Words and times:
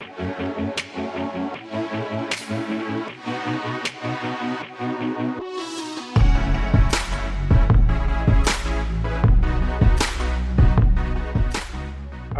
All 0.00 0.06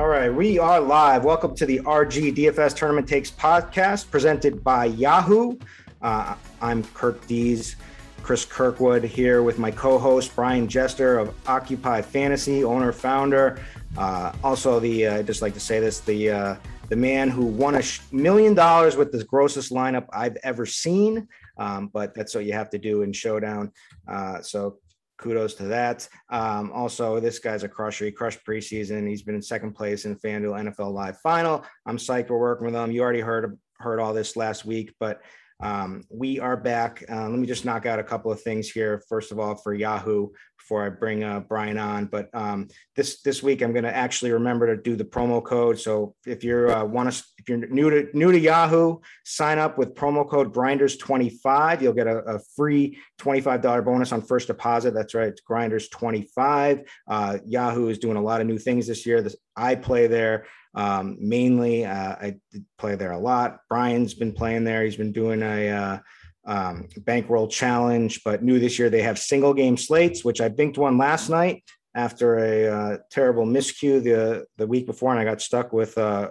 right, 0.06 0.32
we 0.32 0.58
are 0.58 0.80
live. 0.80 1.24
Welcome 1.24 1.54
to 1.56 1.66
the 1.66 1.80
RG 1.80 2.34
DFS 2.34 2.74
Tournament 2.74 3.06
Takes 3.06 3.30
podcast 3.30 4.10
presented 4.10 4.64
by 4.64 4.86
Yahoo. 4.86 5.58
Uh, 6.00 6.36
I'm 6.62 6.82
Kirk 6.94 7.26
Dees, 7.26 7.76
Chris 8.22 8.46
Kirkwood 8.46 9.04
here 9.04 9.42
with 9.42 9.58
my 9.58 9.70
co-host 9.70 10.34
Brian 10.34 10.66
Jester 10.66 11.18
of 11.18 11.34
Occupy 11.46 12.00
Fantasy, 12.00 12.64
owner 12.64 12.92
founder. 12.92 13.60
Uh, 13.98 14.32
also, 14.42 14.80
the 14.80 15.08
uh, 15.08 15.18
I 15.18 15.22
just 15.22 15.42
like 15.42 15.52
to 15.52 15.60
say 15.60 15.78
this: 15.78 16.00
the 16.00 16.30
uh, 16.30 16.56
the 16.90 16.96
man 16.96 17.30
who 17.30 17.46
won 17.46 17.76
a 17.76 17.82
million 18.12 18.52
dollars 18.52 18.96
with 18.96 19.12
the 19.12 19.24
grossest 19.24 19.72
lineup 19.72 20.06
I've 20.12 20.36
ever 20.42 20.66
seen. 20.66 21.26
Um, 21.56 21.88
but 21.92 22.14
that's 22.14 22.34
what 22.34 22.44
you 22.44 22.52
have 22.52 22.68
to 22.70 22.78
do 22.78 23.02
in 23.02 23.12
Showdown. 23.12 23.72
Uh, 24.08 24.42
so 24.42 24.78
kudos 25.16 25.54
to 25.54 25.64
that. 25.64 26.08
Um, 26.30 26.72
also, 26.72 27.20
this 27.20 27.38
guy's 27.38 27.62
a 27.62 27.68
crusher. 27.68 28.06
He 28.06 28.10
crushed 28.10 28.44
preseason. 28.44 29.08
He's 29.08 29.22
been 29.22 29.36
in 29.36 29.42
second 29.42 29.72
place 29.72 30.04
in 30.04 30.16
FanDuel 30.16 30.74
NFL 30.74 30.92
Live 30.92 31.18
Final. 31.20 31.64
I'm 31.86 31.96
psyched 31.96 32.28
we're 32.28 32.38
working 32.38 32.66
with 32.66 32.74
him. 32.74 32.90
You 32.90 33.02
already 33.02 33.20
heard 33.20 33.56
heard 33.78 34.00
all 34.00 34.12
this 34.12 34.36
last 34.36 34.66
week, 34.66 34.92
but 35.00 35.22
um, 35.60 36.04
we 36.08 36.40
are 36.40 36.56
back. 36.56 37.04
Uh, 37.10 37.28
let 37.28 37.38
me 37.38 37.46
just 37.46 37.64
knock 37.64 37.86
out 37.86 37.98
a 37.98 38.04
couple 38.04 38.32
of 38.32 38.40
things 38.42 38.70
here. 38.70 39.02
First 39.08 39.32
of 39.32 39.38
all, 39.38 39.54
for 39.54 39.74
Yahoo, 39.74 40.28
before 40.58 40.86
I 40.86 40.88
bring 40.88 41.24
uh, 41.24 41.40
Brian 41.40 41.78
on. 41.78 42.06
But 42.06 42.28
um, 42.32 42.68
this 42.96 43.22
this 43.22 43.42
week, 43.42 43.60
I'm 43.60 43.72
going 43.72 43.84
to 43.84 43.94
actually 43.94 44.30
remember 44.30 44.66
to 44.74 44.80
do 44.80 44.96
the 44.96 45.04
promo 45.04 45.42
code. 45.42 45.78
So 45.78 46.14
if 46.26 46.44
you're 46.44 46.70
uh, 46.70 46.84
want 46.84 47.12
to, 47.12 47.24
if 47.38 47.48
you're 47.48 47.58
new 47.68 47.90
to 47.90 48.08
new 48.16 48.30
to 48.30 48.38
Yahoo, 48.38 48.98
sign 49.24 49.58
up 49.58 49.78
with 49.78 49.94
promo 49.94 50.28
code 50.28 50.54
Grinders25. 50.54 51.82
You'll 51.82 51.92
get 51.92 52.06
a, 52.06 52.18
a 52.18 52.40
free 52.56 52.98
$25 53.20 53.84
bonus 53.84 54.12
on 54.12 54.22
first 54.22 54.46
deposit. 54.46 54.94
That's 54.94 55.14
right, 55.14 55.28
it's 55.28 55.42
Grinders25. 55.42 56.86
Uh, 57.08 57.38
Yahoo 57.44 57.88
is 57.88 57.98
doing 57.98 58.16
a 58.16 58.22
lot 58.22 58.40
of 58.40 58.46
new 58.46 58.58
things 58.58 58.86
this 58.86 59.04
year. 59.04 59.22
This, 59.22 59.36
I 59.56 59.74
play 59.74 60.06
there. 60.06 60.46
Um, 60.74 61.16
mainly, 61.20 61.84
uh, 61.84 62.16
I 62.20 62.36
play 62.78 62.94
there 62.94 63.12
a 63.12 63.18
lot. 63.18 63.60
Brian's 63.68 64.14
been 64.14 64.32
playing 64.32 64.64
there. 64.64 64.84
He's 64.84 64.96
been 64.96 65.12
doing 65.12 65.42
a 65.42 65.68
uh, 65.70 65.98
um, 66.46 66.88
bankroll 66.98 67.48
challenge, 67.48 68.22
but 68.24 68.42
new 68.42 68.58
this 68.58 68.78
year 68.78 68.90
they 68.90 69.02
have 69.02 69.18
single 69.18 69.54
game 69.54 69.76
slates, 69.76 70.24
which 70.24 70.40
I 70.40 70.48
binked 70.48 70.78
one 70.78 70.98
last 70.98 71.28
night 71.28 71.64
after 71.94 72.38
a 72.38 72.68
uh, 72.68 72.98
terrible 73.10 73.44
miscue 73.44 74.02
the 74.02 74.46
the 74.56 74.66
week 74.66 74.86
before, 74.86 75.10
and 75.10 75.20
I 75.20 75.24
got 75.24 75.40
stuck 75.40 75.72
with 75.72 75.98
uh, 75.98 76.30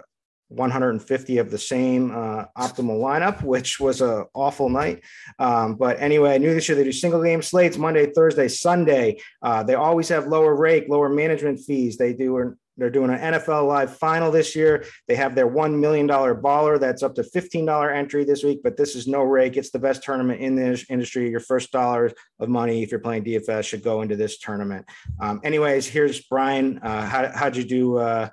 150 0.50 1.38
of 1.38 1.50
the 1.50 1.58
same 1.58 2.10
uh, 2.10 2.44
optimal 2.58 3.00
lineup, 3.00 3.42
which 3.42 3.78
was 3.78 4.00
a 4.00 4.26
awful 4.34 4.68
night. 4.68 5.02
Um, 5.38 5.76
but 5.76 6.00
anyway, 6.00 6.34
I 6.34 6.38
knew 6.38 6.52
this 6.52 6.68
year 6.68 6.76
they 6.76 6.84
do 6.84 6.92
single 6.92 7.22
game 7.22 7.40
slates 7.40 7.78
Monday, 7.78 8.12
Thursday, 8.12 8.48
Sunday. 8.48 9.20
Uh, 9.42 9.62
they 9.62 9.74
always 9.74 10.08
have 10.08 10.26
lower 10.26 10.56
rake, 10.56 10.88
lower 10.88 11.08
management 11.08 11.60
fees. 11.60 11.96
They 11.96 12.12
do 12.12 12.56
they're 12.76 12.90
doing 12.90 13.10
an 13.10 13.18
NFL 13.18 13.66
Live 13.66 13.96
final 13.96 14.30
this 14.30 14.56
year. 14.56 14.84
They 15.08 15.14
have 15.16 15.34
their 15.34 15.48
$1 15.48 15.78
million 15.78 16.08
baller 16.08 16.78
that's 16.78 17.02
up 17.02 17.14
to 17.16 17.22
$15 17.22 17.94
entry 17.94 18.24
this 18.24 18.42
week, 18.42 18.60
but 18.62 18.76
this 18.76 18.94
is 18.94 19.06
no 19.06 19.22
rake. 19.22 19.56
It's 19.56 19.70
the 19.70 19.78
best 19.78 20.02
tournament 20.02 20.40
in 20.40 20.54
the 20.54 20.84
industry. 20.88 21.30
Your 21.30 21.40
first 21.40 21.72
dollar 21.72 22.12
of 22.38 22.48
money, 22.48 22.82
if 22.82 22.90
you're 22.90 23.00
playing 23.00 23.24
DFS, 23.24 23.64
should 23.64 23.82
go 23.82 24.02
into 24.02 24.16
this 24.16 24.38
tournament. 24.38 24.86
Um, 25.20 25.40
anyways, 25.44 25.86
here's 25.86 26.20
Brian. 26.22 26.78
Uh, 26.78 27.06
how, 27.06 27.30
how'd 27.34 27.56
you 27.56 27.64
do 27.64 27.98
uh, 27.98 28.28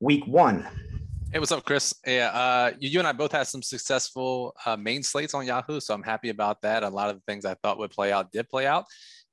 week 0.00 0.26
one? 0.26 0.66
Hey, 1.32 1.38
what's 1.38 1.52
up, 1.52 1.64
Chris? 1.64 1.94
Yeah, 2.04 2.28
uh, 2.28 2.72
you, 2.80 2.88
you, 2.88 2.98
and 2.98 3.06
I 3.06 3.12
both 3.12 3.30
had 3.30 3.46
some 3.46 3.62
successful 3.62 4.52
uh, 4.66 4.76
main 4.76 5.04
slates 5.04 5.32
on 5.32 5.46
Yahoo, 5.46 5.78
so 5.78 5.94
I'm 5.94 6.02
happy 6.02 6.30
about 6.30 6.62
that. 6.62 6.82
A 6.82 6.88
lot 6.88 7.08
of 7.08 7.16
the 7.16 7.22
things 7.22 7.44
I 7.44 7.54
thought 7.54 7.78
would 7.78 7.92
play 7.92 8.10
out 8.10 8.32
did 8.32 8.48
play 8.48 8.66
out 8.66 8.86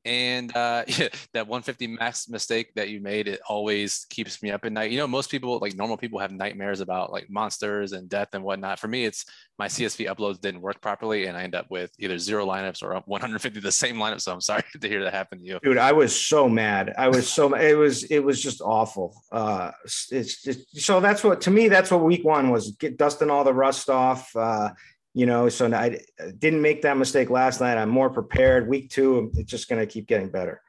and 0.07 0.55
uh, 0.55 0.83
yeah, 0.87 1.09
that 1.33 1.47
150 1.47 1.87
max 1.87 2.29
mistake 2.29 2.73
that 2.75 2.89
you 2.89 3.01
made 3.01 3.27
it 3.27 3.41
always 3.47 4.05
keeps 4.09 4.41
me 4.41 4.51
up 4.51 4.63
at 4.65 4.71
night. 4.71 4.89
You 4.89 4.97
know 4.97 5.07
most 5.07 5.29
people 5.29 5.59
like 5.59 5.75
normal 5.75 5.97
people 5.97 6.19
have 6.19 6.31
nightmares 6.31 6.79
about 6.79 7.11
like 7.11 7.29
monsters 7.29 7.91
and 7.91 8.09
death 8.09 8.29
and 8.33 8.43
whatnot. 8.43 8.79
For 8.79 8.87
me 8.87 9.05
it's 9.05 9.25
my 9.59 9.67
csv 9.67 10.07
uploads 10.07 10.39
didn't 10.39 10.61
work 10.61 10.79
properly 10.81 11.25
and 11.25 11.35
i 11.35 11.41
end 11.41 11.55
up 11.55 11.65
with 11.71 11.91
either 11.97 12.19
zero 12.19 12.45
lineups 12.45 12.83
or 12.83 12.93
150 13.05 13.59
the 13.59 13.71
same 13.71 13.97
lineup. 13.97 14.21
So 14.21 14.31
i'm 14.31 14.41
sorry 14.41 14.63
to 14.81 14.87
hear 14.87 15.03
that 15.03 15.13
happen 15.13 15.39
to 15.39 15.45
you. 15.45 15.59
Dude 15.61 15.77
i 15.77 15.91
was 15.91 16.15
so 16.15 16.47
mad. 16.47 16.93
I 16.97 17.09
was 17.09 17.27
so 17.31 17.53
it 17.55 17.77
was 17.77 18.05
it 18.05 18.19
was 18.19 18.41
just 18.41 18.61
awful. 18.61 19.21
Uh 19.31 19.71
it's 20.11 20.41
just, 20.41 20.79
so 20.79 20.99
that's 20.99 21.23
what 21.23 21.41
to 21.41 21.51
me 21.51 21.67
that's 21.67 21.91
what 21.91 22.03
week 22.03 22.23
one 22.23 22.49
was. 22.49 22.71
Get 22.71 22.97
dusting 22.97 23.29
all 23.29 23.43
the 23.43 23.53
rust 23.53 23.89
off. 23.89 24.33
Uh 24.35 24.69
you 25.17 25.25
know 25.25 25.49
so 25.49 25.65
i 25.73 25.97
didn't 26.37 26.61
make 26.61 26.83
that 26.83 26.95
mistake 26.95 27.31
last 27.31 27.59
night 27.59 27.75
i'm 27.75 27.89
more 27.89 28.09
prepared 28.09 28.67
week 28.67 28.87
two 28.91 29.31
it's 29.33 29.49
just 29.49 29.67
going 29.67 29.79
to 29.79 29.91
keep 29.91 30.05
getting 30.07 30.29
better 30.29 30.61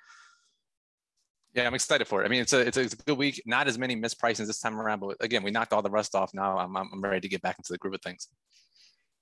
yeah 1.54 1.66
i'm 1.66 1.74
excited 1.74 2.06
for 2.06 2.22
it 2.22 2.24
i 2.24 2.28
mean 2.28 2.40
it's 2.40 2.54
a, 2.54 2.60
it's 2.60 2.78
a, 2.78 2.80
it's 2.80 2.94
a 2.94 2.96
good 2.96 3.18
week 3.18 3.42
not 3.44 3.68
as 3.68 3.76
many 3.76 3.94
mispricings 3.94 4.46
this 4.46 4.58
time 4.58 4.80
around 4.80 5.00
but 5.00 5.16
again 5.20 5.42
we 5.42 5.50
knocked 5.50 5.74
all 5.74 5.82
the 5.82 5.90
rust 5.90 6.14
off 6.14 6.32
now 6.32 6.56
i'm, 6.56 6.74
I'm 6.74 7.00
ready 7.02 7.20
to 7.20 7.28
get 7.28 7.42
back 7.42 7.58
into 7.58 7.72
the 7.72 7.78
groove 7.78 7.94
of 7.94 8.00
things 8.00 8.28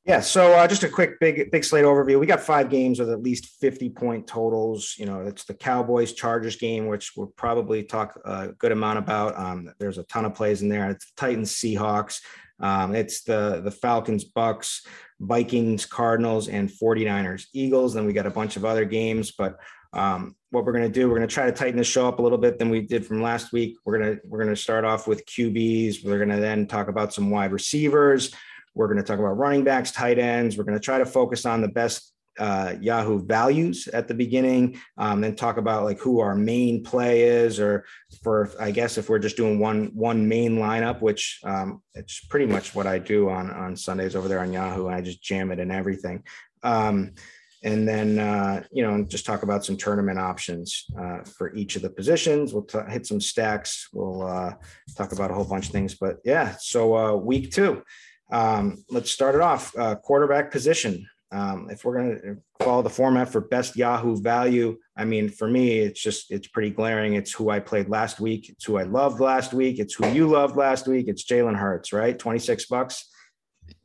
yeah, 0.05 0.21
so 0.21 0.53
uh, 0.53 0.69
just 0.69 0.85
a 0.85 0.89
quick 0.89 1.19
big 1.19 1.51
big 1.51 1.65
slate 1.65 1.85
overview. 1.85 2.21
We 2.21 2.27
got 2.27 2.39
five 2.39 2.71
games 2.71 3.01
with 3.01 3.11
at 3.11 3.25
least 3.25 3.61
50 3.61 3.91
point 3.91 4.29
totals. 4.29 4.95
You 4.97 5.07
know, 5.07 5.23
it's 5.23 5.43
the 5.43 5.55
Cowboys 5.55 6.13
Chargers 6.13 6.55
game, 6.55 6.87
which 6.87 7.15
we'll 7.17 7.33
probably 7.37 7.83
talk 7.83 8.17
a 8.25 8.53
good 8.57 8.71
amount 8.71 9.01
about. 9.01 9.37
Um, 9.37 9.69
there's 9.81 9.99
a 9.99 10.05
ton 10.05 10.25
of 10.25 10.33
plays 10.33 10.63
in 10.63 10.69
there. 10.69 10.89
It's 10.91 11.11
Titans 11.17 11.53
Seahawks. 11.55 12.21
Um, 12.61 12.95
it's 12.95 13.23
the 13.23 13.61
the 13.65 13.71
Falcons 13.71 14.25
Bucks. 14.25 14.87
Vikings, 15.21 15.87
Cardinals, 15.87 16.49
and 16.49 16.69
49ers, 16.69 17.47
Eagles. 17.53 17.95
Then 17.95 18.07
we 18.07 18.13
got 18.13 18.27
a 18.27 18.31
bunch 18.31 18.57
of 18.57 18.65
other 18.65 18.85
games, 18.85 19.33
but 19.33 19.59
um, 19.93 20.37
what 20.51 20.65
we're 20.65 20.73
going 20.73 20.85
to 20.85 20.91
do, 20.91 21.09
we're 21.09 21.17
going 21.17 21.29
to 21.29 21.35
try 21.35 21.47
to 21.47 21.53
tighten 21.53 21.79
the 21.79 21.85
show 21.85 22.07
up 22.07 22.19
a 22.19 22.23
little 22.23 22.39
bit 22.39 22.59
than 22.59 22.69
we 22.69 22.83
did 22.83 23.07
from 23.07 23.23
last 23.23 23.53
week. 23.53 23.77
We're 23.85 23.99
going 23.99 24.17
to 24.17 24.21
we're 24.25 24.43
going 24.43 24.55
to 24.55 24.61
start 24.61 24.85
off 24.85 25.07
with 25.07 25.25
QBs. 25.27 26.05
We're 26.05 26.19
going 26.19 26.29
to 26.31 26.41
then 26.41 26.67
talk 26.67 26.89
about 26.89 27.15
some 27.15 27.31
wide 27.31 27.53
receivers. 27.53 28.35
We're 28.75 28.89
going 28.89 28.99
to 28.99 29.03
talk 29.03 29.19
about 29.19 29.39
running 29.39 29.65
backs, 29.65 29.91
tight 29.91 30.19
ends. 30.19 30.59
We're 30.59 30.65
going 30.65 30.79
to 30.79 30.85
try 30.85 30.99
to 30.99 31.07
focus 31.07 31.47
on 31.47 31.63
the 31.63 31.69
best 31.69 32.13
uh, 32.39 32.75
Yahoo 32.81 33.25
values 33.25 33.89
at 33.89 34.09
the 34.09 34.15
beginning, 34.15 34.81
um, 34.99 35.21
then 35.21 35.35
talk 35.35 35.57
about 35.57 35.85
like 35.85 35.99
who 35.99 36.21
our 36.21 36.35
main 36.35 36.83
play 36.83 37.23
is, 37.23 37.59
or 37.61 37.85
for 38.23 38.51
I 38.61 38.71
guess 38.71 38.99
if 38.99 39.09
we're 39.09 39.19
just 39.19 39.37
doing 39.37 39.59
one 39.59 39.91
one 39.95 40.29
main 40.29 40.57
lineup, 40.57 41.01
which 41.01 41.41
um, 41.45 41.83
it's 41.95 42.25
pretty 42.27 42.47
much 42.47 42.75
what 42.75 42.87
I 42.87 42.99
do 42.99 43.29
on 43.31 43.51
on 43.51 43.77
Sundays 43.77 44.17
over 44.17 44.29
there 44.29 44.41
on 44.41 44.53
Yahoo, 44.53 44.89
I 44.89 45.01
just 45.01 45.23
jam 45.23 45.51
it 45.51 45.61
and 45.61 45.73
everything. 45.73 46.23
Um, 46.63 47.15
and 47.63 47.89
then 47.89 48.19
uh, 48.19 48.63
you 48.71 48.83
know 48.83 49.05
just 49.05 49.27
talk 49.27 49.43
about 49.43 49.65
some 49.65 49.77
tournament 49.77 50.19
options 50.19 50.87
uh, 50.99 51.23
for 51.25 51.55
each 51.55 51.77
of 51.77 51.83
the 51.83 51.91
positions. 51.91 52.53
We'll 52.53 52.65
t- 52.65 52.79
hit 52.89 53.07
some 53.07 53.21
stacks. 53.21 53.89
We'll 53.93 54.23
uh, 54.23 54.55
talk 54.97 55.13
about 55.13 55.31
a 55.31 55.35
whole 55.35 55.45
bunch 55.45 55.67
of 55.67 55.73
things. 55.73 55.95
But 55.95 56.19
yeah, 56.25 56.57
so 56.61 56.97
uh, 56.97 57.17
week 57.17 57.51
two. 57.53 57.83
Um, 58.31 58.85
let's 58.91 59.11
start 59.11 59.35
it 59.35 59.41
off. 59.41 59.77
Uh, 59.77 59.95
quarterback 59.95 60.51
position. 60.51 61.09
Um, 61.33 61.69
if 61.71 61.85
we're 61.85 61.97
going 61.97 62.21
to 62.21 62.65
follow 62.65 62.83
the 62.83 62.91
format 62.91 63.29
for 63.29 63.41
best 63.41 63.77
Yahoo 63.77 64.17
value, 64.17 64.79
I 64.97 65.05
mean, 65.05 65.29
for 65.29 65.49
me, 65.49 65.81
it's 65.81 66.01
just, 66.01 66.31
it's 66.31 66.47
pretty 66.47 66.71
glaring. 66.71 67.15
It's 67.15 67.33
who 67.33 67.51
I 67.51 67.59
played 67.59 67.89
last 67.89 68.21
week. 68.21 68.49
It's 68.49 68.65
who 68.65 68.79
I 68.79 68.85
loved 68.85 69.21
last 69.21 69.53
week. 69.53 69.79
It's 69.79 69.95
who 69.95 70.09
you 70.09 70.29
loved 70.29 70.57
last 70.57 70.87
week. 70.87 71.09
It's 71.09 71.25
Jalen 71.25 71.57
Hurts, 71.57 71.93
right? 71.93 72.17
26 72.19 72.67
bucks. 72.67 73.09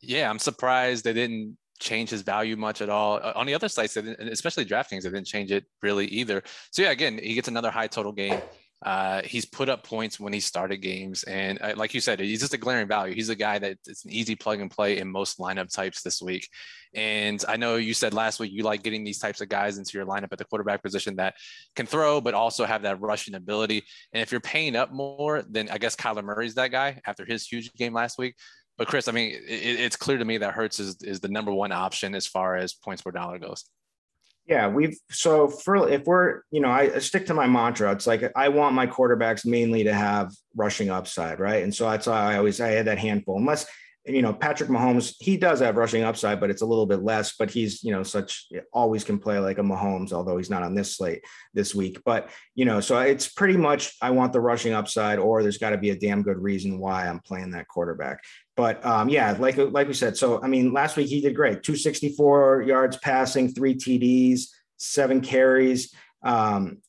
Yeah, 0.01 0.29
I'm 0.29 0.39
surprised 0.39 1.03
they 1.03 1.13
didn't 1.13 1.57
change 1.79 2.11
his 2.11 2.21
value 2.21 2.55
much 2.55 2.81
at 2.81 2.89
all. 2.89 3.17
Uh, 3.21 3.33
on 3.35 3.47
the 3.47 3.53
other 3.53 3.67
sites, 3.67 3.97
especially 3.97 4.65
DraftKings, 4.65 5.01
they 5.01 5.09
didn't 5.09 5.25
change 5.25 5.51
it 5.51 5.65
really 5.81 6.05
either. 6.07 6.43
So 6.71 6.83
yeah, 6.83 6.91
again, 6.91 7.19
he 7.21 7.33
gets 7.33 7.47
another 7.47 7.71
high 7.71 7.87
total 7.87 8.11
game. 8.11 8.39
Uh, 8.83 9.21
he's 9.23 9.45
put 9.45 9.69
up 9.69 9.83
points 9.83 10.19
when 10.19 10.33
he 10.33 10.39
started 10.39 10.77
games, 10.77 11.23
and 11.23 11.61
uh, 11.61 11.73
like 11.75 11.93
you 11.93 12.01
said, 12.01 12.19
he's 12.19 12.39
just 12.39 12.53
a 12.53 12.57
glaring 12.57 12.87
value. 12.87 13.13
He's 13.13 13.29
a 13.29 13.35
guy 13.35 13.59
that 13.59 13.77
it's 13.85 14.05
an 14.05 14.11
easy 14.11 14.35
plug 14.35 14.59
and 14.59 14.71
play 14.71 14.97
in 14.97 15.11
most 15.11 15.37
lineup 15.37 15.71
types 15.71 16.01
this 16.01 16.21
week. 16.21 16.47
And 16.93 17.43
I 17.47 17.57
know 17.57 17.77
you 17.77 17.93
said 17.93 18.13
last 18.13 18.39
week 18.39 18.51
you 18.51 18.63
like 18.63 18.83
getting 18.83 19.03
these 19.03 19.19
types 19.19 19.39
of 19.39 19.49
guys 19.49 19.77
into 19.77 19.97
your 19.97 20.05
lineup 20.05 20.29
at 20.31 20.37
the 20.37 20.45
quarterback 20.45 20.83
position 20.83 21.15
that 21.17 21.35
can 21.75 21.85
throw, 21.85 22.19
but 22.19 22.33
also 22.33 22.65
have 22.65 22.81
that 22.81 22.99
rushing 22.99 23.35
ability. 23.35 23.83
And 24.13 24.21
if 24.21 24.31
you're 24.31 24.41
paying 24.41 24.75
up 24.75 24.91
more, 24.91 25.43
then 25.47 25.69
I 25.69 25.77
guess 25.77 25.95
Kyler 25.95 26.23
Murray's 26.23 26.55
that 26.55 26.71
guy 26.71 26.99
after 27.05 27.23
his 27.23 27.47
huge 27.47 27.71
game 27.73 27.93
last 27.93 28.17
week. 28.17 28.35
But 28.77 28.87
Chris, 28.87 29.07
I 29.07 29.11
mean, 29.11 29.33
it, 29.47 29.79
it's 29.79 29.95
clear 29.95 30.17
to 30.17 30.25
me 30.25 30.39
that 30.39 30.53
Hurts 30.53 30.79
is, 30.79 30.97
is 31.01 31.19
the 31.19 31.29
number 31.29 31.53
one 31.53 31.71
option 31.71 32.15
as 32.15 32.27
far 32.27 32.55
as 32.55 32.73
points 32.73 33.03
per 33.03 33.11
dollar 33.11 33.39
goes. 33.39 33.63
Yeah, 34.51 34.67
we've 34.67 34.97
so 35.09 35.47
for 35.47 35.87
if 35.87 36.03
we're 36.03 36.41
you 36.51 36.59
know 36.59 36.69
I 36.69 36.99
stick 36.99 37.27
to 37.27 37.33
my 37.33 37.47
mantra. 37.47 37.89
It's 37.93 38.05
like 38.05 38.33
I 38.35 38.49
want 38.49 38.75
my 38.75 38.85
quarterbacks 38.85 39.45
mainly 39.45 39.85
to 39.85 39.93
have 39.93 40.29
rushing 40.57 40.89
upside, 40.89 41.39
right? 41.39 41.63
And 41.63 41.73
so 41.73 41.89
that's 41.89 42.05
why 42.05 42.33
I 42.33 42.37
always 42.37 42.59
I 42.59 42.67
had 42.67 42.87
that 42.87 42.97
handful. 42.97 43.37
Unless 43.37 43.65
you 44.05 44.21
know 44.21 44.33
Patrick 44.33 44.69
Mahomes, 44.69 45.15
he 45.19 45.37
does 45.37 45.61
have 45.61 45.77
rushing 45.77 46.03
upside, 46.03 46.41
but 46.41 46.49
it's 46.49 46.63
a 46.63 46.65
little 46.65 46.85
bit 46.85 47.01
less. 47.01 47.33
But 47.39 47.49
he's 47.49 47.81
you 47.81 47.93
know 47.93 48.03
such 48.03 48.47
always 48.73 49.05
can 49.05 49.19
play 49.19 49.39
like 49.39 49.57
a 49.57 49.61
Mahomes, 49.61 50.11
although 50.11 50.35
he's 50.35 50.49
not 50.49 50.63
on 50.63 50.75
this 50.75 50.97
slate 50.97 51.23
this 51.53 51.73
week. 51.73 52.01
But 52.03 52.29
you 52.53 52.65
know, 52.65 52.81
so 52.81 52.99
it's 52.99 53.29
pretty 53.29 53.55
much 53.55 53.95
I 54.01 54.09
want 54.09 54.33
the 54.33 54.41
rushing 54.41 54.73
upside, 54.73 55.17
or 55.17 55.43
there's 55.43 55.59
got 55.59 55.69
to 55.69 55.77
be 55.77 55.91
a 55.91 55.97
damn 55.97 56.23
good 56.23 56.39
reason 56.39 56.77
why 56.77 57.07
I'm 57.07 57.21
playing 57.21 57.51
that 57.51 57.69
quarterback. 57.69 58.21
But 58.57 58.85
um, 58.85 59.09
yeah, 59.09 59.35
like 59.39 59.57
like 59.57 59.87
we 59.87 59.93
said, 59.93 60.17
so 60.17 60.41
I 60.41 60.47
mean, 60.47 60.73
last 60.73 60.97
week 60.97 61.07
he 61.07 61.21
did 61.21 61.35
great: 61.35 61.63
264 61.63 62.63
yards 62.63 62.97
passing, 62.97 63.53
three 63.53 63.75
TDs, 63.75 64.47
seven 64.77 65.21
carries. 65.21 65.93
Um, 66.23 66.79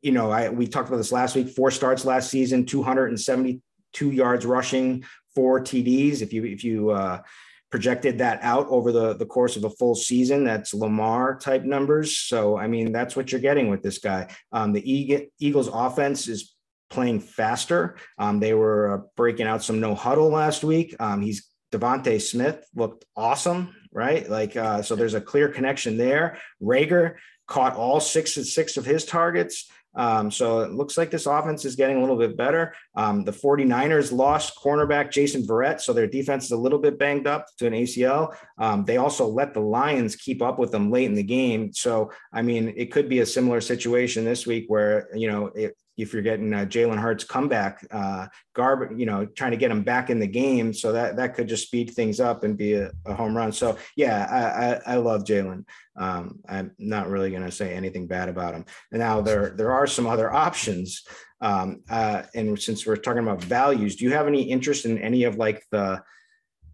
you 0.00 0.10
know, 0.10 0.30
I 0.30 0.48
we 0.48 0.66
talked 0.66 0.88
about 0.88 0.98
this 0.98 1.12
last 1.12 1.36
week. 1.36 1.50
Four 1.50 1.70
starts 1.70 2.04
last 2.04 2.30
season, 2.30 2.66
272 2.66 4.10
yards 4.10 4.44
rushing, 4.44 5.04
four 5.34 5.60
TDs. 5.60 6.20
If 6.20 6.32
you 6.32 6.44
if 6.44 6.64
you 6.64 6.90
uh, 6.90 7.22
projected 7.70 8.18
that 8.18 8.40
out 8.42 8.66
over 8.68 8.90
the 8.90 9.14
the 9.14 9.26
course 9.26 9.56
of 9.56 9.64
a 9.64 9.70
full 9.70 9.94
season, 9.94 10.42
that's 10.42 10.74
Lamar 10.74 11.38
type 11.38 11.62
numbers. 11.62 12.18
So 12.18 12.58
I 12.58 12.66
mean, 12.66 12.90
that's 12.90 13.14
what 13.14 13.30
you're 13.30 13.40
getting 13.40 13.70
with 13.70 13.82
this 13.82 13.98
guy. 13.98 14.28
Um, 14.50 14.72
the 14.72 15.30
Eagles 15.38 15.70
offense 15.72 16.26
is 16.26 16.51
playing 16.92 17.20
faster. 17.20 17.96
Um, 18.18 18.38
they 18.38 18.54
were 18.54 18.94
uh, 18.94 18.98
breaking 19.16 19.46
out 19.46 19.64
some 19.64 19.80
no 19.80 19.94
huddle 19.94 20.28
last 20.28 20.62
week. 20.62 20.94
Um, 21.00 21.22
he's 21.22 21.48
DeVonta 21.72 22.20
Smith 22.20 22.64
looked 22.74 23.06
awesome, 23.16 23.74
right? 23.90 24.28
Like, 24.28 24.56
uh, 24.56 24.82
so 24.82 24.94
there's 24.94 25.14
a 25.14 25.20
clear 25.20 25.48
connection 25.48 25.96
there. 25.96 26.38
Reagor 26.62 27.14
caught 27.48 27.74
all 27.74 27.98
six 27.98 28.36
and 28.36 28.46
six 28.46 28.76
of 28.76 28.84
his 28.84 29.04
targets. 29.04 29.70
Um, 29.94 30.30
so 30.30 30.60
it 30.60 30.72
looks 30.72 30.96
like 30.96 31.10
this 31.10 31.26
offense 31.26 31.64
is 31.64 31.76
getting 31.76 31.98
a 31.98 32.00
little 32.00 32.16
bit 32.16 32.36
better. 32.36 32.74
Um, 32.94 33.24
the 33.24 33.32
49ers 33.32 34.10
lost 34.10 34.56
cornerback 34.56 35.10
Jason 35.10 35.42
Verrett, 35.42 35.80
so 35.80 35.92
their 35.92 36.06
defense 36.06 36.46
is 36.46 36.52
a 36.52 36.56
little 36.56 36.78
bit 36.78 36.98
banged 36.98 37.26
up 37.26 37.46
to 37.58 37.66
an 37.66 37.74
ACL. 37.74 38.34
Um, 38.58 38.84
they 38.84 38.96
also 38.96 39.26
let 39.26 39.52
the 39.52 39.60
Lions 39.60 40.16
keep 40.16 40.40
up 40.40 40.58
with 40.58 40.70
them 40.70 40.90
late 40.90 41.06
in 41.06 41.14
the 41.14 41.22
game. 41.22 41.72
So, 41.74 42.10
I 42.32 42.40
mean, 42.40 42.72
it 42.76 42.90
could 42.90 43.08
be 43.08 43.20
a 43.20 43.26
similar 43.26 43.60
situation 43.60 44.24
this 44.24 44.46
week 44.46 44.64
where, 44.68 45.08
you 45.14 45.30
know, 45.30 45.46
it, 45.48 45.76
if 46.02 46.12
you're 46.12 46.22
getting 46.22 46.52
uh, 46.52 46.64
Jalen 46.64 46.98
Hurts 46.98 47.24
comeback, 47.24 47.86
uh, 47.90 48.26
Garb, 48.54 48.98
you 48.98 49.06
know, 49.06 49.24
trying 49.24 49.52
to 49.52 49.56
get 49.56 49.70
him 49.70 49.82
back 49.82 50.10
in 50.10 50.18
the 50.18 50.26
game, 50.26 50.74
so 50.74 50.92
that 50.92 51.16
that 51.16 51.34
could 51.34 51.48
just 51.48 51.66
speed 51.66 51.90
things 51.90 52.20
up 52.20 52.44
and 52.44 52.56
be 52.56 52.74
a, 52.74 52.90
a 53.06 53.14
home 53.14 53.36
run. 53.36 53.52
So 53.52 53.76
yeah, 53.96 54.26
I 54.30 54.92
I, 54.92 54.94
I 54.94 54.96
love 54.96 55.24
Jalen. 55.24 55.64
Um, 55.96 56.40
I'm 56.48 56.72
not 56.78 57.08
really 57.08 57.30
going 57.30 57.44
to 57.44 57.50
say 57.50 57.74
anything 57.74 58.06
bad 58.06 58.28
about 58.28 58.54
him. 58.54 58.64
And 58.90 59.00
now 59.00 59.20
there 59.20 59.50
there 59.50 59.72
are 59.72 59.86
some 59.86 60.06
other 60.06 60.32
options. 60.32 61.04
Um, 61.40 61.82
uh, 61.90 62.22
and 62.34 62.60
since 62.60 62.86
we're 62.86 62.96
talking 62.96 63.22
about 63.22 63.42
values, 63.42 63.96
do 63.96 64.04
you 64.04 64.12
have 64.12 64.26
any 64.26 64.42
interest 64.42 64.84
in 64.84 64.98
any 64.98 65.24
of 65.24 65.36
like 65.36 65.64
the 65.70 66.02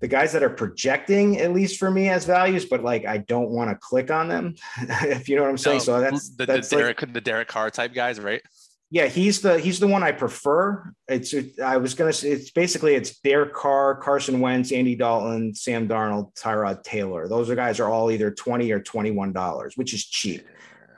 the 0.01 0.09
guys 0.09 0.33
that 0.33 0.43
are 0.43 0.51
projecting 0.51 1.41
at 1.41 1.53
least 1.53 1.79
for 1.79 1.91
me 1.91 2.09
as 2.09 2.25
values, 2.25 2.65
but 2.65 2.83
like 2.83 3.05
I 3.05 3.19
don't 3.19 3.51
want 3.51 3.71
to 3.71 3.77
click 3.77 4.11
on 4.11 4.29
them, 4.29 4.55
if 4.79 5.29
you 5.29 5.37
know 5.37 5.43
what 5.43 5.51
I'm 5.51 5.59
saying. 5.59 5.79
No, 5.79 5.85
so 5.85 6.01
that's 6.01 6.31
the, 6.31 6.47
that's 6.47 6.69
the 6.69 6.77
Derek 6.77 7.03
like, 7.03 7.13
the 7.13 7.21
Derek 7.21 7.49
Carr 7.49 7.71
type 7.71 7.93
guys, 7.95 8.21
right? 8.21 8.43
Yeah, 8.91 9.07
he's 9.07 9.43
the 9.43 9.59
he's 9.59 9.81
the 9.81 9.87
one 9.87 10.03
I 10.03 10.13
prefer. 10.13 10.93
It's 11.09 11.35
it, 11.35 11.61
I 11.61 11.77
was 11.77 11.93
gonna 11.93 12.13
say 12.13 12.31
it's 12.31 12.51
basically 12.51 12.95
it's 12.95 13.21
Derek 13.21 13.53
Carr, 13.53 13.97
Carson 13.97 14.41
Wentz, 14.41 14.73
Andy 14.73 14.97
Dalton, 14.97 15.55
Sam 15.55 15.87
Darnold, 15.87 16.35
Tyrod 16.35 16.83
Taylor. 16.85 17.29
Those 17.29 17.51
are 17.51 17.55
guys 17.55 17.81
are 17.81 17.89
all 17.91 18.11
either 18.11 18.31
twenty 18.31 18.73
or 18.73 18.81
twenty 18.81 19.11
one 19.11 19.33
dollars, 19.33 19.75
which 19.77 19.93
is 19.93 20.07
cheap, 20.07 20.47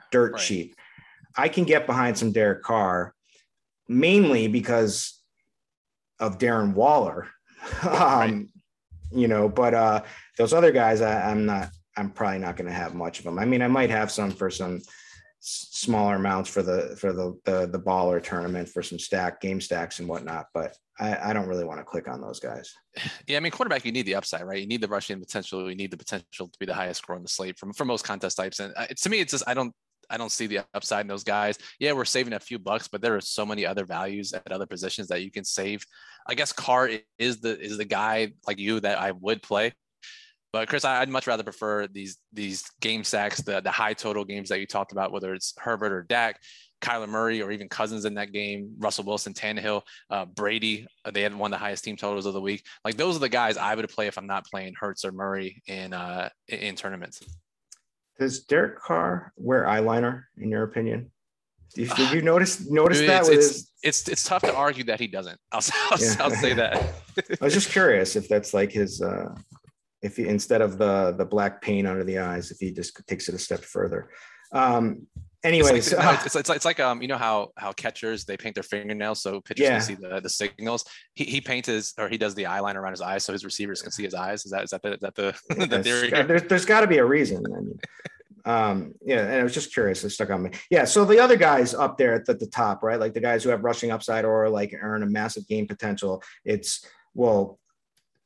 dirt 0.09 0.33
right. 0.33 0.41
cheap. 0.41 0.75
I 1.35 1.49
can 1.49 1.65
get 1.65 1.85
behind 1.85 2.17
some 2.17 2.31
Derek 2.31 2.63
Carr, 2.63 3.13
mainly 3.89 4.47
because 4.47 5.21
of 6.17 6.37
Darren 6.37 6.73
Waller. 6.73 7.27
um, 7.83 7.89
right. 7.91 8.45
You 9.11 9.27
know, 9.27 9.49
but 9.49 9.73
uh, 9.73 10.03
those 10.37 10.53
other 10.53 10.71
guys, 10.71 11.01
I, 11.01 11.29
I'm 11.29 11.45
not. 11.45 11.69
I'm 11.97 12.09
probably 12.09 12.39
not 12.39 12.55
going 12.55 12.69
to 12.69 12.73
have 12.73 12.95
much 12.95 13.19
of 13.19 13.25
them. 13.25 13.37
I 13.37 13.43
mean, 13.43 13.61
I 13.61 13.67
might 13.67 13.89
have 13.89 14.11
some 14.11 14.31
for 14.31 14.49
some 14.49 14.81
smaller 15.43 16.15
amounts 16.15 16.49
for 16.49 16.61
the 16.61 16.95
for 16.99 17.11
the 17.11 17.35
the, 17.45 17.67
the 17.67 17.79
baller 17.79 18.21
tournament 18.21 18.69
for 18.69 18.83
some 18.83 18.99
stack 18.99 19.41
game 19.41 19.59
stacks 19.59 19.99
and 19.99 20.07
whatnot 20.07 20.45
but 20.53 20.77
I, 20.99 21.29
I 21.29 21.33
don't 21.33 21.47
really 21.47 21.65
want 21.65 21.79
to 21.79 21.83
click 21.83 22.07
on 22.07 22.21
those 22.21 22.39
guys 22.39 22.71
yeah 23.27 23.37
i 23.37 23.39
mean 23.39 23.51
quarterback 23.51 23.83
you 23.83 23.91
need 23.91 24.05
the 24.05 24.15
upside 24.15 24.43
right 24.43 24.61
you 24.61 24.67
need 24.67 24.81
the 24.81 24.87
rushing 24.87 25.19
potential 25.19 25.67
you 25.67 25.75
need 25.75 25.89
the 25.89 25.97
potential 25.97 26.47
to 26.47 26.59
be 26.59 26.67
the 26.67 26.75
highest 26.75 27.01
score 27.01 27.15
on 27.15 27.23
the 27.23 27.27
slate 27.27 27.57
from 27.57 27.73
for 27.73 27.85
most 27.85 28.05
contest 28.05 28.37
types 28.37 28.59
and 28.59 28.71
uh, 28.77 28.85
to 28.95 29.09
me 29.09 29.19
it's 29.19 29.31
just 29.31 29.43
i 29.47 29.53
don't 29.53 29.73
I 30.11 30.17
don't 30.17 30.31
see 30.31 30.45
the 30.45 30.59
upside 30.73 31.01
in 31.01 31.07
those 31.07 31.23
guys. 31.23 31.57
Yeah, 31.79 31.93
we're 31.93 32.03
saving 32.03 32.33
a 32.33 32.39
few 32.39 32.59
bucks, 32.59 32.87
but 32.89 33.01
there 33.01 33.15
are 33.15 33.21
so 33.21 33.45
many 33.45 33.65
other 33.65 33.85
values 33.85 34.33
at 34.33 34.51
other 34.51 34.65
positions 34.65 35.07
that 35.07 35.23
you 35.23 35.31
can 35.31 35.45
save. 35.45 35.85
I 36.27 36.35
guess 36.35 36.51
Carr 36.51 36.89
is 37.17 37.39
the 37.39 37.57
is 37.59 37.77
the 37.77 37.85
guy 37.85 38.33
like 38.45 38.59
you 38.59 38.81
that 38.81 38.99
I 38.99 39.11
would 39.11 39.41
play. 39.41 39.73
But 40.53 40.67
Chris, 40.67 40.83
I'd 40.83 41.09
much 41.09 41.27
rather 41.27 41.43
prefer 41.43 41.87
these 41.87 42.17
these 42.33 42.63
game 42.81 43.03
stacks, 43.03 43.41
the 43.41 43.61
the 43.61 43.71
high 43.71 43.93
total 43.93 44.25
games 44.25 44.49
that 44.49 44.59
you 44.59 44.67
talked 44.67 44.91
about, 44.91 45.11
whether 45.11 45.33
it's 45.33 45.53
Herbert 45.57 45.93
or 45.93 46.03
Dak, 46.03 46.39
Kyler 46.81 47.07
Murray, 47.07 47.41
or 47.41 47.51
even 47.51 47.69
Cousins 47.69 48.05
in 48.05 48.15
that 48.15 48.33
game, 48.33 48.73
Russell 48.77 49.05
Wilson, 49.05 49.33
Tannehill, 49.33 49.83
uh, 50.09 50.25
Brady. 50.25 50.87
Uh, 51.05 51.11
they 51.11 51.21
had 51.21 51.33
one 51.33 51.53
of 51.53 51.59
the 51.59 51.63
highest 51.63 51.83
team 51.83 51.95
totals 51.95 52.25
of 52.25 52.33
the 52.33 52.41
week. 52.41 52.65
Like 52.83 52.97
those 52.97 53.15
are 53.15 53.19
the 53.19 53.29
guys 53.29 53.55
I 53.55 53.75
would 53.75 53.87
play 53.89 54.07
if 54.07 54.17
I'm 54.17 54.27
not 54.27 54.45
playing 54.45 54.73
Hurts 54.77 55.05
or 55.05 55.11
Murray 55.11 55.61
in 55.67 55.93
uh, 55.93 56.29
in 56.47 56.75
tournaments. 56.75 57.21
Does 58.19 58.43
Derek 58.43 58.77
Carr 58.79 59.31
wear 59.37 59.65
eyeliner, 59.65 60.23
in 60.37 60.49
your 60.49 60.63
opinion? 60.63 61.11
Did 61.73 61.97
you, 61.97 62.05
you 62.07 62.21
notice 62.23 62.69
notice 62.69 62.99
Dude, 62.99 63.09
that? 63.09 63.21
It's, 63.21 63.29
it's, 63.29 63.47
his... 63.47 63.71
it's, 63.83 64.09
it's 64.09 64.23
tough 64.23 64.41
to 64.43 64.53
argue 64.53 64.83
that 64.85 64.99
he 64.99 65.07
doesn't. 65.07 65.39
I'll 65.51 65.61
I'll, 65.91 65.99
yeah. 65.99 66.15
I'll 66.19 66.31
say 66.31 66.53
that. 66.53 66.93
I 67.41 67.43
was 67.45 67.53
just 67.53 67.69
curious 67.69 68.15
if 68.15 68.27
that's 68.27 68.53
like 68.53 68.71
his 68.71 69.01
uh, 69.01 69.33
if 70.01 70.17
he, 70.17 70.27
instead 70.27 70.61
of 70.61 70.77
the 70.77 71.13
the 71.17 71.25
black 71.25 71.61
paint 71.61 71.87
under 71.87 72.03
the 72.03 72.19
eyes, 72.19 72.51
if 72.51 72.57
he 72.59 72.71
just 72.71 73.05
takes 73.07 73.29
it 73.29 73.35
a 73.35 73.39
step 73.39 73.61
further. 73.61 74.09
Um, 74.51 75.07
anyways, 75.43 75.87
it's 75.87 75.93
like, 75.93 76.05
uh, 76.05 76.21
it's, 76.25 76.35
it's, 76.35 76.49
it's, 76.49 76.65
like 76.65 76.79
um, 76.79 77.01
you 77.01 77.07
know 77.07 77.17
how 77.17 77.51
how 77.57 77.71
catchers 77.71 78.25
they 78.25 78.37
paint 78.37 78.55
their 78.55 78.63
fingernails 78.63 79.21
so 79.21 79.41
pitchers 79.41 79.63
yeah. 79.63 79.71
can 79.77 79.81
see 79.81 79.95
the, 79.95 80.19
the 80.21 80.29
signals. 80.29 80.85
He, 81.13 81.25
he 81.25 81.41
paints 81.41 81.67
his 81.67 81.93
or 81.97 82.09
he 82.09 82.17
does 82.17 82.35
the 82.35 82.43
eyeliner 82.43 82.75
around 82.75 82.93
his 82.93 83.01
eyes 83.01 83.23
so 83.23 83.33
his 83.33 83.45
receivers 83.45 83.81
can 83.81 83.91
see 83.91 84.03
his 84.03 84.13
eyes. 84.13 84.45
Is 84.45 84.51
that 84.51 84.63
is 84.63 84.69
that 84.71 84.81
the, 84.81 84.93
is 84.93 84.99
that 85.01 85.15
the, 85.15 85.35
the 85.67 85.83
theory? 85.83 86.09
There's, 86.09 86.43
there's 86.43 86.65
got 86.65 86.81
to 86.81 86.87
be 86.87 86.97
a 86.97 87.05
reason. 87.05 87.43
I 87.45 87.59
mean, 87.59 87.79
um, 88.43 88.93
yeah, 89.05 89.21
and 89.21 89.35
I 89.35 89.43
was 89.43 89.53
just 89.53 89.73
curious. 89.73 90.03
It 90.03 90.09
stuck 90.09 90.29
on 90.29 90.43
me. 90.43 90.51
Yeah, 90.69 90.85
so 90.85 91.05
the 91.05 91.19
other 91.19 91.35
guys 91.35 91.73
up 91.73 91.97
there 91.97 92.13
at 92.13 92.25
the, 92.25 92.33
the 92.33 92.47
top, 92.47 92.83
right? 92.83 92.99
Like 92.99 93.13
the 93.13 93.19
guys 93.19 93.43
who 93.43 93.49
have 93.49 93.63
rushing 93.63 93.91
upside 93.91 94.25
or 94.25 94.49
like 94.49 94.73
earn 94.79 95.03
a 95.03 95.07
massive 95.07 95.47
game 95.47 95.67
potential. 95.67 96.23
It's 96.45 96.85
well, 97.13 97.59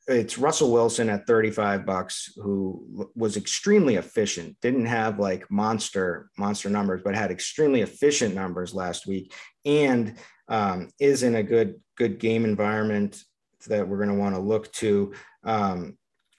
it's 0.07 0.37
Russell 0.37 0.71
Wilson 0.71 1.09
at 1.09 1.25
35 1.25 1.85
bucks 1.85 2.31
who 2.35 3.09
was 3.15 3.37
extremely 3.37 3.95
efficient 3.95 4.55
didn't 4.61 4.85
have 4.85 5.19
like 5.19 5.49
monster 5.49 6.29
monster 6.37 6.69
numbers 6.69 7.01
but 7.03 7.15
had 7.15 7.31
extremely 7.31 7.81
efficient 7.81 8.35
numbers 8.35 8.73
last 8.73 9.07
week 9.07 9.33
and 9.65 10.15
um, 10.47 10.89
is 10.99 11.23
in 11.23 11.35
a 11.35 11.43
good 11.43 11.75
good 11.97 12.19
game 12.19 12.45
environment 12.45 13.23
that 13.67 13.87
we're 13.87 13.97
going 13.97 14.09
to 14.09 14.15
want 14.15 14.35
to 14.35 14.41
look 14.41 14.71
to. 14.73 15.13
Um, 15.43 15.97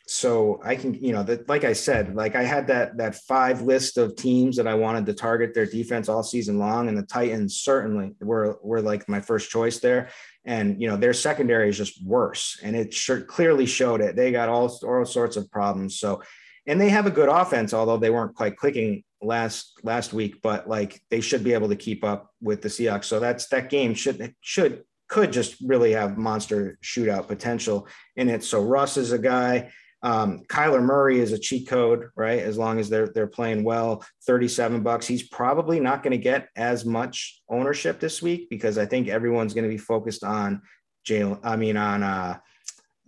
so 0.09 0.61
I 0.65 0.77
can, 0.77 0.95
you 0.95 1.13
know, 1.13 1.25
that 1.25 1.49
like 1.49 1.65
I 1.65 1.73
said, 1.73 2.15
like 2.15 2.37
I 2.37 2.45
had 2.45 2.69
that 2.69 2.97
that 2.99 3.17
five 3.17 3.63
list 3.63 3.99
of 3.99 4.15
teams 4.15 4.57
that 4.57 4.69
I 4.69 4.75
wanted 4.75 5.05
to 5.07 5.15
target 5.15 5.53
their 5.53 5.67
defense 5.67 6.09
all 6.09 6.23
season 6.23 6.59
long, 6.61 6.89
and 6.89 6.97
the 6.97 7.03
Titans 7.03 7.57
certainly 7.57 8.13
were 8.21 8.59
were 8.63 8.81
like 8.81 9.09
my 9.09 9.21
first 9.21 9.51
choice 9.51 9.81
there. 9.81 10.11
And 10.45 10.81
you 10.81 10.89
know, 10.89 10.97
their 10.97 11.13
secondary 11.13 11.69
is 11.69 11.77
just 11.77 12.05
worse, 12.05 12.61
and 12.63 12.77
it 12.77 12.95
sure 12.95 13.21
clearly 13.21 13.67
showed 13.67 14.01
it. 14.01 14.15
They 14.15 14.31
got 14.31 14.49
all 14.49 14.79
all 14.87 15.05
sorts 15.05 15.37
of 15.37 15.51
problems. 15.51 15.99
So, 15.99 16.23
and 16.69 16.81
they 16.81 16.91
have 16.91 17.07
a 17.07 17.11
good 17.11 17.29
offense, 17.29 17.75
although 17.75 17.97
they 17.97 18.11
weren't 18.11 18.37
quite 18.37 18.57
clicking 18.57 19.03
last 19.21 19.73
last 19.83 20.13
week. 20.13 20.41
But 20.41 20.69
like 20.69 21.03
they 21.11 21.21
should 21.21 21.43
be 21.43 21.53
able 21.53 21.69
to 21.71 21.77
keep 21.77 22.05
up 22.05 22.31
with 22.41 22.63
the 22.63 22.69
Seahawks. 22.69 23.07
So 23.07 23.19
that's 23.19 23.49
that 23.49 23.71
game 23.71 23.93
should 23.93 24.37
should 24.41 24.85
could 25.09 25.33
just 25.33 25.57
really 25.61 25.93
have 25.93 26.17
monster 26.17 26.79
shootout 26.81 27.27
potential 27.27 27.89
in 28.15 28.29
it. 28.29 28.45
So 28.45 28.63
Russ 28.63 28.97
is 28.97 29.11
a 29.11 29.19
guy. 29.19 29.73
Um, 30.07 30.45
Kyler 30.47 30.81
Murray 30.81 31.19
is 31.19 31.33
a 31.33 31.39
cheat 31.39 31.67
code, 31.67 32.11
right? 32.15 32.39
As 32.39 32.57
long 32.57 32.79
as 32.79 32.89
they're 32.89 33.09
they're 33.09 33.27
playing 33.27 33.65
well, 33.65 34.05
37 34.25 34.85
bucks. 34.85 35.05
He's 35.05 35.27
probably 35.27 35.81
not 35.81 36.05
going 36.05 36.13
to 36.13 36.17
get 36.17 36.49
as 36.55 36.85
much 36.85 37.43
ownership 37.49 37.99
this 37.99 38.23
week 38.23 38.49
because 38.49 38.79
I 38.79 38.87
think 38.87 39.09
everyone's 39.09 39.53
going 39.53 39.65
to 39.65 39.69
be 39.69 39.79
focused 39.79 40.23
on 40.23 40.63
Jalen. 41.05 41.41
I 41.43 41.57
mean, 41.57 41.77
on 41.77 42.05
uh, 42.05 42.39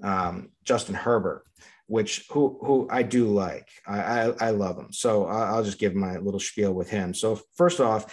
um, 0.03 0.51
Justin 0.65 0.97
Herbert, 0.97 1.45
which 1.87 2.27
who 2.33 2.59
who 2.65 2.89
I 2.91 3.05
do 3.05 3.27
like. 3.27 3.69
I 3.87 4.01
I, 4.01 4.49
I 4.49 4.51
love 4.51 4.77
him. 4.77 4.93
So 4.93 5.27
I'll 5.27 5.63
just 5.63 5.79
give 5.79 5.95
my 5.95 6.17
little 6.17 6.41
spiel 6.41 6.73
with 6.73 6.91
him. 6.91 7.15
So 7.15 7.41
first 7.55 7.81
off 7.81 8.13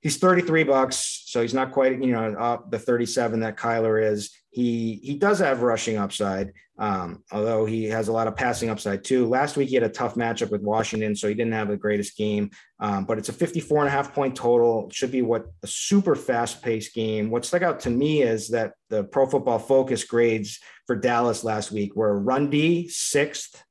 he's 0.00 0.18
33 0.18 0.64
bucks, 0.64 1.24
so 1.26 1.40
he's 1.42 1.54
not 1.54 1.72
quite, 1.72 2.02
you 2.02 2.12
know, 2.12 2.34
up 2.34 2.70
the 2.70 2.78
37 2.78 3.40
that 3.40 3.56
Kyler 3.56 4.12
is. 4.12 4.30
He 4.50 5.00
he 5.02 5.14
does 5.14 5.38
have 5.38 5.62
rushing 5.62 5.96
upside, 5.96 6.52
um, 6.82 7.22
although 7.30 7.64
he 7.64 7.84
has 7.84 8.08
a 8.08 8.12
lot 8.12 8.26
of 8.26 8.34
passing 8.34 8.68
upside 8.68 9.04
too. 9.04 9.28
Last 9.28 9.56
week 9.56 9.68
he 9.68 9.76
had 9.76 9.84
a 9.84 9.88
tough 9.88 10.16
matchup 10.16 10.50
with 10.50 10.62
Washington, 10.62 11.14
so 11.14 11.28
he 11.28 11.34
didn't 11.34 11.52
have 11.52 11.68
the 11.68 11.76
greatest 11.76 12.16
game. 12.16 12.50
Um, 12.80 13.04
but 13.04 13.18
it's 13.18 13.28
a 13.28 13.32
54 13.32 13.78
and 13.78 13.86
a 13.86 13.90
half 13.92 14.12
point 14.12 14.34
total. 14.34 14.88
It 14.88 14.92
should 14.92 15.12
be 15.12 15.22
what 15.22 15.46
a 15.62 15.68
super 15.68 16.16
fast 16.16 16.60
paced 16.60 16.92
game. 16.92 17.30
What 17.30 17.44
stuck 17.44 17.62
out 17.62 17.78
to 17.80 17.90
me 17.90 18.22
is 18.22 18.48
that 18.48 18.72
the 18.90 19.04
Pro 19.04 19.26
Football 19.26 19.60
Focus 19.60 20.02
grades 20.02 20.58
for 20.88 20.96
Dallas 20.96 21.44
last 21.44 21.70
week 21.70 21.94
were 21.94 22.18
run 22.18 22.50
D 22.50 22.88
sixth, 22.88 23.62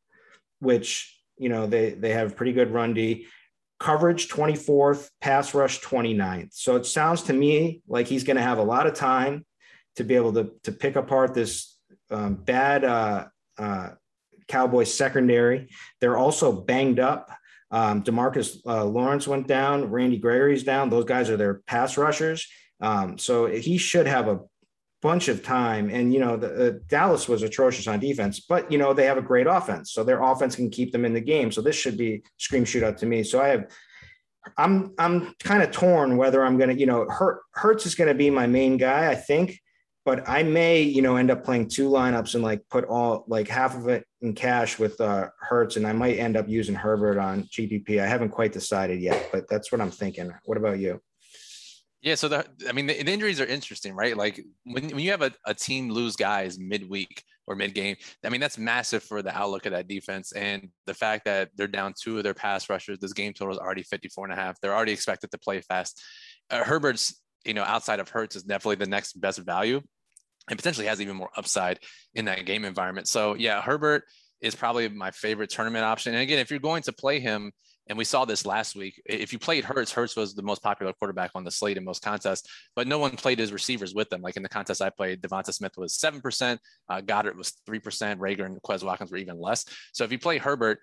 which 0.60 1.22
you 1.38 1.50
know 1.50 1.68
they 1.68 1.90
they 1.90 2.12
have 2.12 2.38
pretty 2.38 2.54
good 2.54 2.72
run 2.72 2.94
D 2.94 3.28
coverage 3.78 4.30
24th, 4.30 5.10
pass 5.20 5.54
rush 5.54 5.82
29th. 5.82 6.54
So 6.54 6.78
it 6.78 6.86
sounds 6.86 7.24
to 7.24 7.34
me 7.34 7.82
like 7.90 8.08
he's 8.08 8.24
going 8.24 8.38
to 8.38 8.44
have 8.44 8.60
a 8.60 8.64
lot 8.64 8.88
of 8.88 8.94
time 8.94 9.44
to 9.96 10.04
be 10.04 10.16
able 10.16 10.32
to, 10.34 10.52
to 10.64 10.72
pick 10.72 10.96
apart 10.96 11.34
this 11.34 11.80
um, 12.12 12.36
bad 12.36 12.84
uh, 12.84 13.28
uh, 13.58 13.90
Cowboys 14.48 14.94
secondary. 14.94 15.70
They're 16.00 16.18
also 16.18 16.52
banged 16.52 17.00
up. 17.00 17.32
Um, 17.72 18.04
Demarcus 18.04 18.58
uh, 18.66 18.84
Lawrence 18.84 19.28
went 19.28 19.48
down, 19.48 19.90
Randy 19.90 20.18
Gregory's 20.18 20.64
down. 20.64 20.90
Those 20.90 21.06
guys 21.06 21.30
are 21.30 21.38
their 21.38 21.62
pass 21.68 21.98
rushers. 21.98 22.48
Um, 22.82 23.18
so 23.18 23.46
he 23.46 23.78
should 23.78 24.08
have 24.08 24.28
a 24.28 24.42
bunch 25.02 25.30
of 25.30 25.44
time. 25.44 25.90
And, 25.90 26.14
you 26.14 26.20
know, 26.20 26.38
the, 26.38 26.68
uh, 26.68 26.72
Dallas 26.88 27.28
was 27.28 27.44
atrocious 27.44 27.88
on 27.88 28.00
defense, 28.00 28.40
but, 28.42 28.72
you 28.72 28.78
know, 28.78 28.94
they 28.94 29.06
have 29.06 29.18
a 29.18 29.22
great 29.22 29.48
offense. 29.48 29.94
So 29.94 30.04
their 30.04 30.22
offense 30.22 30.56
can 30.56 30.70
keep 30.70 30.92
them 30.92 31.06
in 31.06 31.14
the 31.14 31.22
game. 31.22 31.52
So 31.52 31.62
this 31.62 31.76
should 31.76 31.98
be 31.98 32.24
scream 32.38 32.66
shootout 32.66 32.98
to 32.98 33.06
me. 33.06 33.24
So 33.24 33.42
I 33.42 33.48
have, 33.50 33.68
I'm, 34.58 34.94
I'm 34.98 35.34
kind 35.44 35.64
of 35.64 35.72
torn 35.72 36.18
whether 36.18 36.44
I'm 36.44 36.58
going 36.58 36.70
to, 36.70 36.80
you 36.80 36.86
know, 36.86 37.06
Hurt, 37.10 37.42
Hurts 37.54 37.86
is 37.86 37.96
going 37.96 38.10
to 38.10 38.16
be 38.16 38.30
my 38.30 38.48
main 38.48 38.78
guy, 38.78 39.10
I 39.10 39.16
think, 39.16 39.60
but 40.04 40.28
I 40.28 40.44
may, 40.44 40.82
you 40.82 41.02
know, 41.02 41.16
end 41.16 41.30
up 41.30 41.44
playing 41.44 41.68
two 41.68 41.90
lineups 41.90 42.34
and 42.34 42.44
like 42.44 42.62
put 42.70 42.86
all 42.86 43.24
like 43.28 43.48
half 43.48 43.76
of 43.76 43.88
it 43.88 44.06
in 44.22 44.34
cash 44.34 44.80
with 44.80 45.00
uh, 45.00 45.30
Hurts, 45.40 45.78
and 45.78 45.86
I 45.86 45.94
might 45.94 46.18
end 46.18 46.38
up 46.38 46.48
using 46.48 46.76
Herbert 46.76 47.20
on 47.20 47.44
GPP. 47.44 48.02
I 48.02 48.08
haven't 48.08 48.30
quite 48.30 48.52
decided 48.52 49.02
yet, 49.02 49.30
but 49.32 49.48
that's 49.50 49.72
what 49.72 49.82
I'm 49.82 49.92
thinking. 49.92 50.32
What 50.46 50.58
about 50.58 50.80
you? 50.80 51.02
Yeah, 52.02 52.16
so 52.16 52.28
the 52.28 52.48
I 52.68 52.72
mean 52.72 52.88
the, 52.88 53.04
the, 53.04 53.12
injuries 53.12 53.40
are 53.40 53.46
interesting, 53.46 53.94
right? 53.94 54.18
Like 54.18 54.44
when, 54.64 54.90
when 54.90 55.00
you 55.00 55.12
have 55.12 55.22
a, 55.22 55.32
a 55.46 55.54
team 55.54 55.92
lose 55.92 56.16
guys 56.16 56.58
midweek 56.58 57.24
or 57.46 57.56
mid 57.56 57.76
game, 57.76 57.96
I 58.26 58.30
mean 58.30 58.42
that's 58.42 58.58
massive 58.58 59.04
for 59.04 59.22
the 59.22 59.36
outlook 59.38 59.68
of 59.68 59.74
that 59.74 59.88
defense. 59.88 60.32
And 60.32 60.70
the 60.88 60.96
fact 60.96 61.26
that 61.26 61.50
they're 61.56 61.68
down 61.68 61.94
two 62.00 62.18
of 62.18 62.24
their 62.24 62.34
pass 62.34 62.72
rushers, 62.72 62.98
this 63.00 63.14
game 63.14 63.34
total 63.34 63.54
is 63.54 63.60
already 63.60 63.84
54 63.84 64.26
and 64.26 64.34
a 64.34 64.36
half. 64.36 64.60
They're 64.60 64.74
already 64.74 64.94
expected 64.94 65.30
to 65.30 65.38
play 65.38 65.62
fast. 65.62 66.02
Uh, 66.50 66.64
Herbert's, 66.64 67.21
you 67.46 67.54
know, 67.54 67.64
outside 67.64 68.00
of 68.00 68.10
Hurts 68.10 68.36
is 68.36 68.44
definitely 68.44 68.84
the 68.84 68.90
next 68.90 69.20
best 69.20 69.40
value 69.40 69.82
and 70.50 70.58
potentially 70.58 70.88
has 70.88 71.02
even 71.02 71.16
more 71.16 71.30
upside 71.36 71.80
in 72.14 72.26
that 72.26 72.46
game 72.46 72.66
environment. 72.66 73.08
So 73.08 73.36
yeah, 73.36 73.62
Herbert 73.62 74.04
is 74.42 74.56
probably 74.56 74.90
my 74.90 75.12
favorite 75.12 75.50
tournament 75.50 75.86
option. 75.86 76.14
And 76.14 76.22
again, 76.22 76.40
if 76.40 76.50
you're 76.50 76.60
going 76.60 76.84
to 76.84 76.94
play 76.94 77.20
him, 77.20 77.52
and 77.88 77.98
we 77.98 78.06
saw 78.06 78.24
this 78.26 78.46
last 78.46 78.76
week. 78.76 79.02
If 79.06 79.34
you 79.34 79.40
played 79.40 79.66
Hurts, 79.66 79.92
Hurts 79.92 80.16
was 80.16 80.34
the 80.34 80.44
most 80.44 80.64
popular 80.64 80.94
quarterback 80.94 81.32
on 81.36 81.44
the 81.44 81.52
slate 81.52 81.78
in 81.78 81.84
most 81.84 82.02
contests, 82.02 82.48
but 82.76 82.88
no 82.88 83.00
one 83.00 83.12
played 83.18 83.40
his 83.40 83.52
receivers 83.52 83.94
with 83.94 84.10
them. 84.10 84.22
Like 84.22 84.38
in 84.38 84.44
the 84.44 84.50
contest 84.50 84.82
I 84.82 84.92
played, 84.92 85.22
Devonta 85.22 85.54
Smith 85.54 85.74
was 85.78 85.98
7%, 85.98 86.58
uh, 86.90 87.02
Goedert 87.02 87.36
was 87.36 87.54
3%, 87.68 88.18
Reagor 88.18 88.46
and 88.46 88.62
Quez 88.62 88.84
Watkins 88.84 89.12
were 89.12 89.18
even 89.18 89.40
less. 89.40 89.66
So 89.94 90.04
if 90.04 90.12
you 90.12 90.20
play 90.20 90.38
Herbert, 90.38 90.80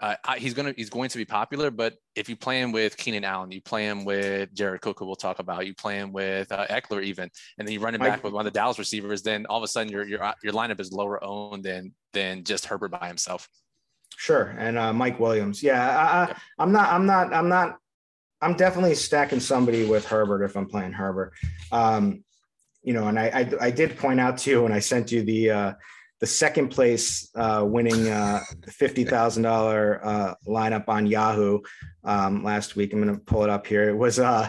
uh, 0.00 0.14
he's 0.36 0.54
going 0.54 0.72
to 0.72 0.74
he's 0.76 0.90
going 0.90 1.08
to 1.08 1.18
be 1.18 1.24
popular, 1.24 1.70
but 1.70 1.94
if 2.14 2.28
you 2.28 2.36
play 2.36 2.60
him 2.60 2.72
with 2.72 2.96
Keenan 2.96 3.24
Allen, 3.24 3.50
you 3.50 3.60
play 3.60 3.84
him 3.84 4.04
with 4.04 4.52
Jared 4.54 4.80
Cook, 4.80 4.98
who 4.98 5.06
we'll 5.06 5.16
talk 5.16 5.38
about, 5.38 5.66
you 5.66 5.74
play 5.74 5.96
him 5.96 6.12
with 6.12 6.50
uh, 6.52 6.66
Ekeler 6.68 7.02
even, 7.02 7.28
and 7.58 7.66
then 7.66 7.72
you 7.72 7.80
run 7.80 7.94
him 7.94 8.00
back 8.00 8.22
with 8.22 8.32
one 8.32 8.46
of 8.46 8.52
the 8.52 8.56
Dallas 8.56 8.78
receivers, 8.78 9.22
then 9.22 9.46
all 9.46 9.58
of 9.58 9.64
a 9.64 9.68
sudden 9.68 9.90
your 9.90 10.06
your 10.06 10.32
your 10.42 10.52
lineup 10.52 10.80
is 10.80 10.92
lower 10.92 11.22
owned 11.22 11.64
than 11.64 11.92
than 12.12 12.44
just 12.44 12.66
Herbert 12.66 12.90
by 12.90 13.08
himself. 13.08 13.48
Sure, 14.16 14.54
and 14.58 14.78
uh, 14.78 14.92
Mike 14.92 15.20
Williams. 15.20 15.62
Yeah, 15.62 15.80
I, 16.58 16.62
I, 16.62 16.62
am 16.62 16.72
not. 16.72 16.92
I'm 16.92 17.06
not. 17.06 17.32
I'm 17.32 17.48
not. 17.48 17.78
I'm 18.40 18.54
definitely 18.54 18.94
stacking 18.94 19.40
somebody 19.40 19.84
with 19.84 20.06
Herbert 20.06 20.44
if 20.44 20.56
I'm 20.56 20.66
playing 20.66 20.92
Herbert. 20.92 21.32
Um, 21.72 22.24
you 22.82 22.94
know, 22.94 23.08
and 23.08 23.18
I, 23.18 23.26
I, 23.26 23.66
I 23.66 23.70
did 23.70 23.98
point 23.98 24.20
out 24.20 24.38
to 24.38 24.50
you 24.50 24.62
when 24.62 24.72
I 24.72 24.78
sent 24.78 25.10
you 25.12 25.22
the 25.22 25.50
uh, 25.50 25.72
the 26.20 26.26
second 26.26 26.68
place 26.68 27.30
uh, 27.34 27.64
winning 27.66 28.08
uh, 28.08 28.40
fifty 28.66 29.04
thousand 29.04 29.46
uh, 29.46 30.34
lineup 30.46 30.88
on 30.88 31.06
Yahoo 31.06 31.60
um, 32.04 32.42
last 32.42 32.76
week. 32.76 32.92
I'm 32.92 33.02
going 33.02 33.14
to 33.14 33.20
pull 33.20 33.44
it 33.44 33.50
up 33.50 33.66
here. 33.66 33.88
It 33.88 33.96
was 33.96 34.18
uh, 34.18 34.48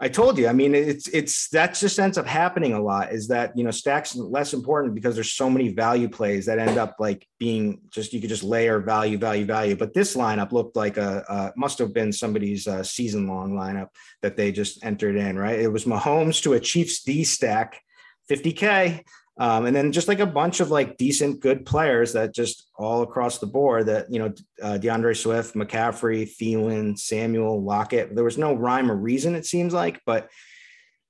I 0.00 0.08
told 0.08 0.38
you. 0.38 0.48
I 0.48 0.52
mean, 0.52 0.74
it's 0.74 1.06
it's 1.08 1.48
that 1.50 1.74
just 1.74 2.00
ends 2.00 2.18
up 2.18 2.26
happening 2.26 2.72
a 2.72 2.82
lot. 2.82 3.12
Is 3.12 3.28
that 3.28 3.56
you 3.56 3.62
know 3.62 3.70
stacks 3.70 4.16
less 4.16 4.52
important 4.52 4.94
because 4.94 5.14
there's 5.14 5.32
so 5.32 5.48
many 5.48 5.68
value 5.68 6.08
plays 6.08 6.46
that 6.46 6.58
end 6.58 6.78
up 6.78 6.96
like 6.98 7.26
being 7.38 7.80
just 7.90 8.12
you 8.12 8.20
could 8.20 8.28
just 8.28 8.42
layer 8.42 8.80
value, 8.80 9.16
value, 9.16 9.46
value. 9.46 9.76
But 9.76 9.94
this 9.94 10.16
lineup 10.16 10.50
looked 10.50 10.74
like 10.74 10.96
a, 10.96 11.24
a 11.28 11.52
must 11.56 11.78
have 11.78 11.94
been 11.94 12.12
somebody's 12.12 12.66
uh, 12.66 12.82
season 12.82 13.28
long 13.28 13.54
lineup 13.54 13.88
that 14.20 14.36
they 14.36 14.50
just 14.50 14.84
entered 14.84 15.14
in. 15.14 15.38
Right, 15.38 15.60
it 15.60 15.72
was 15.72 15.84
Mahomes 15.84 16.42
to 16.42 16.54
a 16.54 16.60
Chiefs 16.60 17.04
D 17.04 17.22
stack, 17.22 17.80
50k. 18.28 19.04
Um, 19.36 19.66
and 19.66 19.74
then 19.74 19.90
just 19.90 20.06
like 20.06 20.20
a 20.20 20.26
bunch 20.26 20.60
of 20.60 20.70
like 20.70 20.96
decent, 20.96 21.40
good 21.40 21.66
players 21.66 22.12
that 22.12 22.34
just 22.34 22.70
all 22.76 23.02
across 23.02 23.38
the 23.38 23.46
board 23.46 23.86
that, 23.86 24.12
you 24.12 24.20
know, 24.20 24.32
uh, 24.62 24.78
D'Andre 24.78 25.12
Swift, 25.12 25.54
McCaffrey, 25.54 26.28
Thielen, 26.28 26.96
Samuel, 26.96 27.62
Lockett. 27.62 28.14
There 28.14 28.22
was 28.22 28.38
no 28.38 28.54
rhyme 28.54 28.90
or 28.90 28.96
reason, 28.96 29.34
it 29.34 29.44
seems 29.44 29.74
like, 29.74 30.00
but 30.06 30.30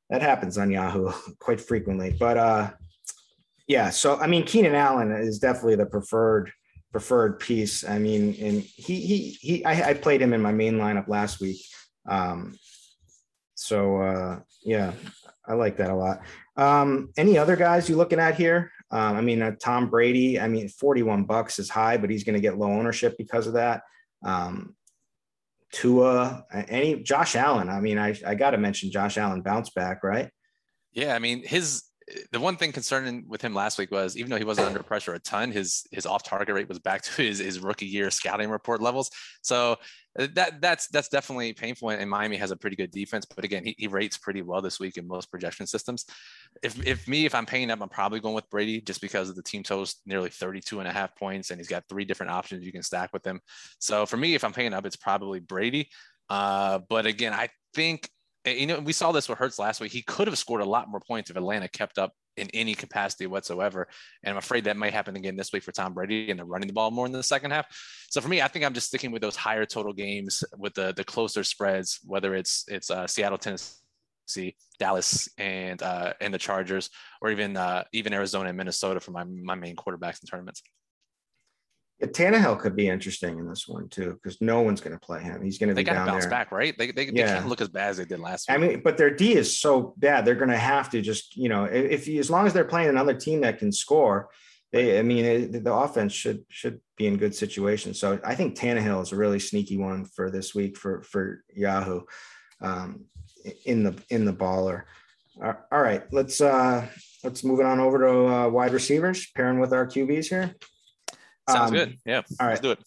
that 0.09 0.23
happens 0.23 0.57
on 0.57 0.71
Yahoo 0.71 1.13
quite 1.39 1.61
frequently. 1.61 2.17
But 2.19 2.39
uh, 2.39 2.71
yeah, 3.67 3.91
so 3.91 4.17
I 4.17 4.27
mean, 4.27 4.45
Keenan 4.45 4.75
Allen 4.75 5.13
is 5.13 5.39
definitely 5.39 5.77
the 5.77 5.87
preferred 5.87 6.51
preferred 6.93 7.41
piece. 7.41 7.83
I 7.87 7.99
mean, 7.99 8.37
and 8.41 8.63
he 8.63 9.01
he 9.01 9.39
he 9.41 9.65
I, 9.65 9.91
I 9.91 9.95
played 9.95 10.23
him 10.23 10.33
in 10.33 10.41
my 10.43 10.53
main 10.53 10.75
lineup 10.75 11.09
last 11.09 11.41
week. 11.41 11.61
Um, 12.09 12.57
so 13.55 14.01
uh, 14.01 14.41
yeah, 14.65 14.93
I 15.47 15.55
like 15.55 15.77
that 15.77 15.91
a 15.91 15.95
lot. 15.95 16.23
Um, 16.57 17.11
any 17.17 17.37
other 17.37 17.57
guys 17.57 17.89
you 17.89 17.97
looking 17.97 18.21
at 18.21 18.37
here? 18.37 18.71
Um, 18.91 19.17
I 19.17 19.21
mean, 19.21 19.43
uh, 19.43 19.53
Tom 19.61 19.91
Brady. 19.91 20.39
I 20.39 20.49
mean, 20.49 20.69
forty-one 20.69 21.25
bucks 21.25 21.59
is 21.59 21.69
high, 21.69 21.97
but 21.97 22.11
he's 22.11 22.25
going 22.25 22.35
to 22.35 22.41
get 22.41 22.59
low 22.59 22.71
ownership 22.71 23.17
because 23.19 23.47
of 23.47 23.55
that. 23.55 23.83
Um, 24.25 24.77
Tua, 25.73 26.45
any 26.53 27.03
Josh 27.03 27.35
Allen. 27.35 27.69
I 27.69 27.81
mean, 27.81 27.99
I 27.99 28.17
I 28.27 28.35
got 28.37 28.53
to 28.53 28.59
mention 28.59 28.91
Josh 28.91 29.19
Allen 29.19 29.43
bounce 29.43 29.71
back, 29.71 30.05
right? 30.05 30.31
Yeah, 30.93 31.15
I 31.15 31.19
mean 31.19 31.43
his 31.45 31.83
the 32.33 32.41
one 32.41 32.57
thing 32.57 32.71
concerning 32.71 33.25
with 33.27 33.41
him 33.41 33.55
last 33.55 33.79
week 33.79 33.91
was 33.91 34.17
even 34.17 34.31
though 34.31 34.37
he 34.37 34.45
wasn't 34.45 34.67
under 34.67 34.83
pressure 34.83 35.15
a 35.15 35.19
ton, 35.19 35.51
his 35.51 35.87
his 35.91 36.05
off 36.05 36.23
target 36.23 36.55
rate 36.55 36.69
was 36.69 36.79
back 36.79 37.03
to 37.03 37.11
his, 37.23 37.39
his 37.39 37.61
rookie 37.61 37.87
year 37.87 38.11
scouting 38.11 38.51
report 38.51 38.83
levels. 38.83 39.11
So 39.43 39.77
uh, 40.19 40.29
that 40.35 40.61
that's 40.61 40.87
that's 40.89 41.09
definitely 41.09 41.55
painful. 41.55 41.91
And 41.91 42.11
Miami 42.11 42.37
has 42.37 42.51
a 42.51 42.57
pretty 42.57 42.77
good 42.77 42.91
defense, 42.91 43.25
but 43.25 43.45
again, 43.45 43.65
he, 43.65 43.75
he 43.79 43.87
rates 43.87 44.19
pretty 44.19 44.43
well 44.43 44.61
this 44.61 44.79
week 44.79 44.99
in 44.99 45.09
most 45.09 45.31
projection 45.31 45.67
systems. 45.67 46.05
If 46.63 46.87
if 46.87 47.09
me, 47.09 47.25
if 47.25 47.35
I'm 47.35 47.47
paying 47.47 47.71
up, 47.71 47.81
I'm 47.81 47.89
probably 47.89 48.21
going 48.21 48.35
with 48.35 48.51
Brady 48.51 48.81
just 48.83 49.01
because 49.01 49.31
of 49.31 49.37
the 49.37 49.43
team 49.43 49.63
totals 49.63 49.97
nearly 50.05 50.29
32 50.29 50.81
and 50.81 50.89
a 50.89 50.93
half 50.93 51.17
points, 51.17 51.51
and 51.51 51.59
he's 51.59 51.69
got 51.69 51.85
three 51.89 52.05
different 52.05 52.33
options 52.33 52.65
you 52.65 52.73
can 52.73 52.83
stack 52.83 53.13
with 53.13 53.27
him. 53.27 53.41
So 53.79 54.05
for 54.05 54.17
me, 54.19 54.35
if 54.35 54.45
I'm 54.45 54.53
paying 54.53 54.75
up, 54.75 54.85
it's 54.85 54.97
probably 54.97 55.41
Brady. 55.41 55.89
Uh, 56.29 56.81
but 56.89 57.07
again, 57.07 57.33
I 57.33 57.49
think 57.75 58.09
you 58.47 58.67
know, 58.67 58.81
we 58.81 58.93
saw 58.93 59.13
this 59.13 59.29
with 59.29 59.39
Hurts 59.39 59.59
last 59.59 59.81
week. 59.81 59.93
He 59.93 60.03
could 60.03 60.27
have 60.27 60.39
scored 60.39 60.61
a 60.61 60.67
lot 60.67 60.91
more 60.91 61.01
points 61.01 61.31
if 61.31 61.37
Atlanta 61.37 61.69
kept 61.69 61.99
up 61.99 62.13
in 62.37 62.49
any 62.53 62.75
capacity 62.75 63.27
whatsoever. 63.27 63.89
And 64.23 64.33
I'm 64.33 64.39
afraid 64.39 64.65
that 64.65 64.77
might 64.77 64.93
happen 64.93 65.17
again 65.17 65.37
this 65.37 65.53
week 65.53 65.63
for 65.63 65.73
Tom 65.73 65.95
Brady 65.95 66.31
and 66.31 66.39
they're 66.39 66.47
running 66.47 66.67
the 66.67 66.75
ball 66.75 66.91
more 66.91 67.07
in 67.07 67.13
the 67.13 67.23
second 67.23 67.53
half. 67.53 67.67
So 68.11 68.21
for 68.21 68.29
me, 68.29 68.43
I 68.43 68.49
think 68.49 68.65
I'm 68.65 68.75
just 68.75 68.89
sticking 68.89 69.13
with 69.13 69.23
those 69.23 69.37
higher 69.37 69.65
total 69.65 69.93
games 69.93 70.45
with 70.57 70.75
the 70.75 70.93
the 70.95 71.05
closer 71.05 71.45
spreads, 71.45 72.01
whether 72.05 72.35
it's 72.35 72.65
it's 72.69 72.91
uh, 72.91 73.07
Seattle, 73.07 73.39
Tennessee, 73.39 74.57
Dallas, 74.79 75.29
and 75.39 75.83
uh, 75.83 76.13
and 76.21 76.33
the 76.33 76.39
Chargers, 76.39 76.91
or 77.23 77.31
even 77.31 77.57
uh, 77.57 77.85
even 77.93 78.13
Arizona 78.13 78.49
and 78.49 78.59
Minnesota 78.59 79.01
for 79.01 79.13
my 79.13 79.25
my 79.25 79.55
main 79.55 79.77
quarterbacks 79.77 80.23
in 80.23 80.27
tournaments. 80.29 80.63
Yeah, 82.01 82.09
Tannehill 82.09 82.59
could 82.59 82.75
be 82.75 82.89
interesting 82.89 83.39
in 83.39 83.49
this 83.49 83.69
one 83.69 83.89
too, 83.89 84.19
because 84.21 84.41
no 84.41 84.63
one's 84.63 84.81
going 84.81 84.99
to 84.99 84.99
play 84.99 85.23
him. 85.23 85.43
He's 85.43 85.59
going 85.59 85.69
to 85.69 85.75
be 85.75 85.85
down 85.85 86.07
bounce 86.07 86.25
there. 86.25 86.31
back, 86.31 86.51
right? 86.51 86.77
They, 86.77 86.91
they, 86.91 87.07
yeah. 87.07 87.27
they 87.27 87.33
can't 87.35 87.49
look 87.49 87.61
as 87.61 87.69
bad 87.69 87.91
as 87.91 87.97
they 87.99 88.05
did 88.05 88.19
last 88.19 88.49
week. 88.49 88.55
I 88.55 88.59
mean, 88.59 88.81
but 88.83 88.97
their 88.97 89.11
D 89.15 89.35
is 89.35 89.59
so 89.59 89.95
bad; 89.97 90.25
they're 90.25 90.35
going 90.35 90.51
to 90.51 90.57
have 90.57 90.91
to 90.91 91.01
just, 91.01 91.37
you 91.37 91.49
know, 91.49 91.65
if, 91.65 92.09
if 92.09 92.19
as 92.19 92.31
long 92.31 92.47
as 92.47 92.53
they're 92.53 92.65
playing 92.65 92.89
another 92.89 93.15
team 93.15 93.43
that 93.43 93.59
can 93.59 93.71
score, 93.71 94.29
they, 94.73 94.99
I 94.99 95.03
mean, 95.03 95.25
it, 95.25 95.65
the 95.65 95.73
offense 95.73 96.13
should 96.13 96.45
should 96.49 96.81
be 96.97 97.07
in 97.07 97.17
good 97.17 97.35
situation. 97.35 97.95
So 97.95 98.19
I 98.25 98.35
think 98.35 98.57
Tannehill 98.57 99.03
is 99.03 99.13
a 99.13 99.17
really 99.17 99.39
sneaky 99.39 99.77
one 99.77 100.05
for 100.05 100.31
this 100.31 100.53
week 100.53 100.77
for 100.77 101.03
for 101.03 101.45
Yahoo, 101.55 102.01
um, 102.61 103.05
in 103.65 103.85
the 103.85 103.97
in 104.11 104.25
the 104.25 104.33
baller. 104.33 104.83
All 105.41 105.83
right, 105.83 106.03
let's 106.13 106.41
uh 106.41 106.89
let's 107.23 107.45
move 107.45 107.61
it 107.61 107.67
on 107.67 107.79
over 107.79 107.99
to 107.99 108.27
uh, 108.35 108.49
wide 108.49 108.73
receivers, 108.73 109.29
pairing 109.35 109.61
with 109.61 109.73
our 109.73 109.87
QBs 109.87 110.27
here. 110.27 110.55
Sounds 111.49 111.71
um, 111.71 111.77
good. 111.77 111.99
Yeah. 112.05 112.23
All 112.41 112.47
right. 112.47 112.53
Let's 112.53 112.61
do 112.61 112.71
it. 112.73 112.79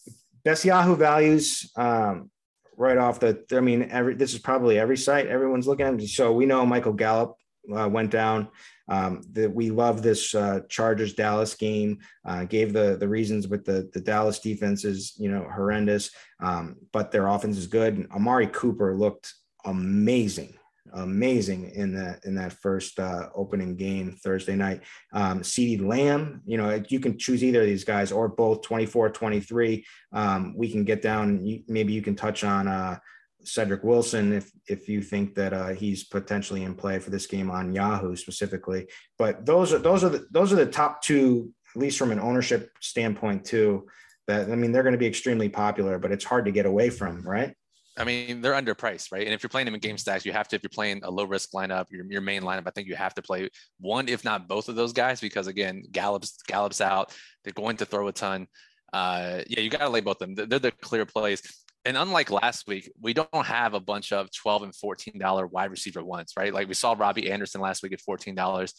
Best 0.44 0.66
Yahoo 0.66 0.96
values. 0.96 1.72
Um, 1.76 2.32
right 2.78 2.98
off 2.98 3.20
the, 3.20 3.44
I 3.52 3.60
mean, 3.60 3.90
every 3.92 4.16
this 4.16 4.34
is 4.34 4.40
probably 4.40 4.80
every 4.80 4.98
site 4.98 5.28
everyone's 5.28 5.68
looking 5.68 5.86
at. 5.86 6.02
So 6.04 6.32
we 6.32 6.46
know 6.46 6.66
Michael 6.66 6.94
Gallup 6.94 7.36
uh, 7.76 7.90
went 7.90 8.12
down. 8.12 8.50
Um, 8.90 9.22
that 9.34 9.54
we 9.54 9.70
love 9.70 10.02
this 10.02 10.34
uh, 10.34 10.62
Chargers 10.70 11.14
Dallas 11.14 11.56
game. 11.56 12.00
Uh, 12.26 12.46
gave 12.46 12.72
the 12.72 12.96
the 12.98 13.08
reasons 13.08 13.46
with 13.50 13.66
the 13.66 13.90
the 13.94 14.00
Dallas 14.00 14.40
defense 14.40 14.86
is 14.86 15.14
you 15.18 15.30
know 15.30 15.46
horrendous, 15.54 16.10
um, 16.42 16.78
but 16.94 17.12
their 17.12 17.28
offense 17.28 17.58
is 17.58 17.68
good. 17.68 18.08
Amari 18.16 18.48
Cooper 18.48 18.96
looked 18.96 19.34
amazing 19.66 20.58
amazing 20.94 21.72
in 21.76 21.94
that 21.96 22.26
in 22.26 22.36
that 22.36 22.54
first 22.54 23.00
uh, 23.00 23.30
opening 23.36 23.76
game 23.76 24.18
Thursday 24.24 24.56
night. 24.56 24.82
Um, 25.14 25.42
CeeDee 25.42 25.86
Lamb, 25.86 26.42
you 26.46 26.58
know, 26.58 26.82
you 26.90 27.00
can 27.00 27.18
choose 27.18 27.44
either 27.44 27.62
of 27.62 27.68
these 27.68 27.84
guys 27.84 28.12
or 28.12 28.28
both 28.28 28.62
24, 28.62 29.10
23. 29.10 29.86
Um, 30.14 30.54
we 30.56 30.70
can 30.70 30.84
get 30.84 31.02
down. 31.02 31.64
Maybe 31.68 31.94
you 31.94 32.02
can 32.02 32.16
touch 32.16 32.44
on 32.44 32.68
uh, 32.68 33.00
Cedric 33.44 33.84
Wilson 33.84 34.34
if 34.34 34.52
if 34.68 34.90
you 34.90 35.02
think 35.02 35.36
that 35.36 35.54
uh, 35.54 35.70
he's 35.70 36.04
potentially 36.04 36.64
in 36.64 36.76
play 36.76 37.00
for 37.00 37.10
this 37.10 37.28
game 37.28 37.50
on 37.50 37.74
Yahoo 37.74 38.16
specifically. 38.16 38.88
But 39.18 39.46
those 39.46 39.74
are 39.74 39.80
those 39.80 40.04
are 40.04 40.10
the 40.10 40.28
those 40.32 40.52
are 40.52 40.58
the 40.58 40.66
top 40.66 41.02
two, 41.02 41.54
at 41.76 41.82
least 41.82 41.98
from 41.98 42.12
an 42.12 42.20
ownership 42.20 42.72
standpoint 42.82 43.46
too. 43.46 43.88
That 44.28 44.52
I 44.52 44.56
mean, 44.56 44.72
they're 44.72 44.84
going 44.84 44.94
to 44.94 45.00
be 45.00 45.08
extremely 45.08 45.50
popular, 45.50 45.98
but 46.00 46.12
it's 46.12 46.26
hard 46.26 46.46
to 46.46 46.52
get 46.52 46.66
away 46.66 46.90
from, 46.90 47.28
right? 47.28 47.56
I 47.98 48.04
mean, 48.04 48.42
they're 48.42 48.54
underpriced, 48.54 49.12
right? 49.12 49.26
And 49.26 49.34
if 49.34 49.42
you're 49.42 49.50
playing 49.50 49.66
them 49.66 49.74
in 49.74 49.80
game 49.80 49.98
stacks, 49.98 50.26
you 50.26 50.32
have 50.32 50.48
to, 50.50 50.56
if 50.56 50.64
you're 50.64 50.70
playing 50.70 51.02
a 51.04 51.10
low 51.10 51.24
risk 51.24 51.52
lineup, 51.54 51.86
your, 51.90 52.06
your 52.06 52.22
main 52.22 52.44
lineup, 52.44 52.64
I 52.68 52.70
think 52.70 52.88
you 52.88 52.96
have 52.96 53.16
to 53.16 53.22
play 53.22 53.50
one, 53.80 54.08
if 54.08 54.24
not 54.24 54.48
both 54.48 54.70
of 54.70 54.76
those 54.76 54.94
guys, 54.94 55.20
because 55.20 55.48
again, 55.48 55.84
Gallup's 55.92 56.38
Gallup's 56.48 56.80
out. 56.80 57.14
They're 57.44 57.54
going 57.54 57.78
to 57.78 57.86
throw 57.86 58.08
a 58.08 58.14
ton. 58.14 58.48
Uh, 58.94 59.42
yeah, 59.48 59.62
you 59.62 59.70
got 59.70 59.80
to 59.80 59.90
lay 59.90 60.02
both 60.02 60.22
of 60.22 60.36
them. 60.36 60.48
They're 60.48 60.60
the 60.60 60.72
clear 60.72 61.06
plays. 61.06 61.42
And 61.86 61.98
unlike 61.98 62.30
last 62.30 62.68
week, 62.68 62.92
we 63.02 63.14
don't 63.14 63.30
have 63.34 63.74
a 63.74 63.80
bunch 63.80 64.12
of 64.12 64.30
12 64.32 64.64
and 64.64 64.74
$14 64.74 65.52
wide 65.52 65.72
receiver 65.72 66.04
ones, 66.04 66.34
right? 66.38 66.54
Like 66.54 66.68
we 66.68 66.74
saw 66.74 66.96
Robbie 66.98 67.32
Anderson 67.32 67.62
last 67.62 67.82
week 67.82 67.94
at 67.94 68.02
$14. 68.02 68.74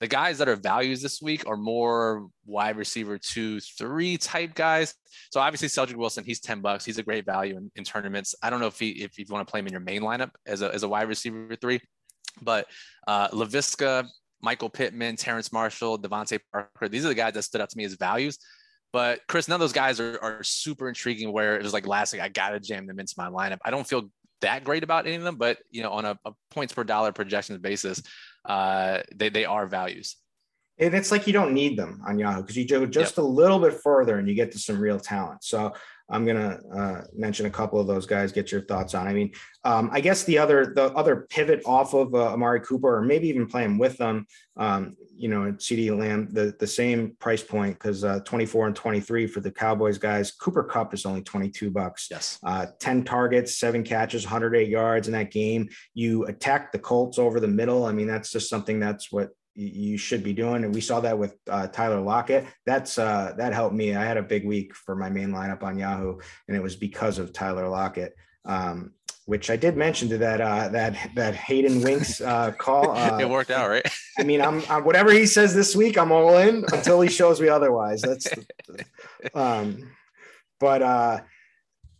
The 0.00 0.08
guys 0.08 0.38
that 0.38 0.48
are 0.48 0.56
values 0.56 1.00
this 1.00 1.22
week 1.22 1.46
are 1.46 1.56
more 1.56 2.28
wide 2.44 2.76
receiver 2.76 3.18
two, 3.18 3.60
three 3.60 4.16
type 4.16 4.54
guys. 4.54 4.94
So 5.30 5.40
obviously 5.40 5.68
Cedric 5.68 5.96
Wilson, 5.98 6.24
he's 6.24 6.40
10 6.40 6.60
bucks. 6.60 6.84
He's 6.84 6.98
a 6.98 7.02
great 7.02 7.24
value 7.24 7.56
in, 7.56 7.70
in 7.76 7.84
tournaments. 7.84 8.34
I 8.42 8.50
don't 8.50 8.60
know 8.60 8.66
if 8.66 8.78
he 8.78 8.90
if 8.90 9.18
you 9.18 9.24
want 9.30 9.46
to 9.46 9.50
play 9.50 9.60
him 9.60 9.66
in 9.66 9.72
your 9.72 9.80
main 9.80 10.02
lineup 10.02 10.30
as 10.46 10.62
a, 10.62 10.74
as 10.74 10.82
a 10.82 10.88
wide 10.88 11.08
receiver 11.08 11.56
three, 11.60 11.80
but 12.40 12.66
uh 13.06 13.28
Laviska, 13.28 14.08
Michael 14.40 14.70
Pittman, 14.70 15.16
Terrence 15.16 15.52
Marshall, 15.52 16.00
DeVante 16.00 16.40
Parker, 16.50 16.88
these 16.88 17.04
are 17.04 17.08
the 17.08 17.14
guys 17.14 17.34
that 17.34 17.42
stood 17.42 17.60
out 17.60 17.70
to 17.70 17.78
me 17.78 17.84
as 17.84 17.94
values. 17.94 18.38
But 18.92 19.20
Chris, 19.26 19.48
none 19.48 19.56
of 19.56 19.60
those 19.60 19.72
guys 19.72 20.00
are, 20.00 20.18
are 20.20 20.42
super 20.42 20.88
intriguing 20.88 21.32
where 21.32 21.56
it 21.56 21.62
was 21.62 21.72
like 21.72 21.86
last 21.86 22.12
week, 22.12 22.20
I 22.20 22.28
got 22.28 22.50
to 22.50 22.60
jam 22.60 22.86
them 22.86 23.00
into 23.00 23.14
my 23.16 23.28
lineup. 23.28 23.58
I 23.64 23.70
don't 23.70 23.86
feel 23.86 24.10
that 24.42 24.64
great 24.64 24.84
about 24.84 25.06
any 25.06 25.16
of 25.16 25.22
them, 25.22 25.36
but 25.36 25.58
you 25.70 25.82
know, 25.82 25.90
on 25.92 26.04
a, 26.04 26.18
a 26.26 26.32
points 26.50 26.74
per 26.74 26.84
dollar 26.84 27.12
projections 27.12 27.58
basis, 27.60 28.02
uh, 28.44 29.02
they, 29.14 29.28
they 29.28 29.44
are 29.44 29.66
values. 29.66 30.16
And 30.82 30.94
it's 30.94 31.12
like 31.12 31.28
you 31.28 31.32
don't 31.32 31.54
need 31.54 31.78
them 31.78 32.02
on 32.06 32.18
Yahoo 32.18 32.40
because 32.40 32.56
you 32.56 32.66
go 32.66 32.84
just 32.86 33.16
yep. 33.16 33.24
a 33.24 33.26
little 33.26 33.60
bit 33.60 33.74
further 33.74 34.18
and 34.18 34.28
you 34.28 34.34
get 34.34 34.50
to 34.52 34.58
some 34.58 34.80
real 34.80 34.98
talent. 34.98 35.44
So 35.44 35.72
I'm 36.10 36.26
gonna 36.26 36.58
uh, 36.74 37.00
mention 37.14 37.46
a 37.46 37.50
couple 37.50 37.80
of 37.80 37.86
those 37.86 38.04
guys. 38.04 38.32
Get 38.32 38.50
your 38.50 38.62
thoughts 38.62 38.92
on. 38.92 39.06
I 39.06 39.14
mean, 39.14 39.32
um, 39.64 39.90
I 39.92 40.00
guess 40.00 40.24
the 40.24 40.38
other 40.38 40.72
the 40.74 40.92
other 40.94 41.26
pivot 41.30 41.62
off 41.64 41.94
of 41.94 42.14
uh, 42.14 42.32
Amari 42.32 42.60
Cooper, 42.60 42.96
or 42.96 43.02
maybe 43.02 43.28
even 43.28 43.46
playing 43.46 43.78
with 43.78 43.96
them. 43.96 44.26
Um, 44.56 44.96
you 45.16 45.28
know, 45.28 45.52
CeeDee 45.52 45.96
Lamb, 45.96 46.28
the 46.32 46.54
the 46.58 46.66
same 46.66 47.16
price 47.20 47.44
point 47.44 47.74
because 47.74 48.02
uh, 48.02 48.18
24 48.24 48.66
and 48.66 48.76
23 48.76 49.28
for 49.28 49.38
the 49.38 49.52
Cowboys 49.52 49.98
guys. 49.98 50.32
Cooper 50.32 50.64
Kupp 50.64 50.92
is 50.94 51.06
only 51.06 51.22
22 51.22 51.70
bucks. 51.70 52.08
Yes. 52.10 52.40
Uh, 52.44 52.66
10 52.80 53.04
targets, 53.04 53.56
seven 53.56 53.84
catches, 53.84 54.24
108 54.24 54.68
yards 54.68 55.06
in 55.06 55.12
that 55.12 55.30
game. 55.30 55.68
You 55.94 56.24
attack 56.24 56.72
the 56.72 56.78
Colts 56.80 57.20
over 57.20 57.38
the 57.38 57.48
middle. 57.48 57.84
I 57.84 57.92
mean, 57.92 58.08
that's 58.08 58.32
just 58.32 58.50
something 58.50 58.80
that's 58.80 59.12
what 59.12 59.30
you 59.54 59.98
should 59.98 60.22
be 60.22 60.32
doing. 60.32 60.64
And 60.64 60.74
we 60.74 60.80
saw 60.80 61.00
that 61.00 61.18
with 61.18 61.36
uh, 61.48 61.68
Tyler 61.68 62.00
Lockett. 62.00 62.46
That's 62.66 62.98
uh, 62.98 63.34
that 63.38 63.52
helped 63.52 63.74
me. 63.74 63.94
I 63.94 64.04
had 64.04 64.16
a 64.16 64.22
big 64.22 64.46
week 64.46 64.74
for 64.74 64.96
my 64.96 65.10
main 65.10 65.30
lineup 65.30 65.62
on 65.62 65.78
Yahoo, 65.78 66.18
and 66.48 66.56
it 66.56 66.62
was 66.62 66.76
because 66.76 67.18
of 67.18 67.32
Tyler 67.32 67.68
Lockett. 67.68 68.14
Um, 68.44 68.92
which 69.26 69.50
I 69.50 69.56
did 69.56 69.76
mention 69.76 70.08
to 70.08 70.18
that 70.18 70.40
uh, 70.40 70.68
that 70.68 71.10
that 71.14 71.34
Hayden 71.34 71.80
Winks 71.80 72.20
uh, 72.20 72.52
call. 72.52 72.82
Uh, 73.02 73.18
it 73.20 73.28
worked 73.28 73.50
out, 73.50 73.70
right? 73.70 73.86
I 74.18 74.22
mean, 74.22 74.42
I'm, 74.42 74.62
I'm, 74.68 74.84
whatever 74.84 75.12
he 75.12 75.26
says 75.26 75.54
this 75.54 75.74
week, 75.74 75.96
I'm 75.96 76.12
all 76.12 76.36
in 76.36 76.64
until 76.72 77.00
he 77.00 77.08
shows 77.08 77.40
me 77.40 77.48
otherwise. 77.48 78.02
That's, 78.02 78.28
um, 79.34 79.90
but 80.60 80.82
uh, 80.82 81.20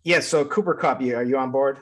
yeah. 0.05 0.21
So 0.21 0.45
Cooper 0.45 0.75
Kupp, 0.75 1.01
are 1.01 1.23
you 1.23 1.39
on 1.39 1.51
board? 1.51 1.79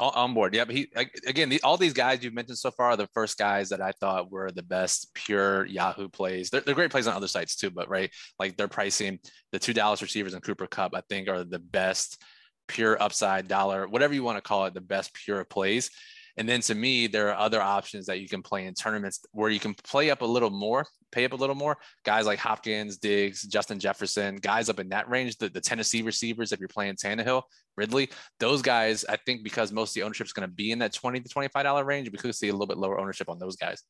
On 0.00 0.32
board. 0.32 0.54
Yeah, 0.54 0.64
but 0.64 0.76
he 0.76 0.88
again, 1.26 1.48
the, 1.48 1.60
all 1.62 1.76
these 1.76 1.92
guys 1.92 2.22
you've 2.22 2.32
mentioned 2.32 2.58
so 2.58 2.70
far 2.70 2.90
are 2.90 2.96
the 2.96 3.08
first 3.14 3.36
guys 3.36 3.70
that 3.70 3.80
I 3.80 3.90
thought 3.90 4.30
were 4.30 4.52
the 4.52 4.62
best 4.62 5.12
pure 5.12 5.66
Yahoo 5.66 6.08
plays. 6.08 6.50
They're, 6.50 6.60
they're 6.60 6.76
great 6.76 6.92
plays 6.92 7.08
on 7.08 7.16
other 7.16 7.26
sites 7.26 7.56
too, 7.56 7.70
but 7.70 7.88
right, 7.88 8.08
like 8.38 8.56
their 8.56 8.68
pricing, 8.68 9.18
the 9.50 9.58
two 9.58 9.72
Dallas 9.72 10.00
receivers 10.00 10.34
and 10.34 10.42
Cooper 10.42 10.68
Kupp. 10.68 10.94
I 10.94 11.02
think 11.08 11.28
are 11.28 11.42
the 11.42 11.58
best 11.58 12.22
pure 12.68 13.00
upside 13.02 13.48
dollar, 13.48 13.88
whatever 13.88 14.14
you 14.14 14.22
want 14.22 14.36
to 14.36 14.42
call 14.42 14.66
it, 14.66 14.74
the 14.74 14.80
best 14.80 15.12
pure 15.14 15.44
plays. 15.44 15.90
And 16.38 16.48
then 16.48 16.60
to 16.62 16.74
me, 16.74 17.08
there 17.08 17.28
are 17.30 17.36
other 17.36 17.60
options 17.60 18.06
that 18.06 18.20
you 18.20 18.28
can 18.28 18.42
play 18.42 18.66
in 18.66 18.72
tournaments 18.72 19.20
where 19.32 19.50
you 19.50 19.58
can 19.58 19.74
play 19.74 20.10
up 20.10 20.22
a 20.22 20.24
little 20.24 20.50
more, 20.50 20.86
pay 21.10 21.24
up 21.24 21.32
a 21.32 21.36
little 21.36 21.56
more. 21.56 21.76
Guys 22.04 22.26
like 22.26 22.38
Hopkins, 22.38 22.96
Diggs, 22.96 23.42
Justin 23.42 23.80
Jefferson, 23.80 24.36
guys 24.36 24.68
up 24.68 24.78
in 24.78 24.88
that 24.90 25.10
range, 25.10 25.36
the, 25.38 25.48
the 25.48 25.60
Tennessee 25.60 26.02
receivers, 26.02 26.52
if 26.52 26.60
you're 26.60 26.68
playing 26.68 26.94
Tannehill, 26.94 27.42
Ridley, 27.76 28.08
those 28.38 28.62
guys, 28.62 29.04
I 29.08 29.16
think 29.26 29.42
because 29.42 29.72
most 29.72 29.90
of 29.90 29.94
the 29.94 30.04
ownership 30.04 30.28
is 30.28 30.32
going 30.32 30.48
to 30.48 30.54
be 30.54 30.70
in 30.70 30.78
that 30.78 30.92
20 30.92 31.20
to 31.20 31.28
$25 31.28 31.84
range, 31.84 32.08
we 32.10 32.18
could 32.18 32.34
see 32.36 32.48
a 32.48 32.52
little 32.52 32.68
bit 32.68 32.78
lower 32.78 33.00
ownership 33.00 33.28
on 33.28 33.40
those 33.40 33.56
guys. 33.56 33.82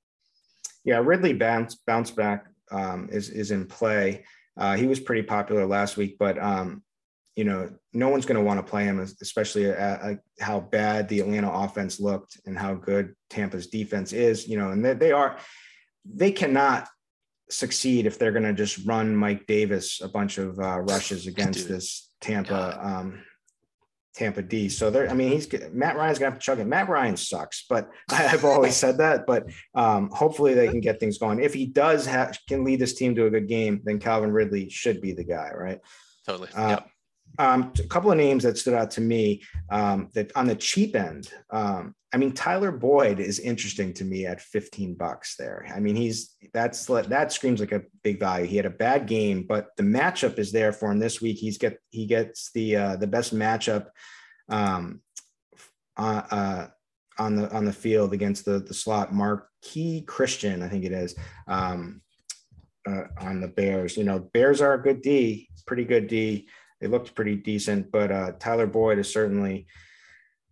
Yeah, 0.85 1.03
Ridley 1.05 1.35
bounce 1.35 1.75
bounce 1.87 2.11
back 2.11 2.47
um, 2.71 3.11
is 3.13 3.29
is 3.29 3.51
in 3.51 3.67
play. 3.67 4.25
Uh, 4.57 4.77
he 4.77 4.87
was 4.87 5.01
pretty 5.01 5.23
popular 5.23 5.67
last 5.67 5.97
week, 5.99 6.17
but 6.19 6.43
um, 6.43 6.83
you 7.39 7.45
know, 7.45 7.71
no 7.93 8.09
one's 8.09 8.27
going 8.27 8.37
to 8.37 8.45
want 8.45 8.59
to 8.59 8.69
play 8.69 8.83
him, 8.83 8.99
especially 8.99 9.67
at, 9.67 9.79
at, 9.79 10.19
how 10.41 10.59
bad 10.59 11.09
the 11.09 11.21
Atlanta 11.21 11.49
offense 11.49 12.01
looked 12.01 12.37
and 12.47 12.59
how 12.59 12.75
good 12.75 13.15
Tampa's 13.31 13.69
defense 13.69 14.13
is. 14.13 14.49
You 14.49 14.59
know, 14.59 14.71
and 14.71 14.85
they, 14.85 14.95
they 14.95 15.13
are, 15.13 15.39
they 16.05 16.33
cannot 16.33 16.89
succeed 17.49 18.07
if 18.07 18.19
they're 18.19 18.33
going 18.33 18.43
to 18.43 18.53
just 18.53 18.85
run 18.85 19.15
Mike 19.15 19.47
Davis 19.47 20.01
a 20.01 20.09
bunch 20.09 20.39
of 20.39 20.59
uh, 20.59 20.81
rushes 20.81 21.29
against 21.29 21.69
this 21.69 22.11
Tampa 22.21 22.77
um, 22.85 23.23
Tampa 24.17 24.43
D. 24.43 24.69
So 24.69 24.91
there, 24.91 25.09
I 25.09 25.15
mean, 25.15 25.31
he's 25.31 25.49
Matt 25.71 25.95
Ryan's 25.95 26.19
gonna 26.19 26.33
have 26.33 26.41
to 26.41 26.45
chug 26.45 26.59
it. 26.59 26.67
Matt 26.67 26.89
Ryan 26.89 27.17
sucks, 27.17 27.67
but 27.71 27.89
I've 28.11 28.45
always 28.45 28.75
said 28.75 28.99
that. 28.99 29.29
But 29.29 29.47
um, 29.77 30.11
hopefully 30.11 30.55
they 30.55 30.67
can 30.67 30.81
get 30.81 30.99
things 30.99 31.19
going. 31.19 31.41
If 31.41 31.55
he 31.55 31.67
does 31.67 32.05
have 32.07 32.37
can 32.49 32.65
lead 32.65 32.81
this 32.81 32.95
team 32.95 33.15
to 33.15 33.27
a 33.27 33.31
good 33.31 33.47
game, 33.47 33.81
then 33.85 34.01
Calvin 34.01 34.33
Ridley 34.33 34.69
should 34.71 35.01
be 35.01 35.13
the 35.13 35.23
guy, 35.23 35.53
right? 35.55 35.79
Totally. 36.27 36.49
Uh, 36.53 36.71
yep 36.71 36.89
um, 37.39 37.73
a 37.79 37.87
couple 37.87 38.11
of 38.11 38.19
names 38.19 38.43
that 38.43 38.59
stood 38.59 38.75
out 38.75 38.91
to 38.93 39.01
me 39.01 39.43
um, 39.71 40.11
that 40.15 40.37
on 40.37 40.47
the 40.47 40.57
cheap 40.57 40.97
end. 40.97 41.31
Um, 41.51 41.95
I 42.13 42.17
mean, 42.17 42.33
Tyler 42.33 42.73
Boyd 42.73 43.21
is 43.21 43.39
interesting 43.39 43.93
to 43.95 44.05
me 44.05 44.27
at 44.27 44.41
15 44.41 44.95
bucks 44.95 45.37
there. 45.37 45.67
I 45.75 45.79
mean, 45.79 45.95
he's 45.95 46.37
that's 46.53 46.87
that 46.87 47.33
screams 47.33 47.61
like 47.61 47.73
a 47.73 47.83
big 48.03 48.19
value. 48.19 48.47
He 48.47 48.57
had 48.57 48.67
a 48.67 48.71
bad 48.71 49.07
game, 49.07 49.45
but 49.47 49.69
the 49.77 49.83
matchup 49.83 50.39
is 50.39 50.51
there 50.51 50.73
for 50.73 50.91
him 50.91 50.99
this 50.99 51.21
week. 51.21 51.37
He's 51.37 51.59
get 51.59 51.79
he 51.91 52.07
gets 52.07 52.51
the 52.53 52.77
uh, 52.77 52.97
the 52.97 53.07
best 53.07 53.35
matchup 53.35 53.89
um, 54.49 55.03
uh, 55.97 56.23
uh, 56.31 56.67
on 57.19 57.37
the 57.37 57.53
on 57.55 57.67
the 57.67 57.73
field 57.73 58.15
against 58.15 58.47
the 58.47 58.59
the 58.59 58.75
slot 58.75 59.13
Marqui 59.13 60.07
Christian, 60.07 60.63
I 60.63 60.69
think 60.69 60.85
it 60.85 60.93
is. 60.93 61.15
Um, 61.47 62.01
uh, 62.89 63.05
on 63.21 63.43
the 63.43 63.49
Bears, 63.49 63.99
you 63.99 64.05
know, 64.05 64.19
Bears 64.19 64.63
are 64.63 64.73
a 64.73 64.83
good 64.83 65.03
D, 65.03 65.51
pretty 65.67 65.85
good 65.85 66.07
D 66.07 66.49
they 66.81 66.87
looked 66.87 67.15
pretty 67.15 67.37
decent. 67.37 67.91
But 67.91 68.11
uh, 68.11 68.33
Tyler 68.39 68.67
Boyd 68.67 68.99
is 68.99 69.13
certainly 69.13 69.67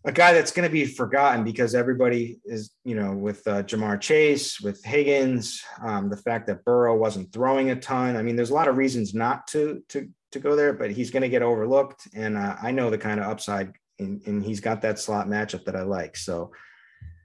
a 0.05 0.13
guy 0.13 0.33
that's 0.33 0.53
going 0.53 0.69
to 0.69 0.73
be 0.73 0.85
forgotten 0.85 1.43
because 1.43 1.75
everybody 1.75 2.39
is, 2.45 2.71
you 2.85 2.95
know, 2.95 3.13
with 3.13 3.47
uh, 3.49 3.65
Ja'Marr 3.65 4.01
Chase, 4.01 4.61
with 4.61 4.83
Higgins, 4.85 5.63
um, 5.83 6.09
the 6.09 6.17
fact 6.17 6.47
that 6.47 6.65
Burrow 6.65 6.97
wasn't 6.97 7.33
throwing 7.33 7.71
a 7.71 7.77
ton. 7.77 8.17
I 8.17 8.23
mean, 8.23 8.37
there's 8.37 8.51
a 8.51 8.55
lot 8.55 8.69
of 8.69 8.77
reasons 8.77 9.15
not 9.15 9.49
to 9.49 9.83
to 9.89 10.09
to 10.33 10.39
go 10.39 10.55
there, 10.55 10.73
but 10.73 10.91
he's 10.91 11.11
going 11.11 11.23
to 11.23 11.29
get 11.29 11.43
overlooked. 11.43 12.09
And 12.15 12.37
uh, 12.37 12.57
I 12.63 12.71
know 12.71 12.89
the 12.89 12.99
kind 12.99 13.19
of 13.19 13.27
upside, 13.27 13.73
and, 13.99 14.45
he's 14.45 14.61
got 14.61 14.83
that 14.83 14.99
slot 14.99 15.27
matchup 15.27 15.65
that 15.65 15.77
I 15.77 15.83
like. 15.83 16.17
So 16.17 16.53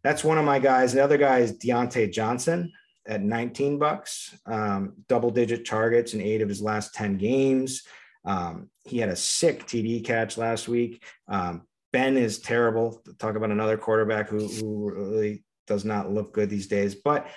that's 0.03 0.23
one 0.23 0.37
of 0.37 0.45
my 0.45 0.59
guys. 0.59 0.93
The 0.93 1.03
other 1.03 1.17
guy 1.17 1.39
is 1.39 1.57
Diontae 1.57 2.11
Johnson 2.11 2.71
at 3.07 3.21
19 3.21 3.77
bucks, 3.77 4.35
um, 4.45 4.93
double 5.07 5.29
digit 5.29 5.65
targets 5.65 6.13
in 6.13 6.21
eight 6.21 6.41
of 6.41 6.49
his 6.49 6.61
last 6.61 6.93
10 6.93 7.17
games. 7.17 7.83
Um, 8.25 8.69
he 8.85 8.97
had 8.97 9.09
a 9.09 9.15
sick 9.15 9.65
TD 9.65 10.03
catch 10.03 10.37
last 10.37 10.67
week. 10.67 11.03
Um, 11.27 11.63
ben 11.93 12.17
is 12.17 12.39
terrible. 12.39 13.03
Talk 13.19 13.35
about 13.35 13.51
another 13.51 13.77
quarterback 13.77 14.29
who, 14.29 14.47
who 14.47 14.91
really 14.91 15.43
does 15.67 15.85
not 15.85 16.11
look 16.11 16.33
good 16.33 16.49
these 16.49 16.67
days. 16.67 16.95
But, 16.95 17.27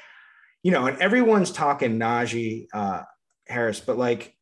you 0.62 0.72
know, 0.72 0.86
and 0.86 0.98
everyone's 1.00 1.50
talking 1.50 1.98
Najee 1.98 2.66
uh, 2.72 3.02
Harris, 3.46 3.80
but 3.80 3.98
like 3.98 4.34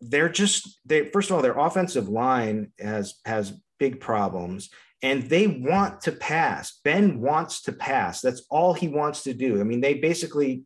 they're 0.00 0.28
just 0.28 0.80
they 0.84 1.08
first 1.10 1.30
of 1.30 1.36
all, 1.36 1.42
their 1.42 1.58
offensive 1.58 2.08
line 2.08 2.72
has 2.78 3.14
has 3.24 3.58
big 3.78 4.00
problems 4.00 4.70
and 5.02 5.24
they 5.24 5.46
want 5.46 6.02
to 6.02 6.12
pass. 6.12 6.80
Ben 6.82 7.20
wants 7.20 7.62
to 7.62 7.72
pass. 7.72 8.20
That's 8.20 8.44
all 8.50 8.72
he 8.72 8.88
wants 8.88 9.24
to 9.24 9.34
do. 9.34 9.60
I 9.60 9.64
mean, 9.64 9.80
they 9.80 9.94
basically 9.94 10.64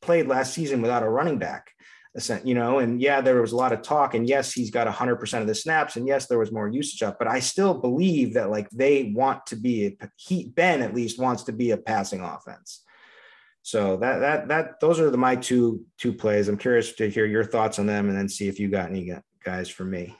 played 0.00 0.26
last 0.26 0.52
season 0.52 0.82
without 0.82 1.02
a 1.02 1.08
running 1.08 1.38
back, 1.38 1.72
you 2.44 2.54
know, 2.54 2.78
and 2.80 3.00
yeah, 3.00 3.20
there 3.20 3.40
was 3.40 3.52
a 3.52 3.56
lot 3.56 3.72
of 3.72 3.80
talk. 3.80 4.14
And 4.14 4.28
yes, 4.28 4.52
he's 4.52 4.70
got 4.70 4.86
100% 4.86 5.40
of 5.40 5.46
the 5.46 5.54
snaps. 5.54 5.96
And 5.96 6.06
yes, 6.06 6.26
there 6.26 6.38
was 6.38 6.52
more 6.52 6.68
usage 6.68 7.02
up, 7.02 7.18
but 7.18 7.26
I 7.26 7.40
still 7.40 7.74
believe 7.74 8.34
that 8.34 8.50
like 8.50 8.68
they 8.70 9.12
want 9.14 9.46
to 9.46 9.56
be, 9.56 9.86
a, 9.86 10.08
he, 10.16 10.44
Ben 10.44 10.82
at 10.82 10.94
least 10.94 11.18
wants 11.18 11.44
to 11.44 11.52
be 11.52 11.70
a 11.70 11.76
passing 11.78 12.20
offense. 12.20 12.82
So 13.62 13.96
that, 13.98 14.18
that, 14.18 14.48
that, 14.48 14.80
those 14.80 15.00
are 15.00 15.08
the, 15.08 15.16
my 15.16 15.36
two, 15.36 15.86
two 15.96 16.12
plays. 16.12 16.48
I'm 16.48 16.58
curious 16.58 16.92
to 16.94 17.08
hear 17.08 17.26
your 17.26 17.44
thoughts 17.44 17.78
on 17.78 17.86
them 17.86 18.08
and 18.08 18.18
then 18.18 18.28
see 18.28 18.48
if 18.48 18.60
you 18.60 18.68
got 18.68 18.90
any 18.90 19.12
guys 19.42 19.70
for 19.70 19.84
me. 19.84 20.14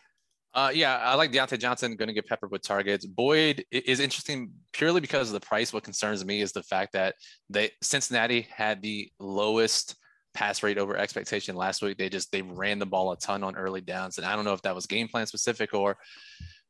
Uh, 0.54 0.70
yeah, 0.72 0.98
I 0.98 1.14
like 1.14 1.32
Diontae 1.32 1.58
Johnson 1.58 1.96
going 1.96 2.08
to 2.08 2.14
get 2.14 2.26
peppered 2.26 2.50
with 2.50 2.62
targets. 2.62 3.06
Boyd 3.06 3.64
is 3.70 4.00
interesting 4.00 4.52
purely 4.72 5.00
because 5.00 5.28
of 5.28 5.34
the 5.34 5.46
price. 5.46 5.72
What 5.72 5.82
concerns 5.82 6.24
me 6.24 6.42
is 6.42 6.52
the 6.52 6.62
fact 6.62 6.92
that 6.92 7.14
they 7.48 7.70
Cincinnati 7.80 8.46
had 8.54 8.82
the 8.82 9.10
lowest 9.18 9.96
pass 10.34 10.62
rate 10.62 10.78
over 10.78 10.96
expectation 10.96 11.56
last 11.56 11.82
week. 11.82 11.98
They 11.98 12.08
just 12.08 12.32
they 12.32 12.42
ran 12.42 12.78
the 12.78 12.86
ball 12.86 13.12
a 13.12 13.16
ton 13.16 13.42
on 13.42 13.56
early 13.56 13.80
downs, 13.80 14.18
and 14.18 14.26
I 14.26 14.34
don't 14.34 14.44
know 14.44 14.54
if 14.54 14.62
that 14.62 14.74
was 14.74 14.86
game 14.86 15.08
plan 15.08 15.26
specific 15.26 15.74
or 15.74 15.96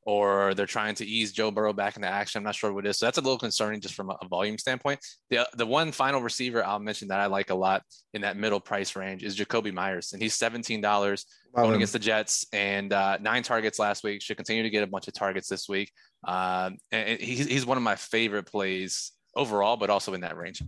or 0.04 0.52
they're 0.54 0.66
trying 0.66 0.96
to 0.96 1.06
ease 1.06 1.30
Joe 1.30 1.52
Burrow 1.52 1.72
back 1.72 1.94
into 1.94 2.08
action. 2.08 2.40
I'm 2.40 2.44
not 2.44 2.56
sure 2.56 2.72
what 2.72 2.84
it 2.84 2.88
is. 2.88 2.98
So 2.98 3.06
that's 3.06 3.18
a 3.18 3.20
little 3.20 3.38
concerning 3.38 3.80
just 3.80 3.94
from 3.94 4.10
a 4.10 4.28
volume 4.28 4.58
standpoint. 4.58 4.98
The 5.30 5.48
the 5.56 5.66
one 5.66 5.92
final 5.92 6.20
receiver 6.20 6.64
I'll 6.64 6.80
mention 6.80 7.08
that 7.08 7.20
I 7.20 7.26
like 7.26 7.50
a 7.50 7.54
lot 7.54 7.82
in 8.12 8.22
that 8.22 8.36
middle 8.36 8.60
price 8.60 8.96
range 8.96 9.22
is 9.22 9.38
Jakobi 9.38 9.72
Meyers, 9.72 10.12
and 10.12 10.20
he's 10.20 10.34
seventeen 10.34 10.80
dollars 10.80 11.26
going 11.54 11.74
against 11.74 11.92
the 11.92 11.98
Jets 11.98 12.46
and 12.52 12.92
uh, 12.92 13.18
nine 13.20 13.42
targets 13.42 13.78
last 13.78 14.02
week. 14.02 14.22
Should 14.22 14.36
continue 14.36 14.62
to 14.62 14.70
get 14.70 14.82
a 14.82 14.86
bunch 14.86 15.06
of 15.06 15.14
targets 15.14 15.48
this 15.48 15.68
week. 15.68 15.92
Um, 16.26 16.78
and 16.90 17.20
he's, 17.20 17.46
he's 17.46 17.66
one 17.66 17.76
of 17.76 17.82
my 17.82 17.96
favorite 17.96 18.46
plays 18.46 19.12
overall, 19.36 19.76
but 19.76 19.90
also 19.90 20.14
in 20.14 20.22
that 20.22 20.36
range. 20.36 20.62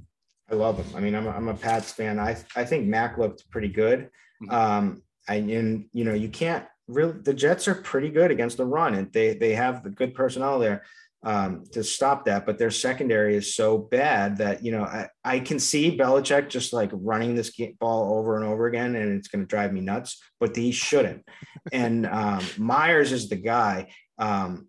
I 0.51 0.55
love 0.55 0.79
him. 0.79 0.87
I 0.97 1.01
mean, 1.01 1.15
I'm 1.15 1.27
a, 1.27 1.31
I'm 1.31 1.49
a 1.49 1.55
Pats 1.55 1.93
fan. 1.93 2.19
I 2.19 2.37
I 2.55 2.65
think 2.65 2.87
Mac 2.87 3.19
looked 3.19 3.49
pretty 3.51 3.69
good. 3.69 4.11
Mm-hmm. 4.43 4.55
Um, 4.55 5.03
I 5.29 5.37
and 5.37 5.87
you 5.93 6.05
know 6.05 6.15
you 6.15 6.29
can't 6.29 6.67
really 6.87 7.15
the 7.23 7.35
Jets 7.35 7.67
are 7.69 7.75
pretty 7.75 8.11
good 8.11 8.31
against 8.31 8.57
the 8.57 8.67
run, 8.67 8.95
and 8.95 9.13
they 9.13 9.35
they 9.35 9.55
have 9.55 9.83
the 9.83 9.91
good 9.91 10.15
personnel 10.15 10.59
there 10.59 10.85
um, 11.25 11.65
to 11.73 11.83
stop 11.83 12.27
that. 12.27 12.45
But 12.45 12.59
their 12.59 12.71
secondary 12.71 13.37
is 13.37 13.55
so 13.55 13.79
bad 13.79 14.39
that 14.39 14.63
you 14.65 14.73
know 14.73 14.85
I, 14.85 15.09
I 15.25 15.41
can 15.41 15.59
see 15.59 15.97
Belichick 15.97 16.51
just 16.51 16.73
like 16.73 16.91
running 16.93 17.35
this 17.35 17.59
ball 17.81 18.19
over 18.19 18.37
and 18.37 18.45
over 18.45 18.67
again, 18.67 18.95
and 18.97 19.19
it's 19.19 19.29
going 19.29 19.43
to 19.43 19.49
drive 19.49 19.73
me 19.73 19.81
nuts. 19.81 20.23
But 20.41 20.55
he 20.55 20.73
shouldn't. 20.73 21.27
and 21.73 22.07
um, 22.07 22.45
Meyers 22.59 23.13
is 23.13 23.29
the 23.29 23.37
guy. 23.37 23.89
Um, 24.19 24.69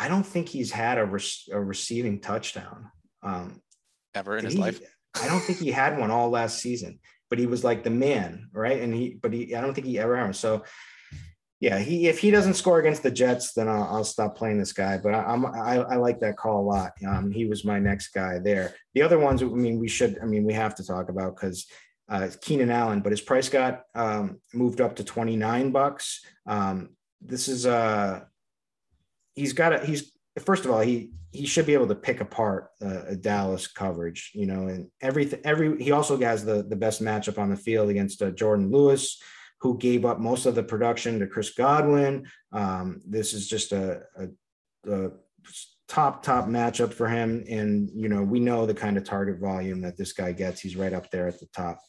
I 0.00 0.08
don't 0.08 0.24
think 0.24 0.48
he's 0.48 0.70
had 0.70 0.98
a, 0.98 1.04
re- 1.04 1.20
a 1.50 1.60
receiving 1.60 2.20
touchdown 2.20 2.92
um, 3.22 3.60
ever 4.14 4.36
in 4.36 4.44
his 4.44 4.54
he, 4.54 4.60
life. 4.60 4.80
I 5.20 5.26
don't 5.26 5.40
think 5.40 5.58
he 5.58 5.70
had 5.70 5.98
one 5.98 6.10
all 6.10 6.30
last 6.30 6.60
season, 6.60 6.98
but 7.30 7.38
he 7.38 7.46
was 7.46 7.64
like 7.64 7.84
the 7.84 7.90
man, 7.90 8.48
right? 8.52 8.80
And 8.80 8.94
he, 8.94 9.18
but 9.20 9.32
he, 9.32 9.54
I 9.54 9.60
don't 9.60 9.74
think 9.74 9.86
he 9.86 9.98
ever 9.98 10.16
had 10.16 10.24
one. 10.24 10.32
So 10.34 10.64
yeah, 11.60 11.78
he 11.78 12.06
if 12.06 12.20
he 12.20 12.30
doesn't 12.30 12.54
score 12.54 12.78
against 12.78 13.02
the 13.02 13.10
Jets, 13.10 13.52
then 13.52 13.68
I'll, 13.68 13.82
I'll 13.84 14.04
stop 14.04 14.36
playing 14.36 14.58
this 14.58 14.72
guy. 14.72 14.96
But 14.96 15.14
I, 15.14 15.32
am 15.32 15.46
I, 15.46 15.78
I, 15.78 15.96
like 15.96 16.20
that 16.20 16.36
call 16.36 16.60
a 16.60 16.62
lot. 16.62 16.92
Um, 17.06 17.32
he 17.32 17.46
was 17.46 17.64
my 17.64 17.80
next 17.80 18.08
guy 18.08 18.38
there. 18.38 18.74
The 18.94 19.02
other 19.02 19.18
ones, 19.18 19.42
I 19.42 19.46
mean, 19.46 19.80
we 19.80 19.88
should, 19.88 20.20
I 20.22 20.26
mean, 20.26 20.44
we 20.44 20.52
have 20.52 20.76
to 20.76 20.86
talk 20.86 21.08
about 21.08 21.34
because 21.34 21.66
uh, 22.08 22.28
Keenan 22.42 22.70
Allen, 22.70 23.00
but 23.00 23.10
his 23.10 23.20
price 23.20 23.48
got 23.48 23.82
um, 23.96 24.40
moved 24.54 24.80
up 24.80 24.96
to 24.96 25.04
29 25.04 25.72
bucks. 25.72 26.24
Um, 26.46 26.90
this 27.20 27.48
is 27.48 27.66
uh, 27.66 28.20
he's 29.34 29.52
got 29.52 29.72
a 29.72 29.84
he's 29.84 30.12
first 30.44 30.64
of 30.64 30.70
all 30.70 30.80
he 30.80 31.10
he 31.38 31.46
should 31.46 31.66
be 31.66 31.74
able 31.74 31.88
to 31.88 31.94
pick 31.94 32.20
apart 32.20 32.70
uh, 32.82 33.02
a 33.08 33.16
Dallas 33.16 33.66
coverage, 33.66 34.32
you 34.34 34.46
know, 34.46 34.68
and 34.68 34.90
everything. 35.00 35.40
Every 35.44 35.82
he 35.82 35.92
also 35.92 36.18
has 36.18 36.44
the 36.44 36.62
the 36.62 36.76
best 36.76 37.02
matchup 37.02 37.38
on 37.38 37.50
the 37.50 37.56
field 37.56 37.88
against 37.90 38.20
uh, 38.22 38.30
Jourdan 38.30 38.72
Lewis 38.72 39.18
who 39.60 39.76
gave 39.78 40.04
up 40.04 40.20
most 40.20 40.46
of 40.46 40.54
the 40.54 40.62
production 40.62 41.18
to 41.18 41.26
Chris 41.26 41.50
Godwin. 41.50 42.28
Um, 42.52 43.00
this 43.04 43.32
is 43.32 43.48
just 43.48 43.72
a, 43.72 44.02
a, 44.16 44.92
a, 44.92 45.10
top 45.88 46.22
top 46.22 46.46
matchup 46.46 46.92
for 46.92 47.08
him, 47.08 47.44
and 47.48 47.90
you 47.94 48.08
know 48.08 48.22
we 48.22 48.40
know 48.40 48.66
the 48.66 48.74
kind 48.74 48.96
of 48.96 49.04
target 49.04 49.40
volume 49.40 49.80
that 49.80 49.96
this 49.96 50.12
guy 50.12 50.32
gets. 50.32 50.60
He's 50.60 50.76
right 50.76 50.92
up 50.92 51.10
there 51.10 51.26
at 51.26 51.40
the 51.40 51.46
top. 51.46 51.80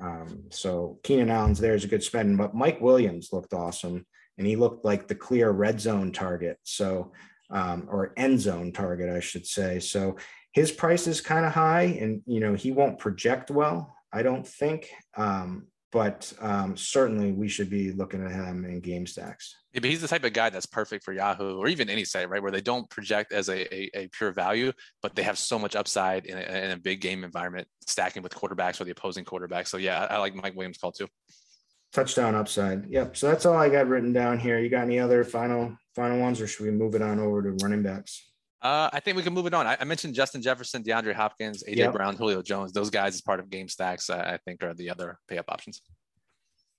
Um, 0.00 0.44
so 0.50 0.98
Keenan 1.02 1.30
Allen's 1.30 1.58
there 1.58 1.74
is 1.74 1.84
a 1.84 1.88
good 1.88 2.02
spending, 2.02 2.36
but 2.36 2.54
Mike 2.54 2.80
Williams 2.80 3.30
looked 3.32 3.52
awesome, 3.52 4.06
and 4.38 4.46
he 4.46 4.54
looked 4.56 4.84
like 4.84 5.08
the 5.08 5.14
clear 5.16 5.50
red 5.50 5.80
zone 5.80 6.12
target. 6.12 6.58
So 6.62 7.12
um, 7.54 7.88
or 7.90 8.12
end 8.16 8.40
zone 8.40 8.72
target, 8.72 9.08
I 9.08 9.20
should 9.20 9.46
say. 9.46 9.80
So 9.80 10.16
his 10.52 10.70
price 10.70 11.06
is 11.06 11.20
kind 11.20 11.46
of 11.46 11.52
high, 11.52 11.96
and 12.00 12.20
you 12.26 12.40
know 12.40 12.54
he 12.54 12.72
won't 12.72 12.98
project 12.98 13.50
well. 13.50 13.94
I 14.12 14.22
don't 14.22 14.46
think. 14.46 14.90
Um, 15.16 15.68
but 15.94 16.32
um, 16.40 16.76
certainly 16.76 17.30
we 17.30 17.46
should 17.46 17.70
be 17.70 17.92
looking 17.92 18.24
at 18.24 18.32
him 18.32 18.64
in 18.64 18.80
game 18.80 19.06
stacks. 19.06 19.54
Yeah, 19.72 19.78
but 19.78 19.90
he's 19.90 20.00
the 20.00 20.08
type 20.08 20.24
of 20.24 20.32
guy 20.32 20.50
that's 20.50 20.66
perfect 20.66 21.04
for 21.04 21.12
Yahoo 21.12 21.56
or 21.56 21.68
even 21.68 21.88
any 21.88 22.04
site, 22.04 22.28
right? 22.28 22.42
Where 22.42 22.50
they 22.50 22.60
don't 22.60 22.90
project 22.90 23.32
as 23.32 23.48
a, 23.48 23.72
a, 23.72 23.90
a 23.94 24.08
pure 24.08 24.32
value, 24.32 24.72
but 25.02 25.14
they 25.14 25.22
have 25.22 25.38
so 25.38 25.56
much 25.56 25.76
upside 25.76 26.26
in 26.26 26.36
a, 26.36 26.40
in 26.40 26.70
a, 26.72 26.76
big 26.76 27.00
game 27.00 27.22
environment, 27.22 27.68
stacking 27.86 28.24
with 28.24 28.34
quarterbacks 28.34 28.80
or 28.80 28.84
the 28.84 28.90
opposing 28.90 29.24
quarterback. 29.24 29.68
So 29.68 29.76
yeah, 29.76 30.00
I, 30.10 30.14
I 30.14 30.18
like 30.18 30.34
Mike 30.34 30.56
Williams' 30.56 30.78
call 30.78 30.90
too. 30.90 31.06
Touchdown 31.94 32.34
upside. 32.34 32.90
Yep. 32.90 33.16
So 33.16 33.28
that's 33.28 33.46
all 33.46 33.56
I 33.56 33.68
got 33.68 33.86
written 33.86 34.12
down 34.12 34.38
here. 34.38 34.58
You 34.58 34.68
got 34.68 34.82
any 34.82 34.98
other 34.98 35.24
final 35.24 35.76
final 35.94 36.18
ones, 36.18 36.40
or 36.40 36.46
should 36.46 36.66
we 36.66 36.72
move 36.72 36.94
it 36.94 37.02
on 37.02 37.20
over 37.20 37.42
to 37.42 37.56
running 37.62 37.82
backs? 37.82 38.20
Uh, 38.60 38.90
I 38.92 39.00
think 39.00 39.16
we 39.16 39.22
can 39.22 39.32
move 39.32 39.46
it 39.46 39.54
on. 39.54 39.66
I, 39.66 39.76
I 39.78 39.84
mentioned 39.84 40.14
Justin 40.14 40.42
Jefferson, 40.42 40.82
DeAndre 40.82 41.14
Hopkins, 41.14 41.62
AJ 41.68 41.76
yep. 41.76 41.92
Brown, 41.92 42.16
Julio 42.16 42.42
Jones. 42.42 42.72
Those 42.72 42.90
guys, 42.90 43.14
as 43.14 43.20
part 43.20 43.38
of 43.38 43.48
game 43.48 43.68
stacks, 43.68 44.10
I 44.10 44.38
think 44.44 44.62
are 44.64 44.74
the 44.74 44.90
other 44.90 45.18
pay 45.28 45.38
up 45.38 45.44
options. 45.48 45.82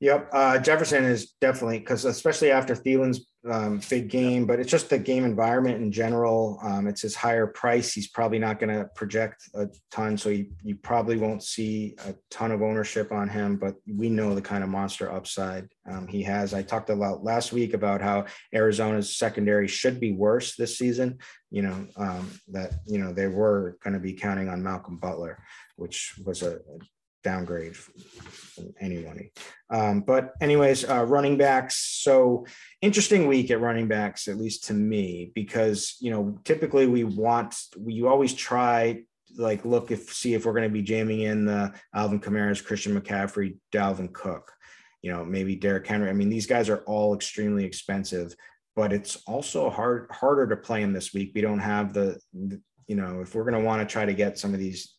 Yep, 0.06 0.30
uh, 0.34 0.60
Jefferson 0.60 1.04
is 1.04 1.32
definitely 1.42 1.80
because 1.80 2.06
especially 2.06 2.52
after 2.52 2.76
Thielen's 2.76 3.26
um, 3.50 3.82
big 3.90 4.08
game, 4.08 4.46
but 4.46 4.60
it's 4.60 4.70
just 4.70 4.92
the 4.92 5.00
game 5.00 5.26
environment 5.26 5.82
in 5.82 5.92
general. 5.92 6.60
Um, 6.62 6.86
it's 6.86 7.02
his 7.02 7.16
higher 7.16 7.48
price. 7.48 7.92
He's 7.92 8.08
probably 8.08 8.38
not 8.38 8.60
going 8.60 8.70
to 8.70 8.86
project 8.94 9.50
a 9.56 9.68
ton, 9.90 10.16
so 10.16 10.30
you, 10.30 10.52
you 10.64 10.76
probably 10.76 11.18
won't 11.18 11.42
see 11.42 11.96
a 12.06 12.14
ton 12.30 12.52
of 12.52 12.62
ownership 12.62 13.12
on 13.12 13.28
him. 13.28 13.58
But 13.58 13.78
we 13.88 14.10
know 14.10 14.36
the 14.36 14.44
kind 14.44 14.64
of 14.64 14.70
monster 14.70 15.12
upside 15.12 15.70
um, 15.90 16.08
he 16.08 16.22
has. 16.22 16.54
I 16.54 16.62
talked 16.62 16.92
about 16.92 17.24
last 17.24 17.52
week 17.52 17.74
about 17.74 18.00
how 18.00 18.26
Arizona's 18.54 19.18
secondary 19.18 19.68
should 19.68 20.00
be 20.00 20.12
worse 20.12 20.56
this 20.56 20.78
season. 20.78 21.18
You 21.50 21.64
know 21.64 21.88
um, 21.98 22.30
that 22.50 22.74
you 22.86 23.00
know 23.00 23.12
they 23.12 23.26
were 23.26 23.80
going 23.84 23.96
to 23.96 24.00
be 24.00 24.14
counting 24.14 24.50
on 24.50 24.62
Malcolm 24.62 24.98
Butler, 24.98 25.44
which 25.78 26.14
was 26.24 26.44
a, 26.44 26.58
a 26.58 26.78
downgrade 27.26 27.76
from 27.76 28.74
anyone. 28.80 29.30
Um, 29.70 30.02
but 30.02 30.34
anyways, 30.40 30.88
uh, 30.88 31.04
running 31.06 31.38
backs. 31.38 31.76
So 32.04 32.46
interesting 32.82 33.28
week 33.28 33.52
at 33.52 33.60
running 33.60 33.88
backs, 33.88 34.28
at 34.30 34.38
least 34.38 34.66
to 34.66 34.74
me, 34.74 35.32
because 35.36 35.98
you 36.00 36.12
know 36.12 36.40
typically 36.46 36.88
we 36.88 37.04
want 37.04 37.56
we 37.78 38.04
always 38.06 38.34
try 38.34 39.02
like 39.38 39.66
look 39.66 39.92
if 39.92 40.14
see 40.14 40.34
if 40.36 40.46
we're 40.46 40.54
going 40.54 40.70
to 40.70 40.70
be 40.70 40.84
jamming 40.84 41.22
in 41.22 41.46
the 41.46 41.74
Alvin 41.94 42.22
Kamara's, 42.22 42.62
Christian 42.62 43.00
McCaffrey, 43.00 43.58
Dalvin 43.74 44.14
Cook, 44.14 44.54
you 45.02 45.12
know 45.12 45.26
maybe 45.26 45.56
Derrick 45.56 45.88
Henry. 45.88 46.10
I 46.10 46.14
mean 46.14 46.30
these 46.30 46.48
guys 46.48 46.70
are 46.70 46.84
all 46.86 47.16
extremely 47.16 47.66
expensive, 47.66 48.36
but 48.76 48.94
it's 48.94 49.18
also 49.26 49.70
hard 49.70 50.08
harder 50.12 50.48
to 50.48 50.56
play 50.56 50.82
them 50.82 50.94
this 50.94 51.14
week. 51.14 51.32
We 51.34 51.42
don't 51.42 51.60
have 51.60 51.92
the, 51.92 52.20
the 52.34 52.62
you 52.88 52.96
know 52.96 53.22
if 53.22 53.34
we're 53.34 53.50
going 53.50 53.60
to 53.62 53.68
want 53.68 53.82
to 53.82 53.92
try 53.92 54.06
to 54.06 54.14
get 54.14 54.38
some 54.38 54.54
of 54.54 54.60
these 54.60 54.96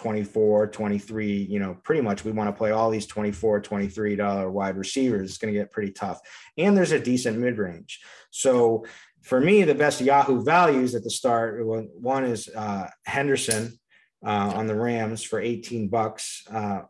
24, 0.00 0.68
23, 0.68 1.42
you 1.42 1.58
know, 1.58 1.76
pretty 1.84 2.00
much 2.00 2.24
we 2.24 2.32
want 2.32 2.48
to 2.48 2.56
play 2.56 2.70
all 2.70 2.88
these 2.88 3.06
24, 3.06 3.60
23 3.60 4.16
dollar 4.16 4.50
wide 4.50 4.78
receivers. 4.78 5.28
It's 5.28 5.36
going 5.36 5.52
to 5.52 5.60
get 5.60 5.70
pretty 5.70 5.92
tough. 5.92 6.20
And 6.56 6.74
there's 6.74 6.92
a 6.92 6.98
decent 6.98 7.36
mid 7.36 7.58
range. 7.58 8.00
So 8.30 8.86
for 9.20 9.38
me, 9.38 9.62
the 9.62 9.74
best 9.74 10.00
Yahoo 10.00 10.42
values 10.42 10.94
at 10.94 11.04
the 11.04 11.10
start, 11.10 11.60
one 11.66 12.24
is 12.24 12.48
uh, 12.48 12.88
Henderson 13.04 13.78
uh, 14.24 14.52
on 14.54 14.66
the 14.66 14.74
Rams 14.74 15.22
for 15.22 15.38
18 15.38 15.88
bucks. 15.88 16.44
Uh, 16.50 16.80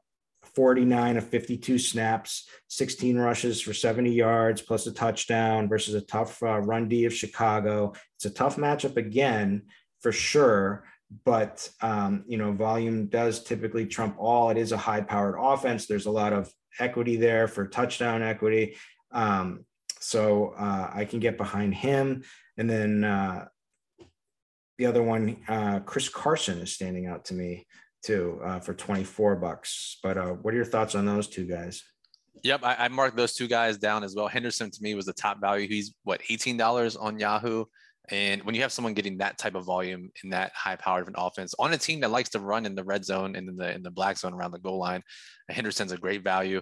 49 0.55 1.17
of 1.17 1.27
52 1.27 1.79
snaps, 1.79 2.49
16 2.69 3.19
rushes 3.19 3.61
for 3.61 3.75
70 3.75 4.13
yards 4.13 4.63
plus 4.63 4.87
a 4.87 4.93
touchdown 4.93 5.69
versus 5.69 5.95
a 5.95 6.01
tough 6.01 6.41
uh, 6.45 6.61
run 6.61 6.89
D 6.89 7.07
of 7.07 7.15
Chicago. 7.15 7.93
It's 8.17 8.27
a 8.27 8.31
tough 8.31 8.57
matchup 8.57 8.97
again 8.97 9.63
for 10.01 10.13
sure, 10.13 10.85
but 11.25 11.69
um, 11.83 12.25
you 12.27 12.39
know 12.39 12.53
volume 12.53 13.07
does 13.07 13.43
typically 13.43 13.87
trump 13.87 14.17
all. 14.19 14.51
It 14.51 14.57
is 14.57 14.73
a 14.73 14.77
high-powered 14.77 15.37
offense. 15.39 15.87
There's 15.87 16.07
a 16.07 16.11
lot 16.11 16.33
of 16.33 16.53
equity 16.79 17.17
there 17.17 17.49
for 17.49 17.67
touchdown 17.67 18.23
equity. 18.23 18.77
Um, 19.13 19.65
so 20.01 20.55
uh, 20.59 20.91
I 20.93 21.05
can 21.05 21.21
get 21.21 21.37
behind 21.37 21.75
him. 21.75 22.25
And 22.57 22.69
then 22.69 23.05
uh, 23.05 23.47
the 24.79 24.87
other 24.87 25.03
one, 25.03 25.37
uh, 25.47 25.81
Chris 25.81 26.09
Carson 26.09 26.59
is 26.59 26.73
standing 26.73 27.07
out 27.07 27.27
to 27.27 27.35
me 27.35 27.67
too 28.03 28.41
uh, 28.45 28.61
for 28.61 28.73
24 28.73 29.37
bucks. 29.37 29.99
But 30.03 30.17
uh, 30.17 30.31
what 30.31 30.55
are 30.55 30.57
your 30.57 30.65
thoughts 30.65 30.95
on 30.95 31.05
those 31.05 31.29
two 31.29 31.45
guys? 31.45 31.83
Yep, 32.43 32.61
I, 32.65 32.75
I, 32.77 32.89
marked 32.89 33.19
those 33.19 33.35
two 33.35 33.47
guys 33.47 33.77
down 33.77 34.03
as 34.03 34.15
well. 34.15 34.27
Henderson 34.27 34.71
to 34.71 34.83
me 34.83 34.95
was 34.95 35.05
the 35.05 35.13
top 35.13 35.41
value. 35.43 35.69
He's 35.69 35.95
what 36.05 36.23
$18 36.23 36.97
on 36.99 37.19
Yahoo. 37.19 37.67
And 38.09 38.43
when 38.43 38.55
you 38.55 38.63
have 38.63 38.73
someone 38.73 38.95
getting 38.95 39.19
that 39.19 39.39
type 39.39 39.55
of 39.55 39.65
volume 39.65 40.11
in 40.25 40.31
that 40.31 40.53
high 40.55 40.77
powered 40.77 41.03
of 41.03 41.09
an 41.09 41.15
offense 41.17 41.55
on 41.59 41.73
a 41.73 41.79
team 41.79 42.01
that 42.01 42.11
likes 42.11 42.31
to 42.31 42.41
run 42.41 42.67
in 42.67 42.75
the 42.75 42.83
red 42.83 43.05
zone 43.05 43.37
and 43.37 43.49
in 43.49 43.57
the 43.57 43.73
in 43.73 43.83
the 43.83 43.91
black 43.91 44.19
zone 44.19 44.35
around 44.35 44.51
the 44.51 44.59
goal 44.59 44.79
line, 44.79 45.03
Henderson's 45.49 45.93
a 45.93 45.97
great 45.97 46.25
value. 46.25 46.61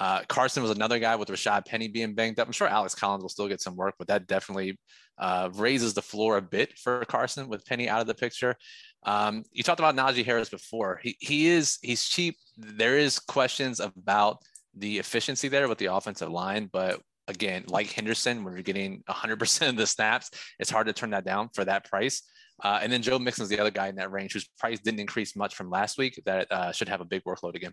Uh, 0.00 0.22
Carson 0.28 0.62
was 0.62 0.72
another 0.72 0.98
guy 0.98 1.16
with 1.16 1.28
Rashad 1.28 1.66
Penny 1.66 1.88
being 1.88 2.14
banged 2.14 2.38
up. 2.38 2.46
I'm 2.46 2.52
sure 2.52 2.68
Alex 2.68 2.94
Collins 2.94 3.22
will 3.22 3.28
still 3.28 3.48
get 3.48 3.60
some 3.60 3.76
work, 3.76 3.94
but 3.98 4.08
that 4.08 4.26
definitely 4.26 4.78
uh, 5.18 5.50
raises 5.54 5.94
the 5.94 6.02
floor 6.02 6.36
a 6.36 6.42
bit 6.42 6.78
for 6.78 7.04
Carson 7.04 7.48
with 7.48 7.64
Penny 7.66 7.88
out 7.88 8.00
of 8.00 8.06
the 8.06 8.14
picture. 8.14 8.56
Um, 9.04 9.44
you 9.52 9.62
talked 9.62 9.80
about 9.80 9.96
Najee 9.96 10.24
Harris 10.24 10.48
before. 10.48 11.00
He, 11.02 11.16
he 11.20 11.48
is 11.48 11.78
he's 11.82 12.04
cheap. 12.04 12.36
There 12.56 12.98
is 12.98 13.18
questions 13.18 13.80
about 13.80 14.38
the 14.74 14.98
efficiency 14.98 15.48
there 15.48 15.68
with 15.68 15.78
the 15.78 15.86
offensive 15.86 16.30
line, 16.30 16.68
but 16.72 17.00
again, 17.28 17.64
like 17.68 17.92
Henderson, 17.92 18.42
when 18.42 18.54
you're 18.54 18.62
getting 18.62 19.04
100% 19.08 19.68
of 19.68 19.76
the 19.76 19.86
snaps, 19.86 20.30
it's 20.58 20.70
hard 20.70 20.88
to 20.88 20.92
turn 20.92 21.10
that 21.10 21.24
down 21.24 21.50
for 21.54 21.64
that 21.64 21.88
price. 21.88 22.22
Uh, 22.64 22.80
and 22.82 22.92
then 22.92 23.02
Joe 23.02 23.18
Mixon's 23.18 23.48
the 23.48 23.60
other 23.60 23.70
guy 23.70 23.88
in 23.88 23.94
that 23.96 24.10
range 24.10 24.32
whose 24.32 24.48
price 24.58 24.80
didn't 24.80 24.98
increase 24.98 25.36
much 25.36 25.54
from 25.54 25.70
last 25.70 25.96
week 25.96 26.20
that 26.26 26.50
uh, 26.50 26.72
should 26.72 26.88
have 26.88 27.00
a 27.00 27.04
big 27.04 27.22
workload 27.24 27.54
again. 27.54 27.72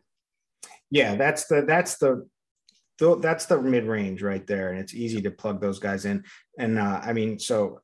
Yeah, 0.91 1.15
that's 1.15 1.47
the 1.47 1.63
that's 1.67 1.97
the 1.97 2.27
that's 3.19 3.47
the 3.47 3.61
mid 3.61 3.85
range 3.85 4.21
right 4.21 4.45
there, 4.45 4.69
and 4.69 4.79
it's 4.79 4.93
easy 4.93 5.21
to 5.23 5.31
plug 5.31 5.59
those 5.59 5.79
guys 5.79 6.05
in. 6.05 6.23
And 6.59 6.77
uh, 6.77 7.01
I 7.03 7.13
mean, 7.13 7.39
so 7.39 7.81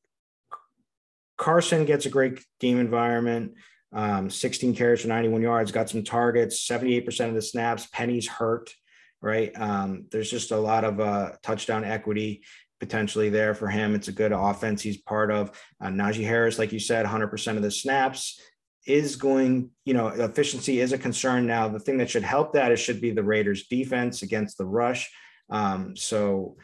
Carson 1.38 1.86
gets 1.86 2.06
a 2.06 2.10
great 2.10 2.40
game 2.60 2.80
environment. 2.80 3.56
Um, 3.94 4.30
16 4.30 4.76
carries 4.76 5.02
for 5.02 5.10
91 5.10 5.42
yards, 5.42 5.72
got 5.72 5.90
some 5.90 6.04
targets, 6.04 6.66
78% 6.66 7.28
of 7.28 7.34
the 7.34 7.42
snaps. 7.42 7.88
Penny's 7.92 8.28
hurt, 8.28 8.74
right? 9.22 9.52
Um, 9.56 10.06
there's 10.12 10.32
just 10.32 10.52
a 10.52 10.58
lot 10.58 10.84
of 10.84 11.00
uh, 11.00 11.34
touchdown 11.44 11.84
equity 11.84 12.44
potentially 12.80 13.30
there 13.30 13.54
for 13.54 13.68
him. 13.68 13.94
It's 13.94 14.08
a 14.08 14.12
good 14.12 14.32
offense 14.32 14.82
he's 14.82 14.98
part 14.98 15.32
of. 15.32 15.52
Uh, 15.80 15.90
Najee 15.90 16.26
Harris, 16.26 16.58
like 16.58 16.74
you 16.74 16.80
said, 16.80 17.06
100% 17.06 17.56
of 17.56 17.62
the 17.62 17.70
snaps 17.70 18.42
is 18.88 19.16
going, 19.16 19.70
you 19.86 19.94
know, 19.94 20.08
efficiency 20.08 20.80
is 20.80 20.92
a 20.92 20.98
concern 20.98 21.46
now. 21.46 21.68
The 21.68 21.80
thing 21.80 22.00
that 22.00 22.10
should 22.10 22.24
help 22.24 22.54
that 22.54 22.72
is 22.72 22.80
should 22.80 23.00
be 23.00 23.12
the 23.12 23.24
Raiders 23.24 23.68
defense 23.68 24.24
against 24.24 24.58
the 24.58 24.66
rush. 24.66 25.12
Um, 25.52 25.96
so 25.96 26.58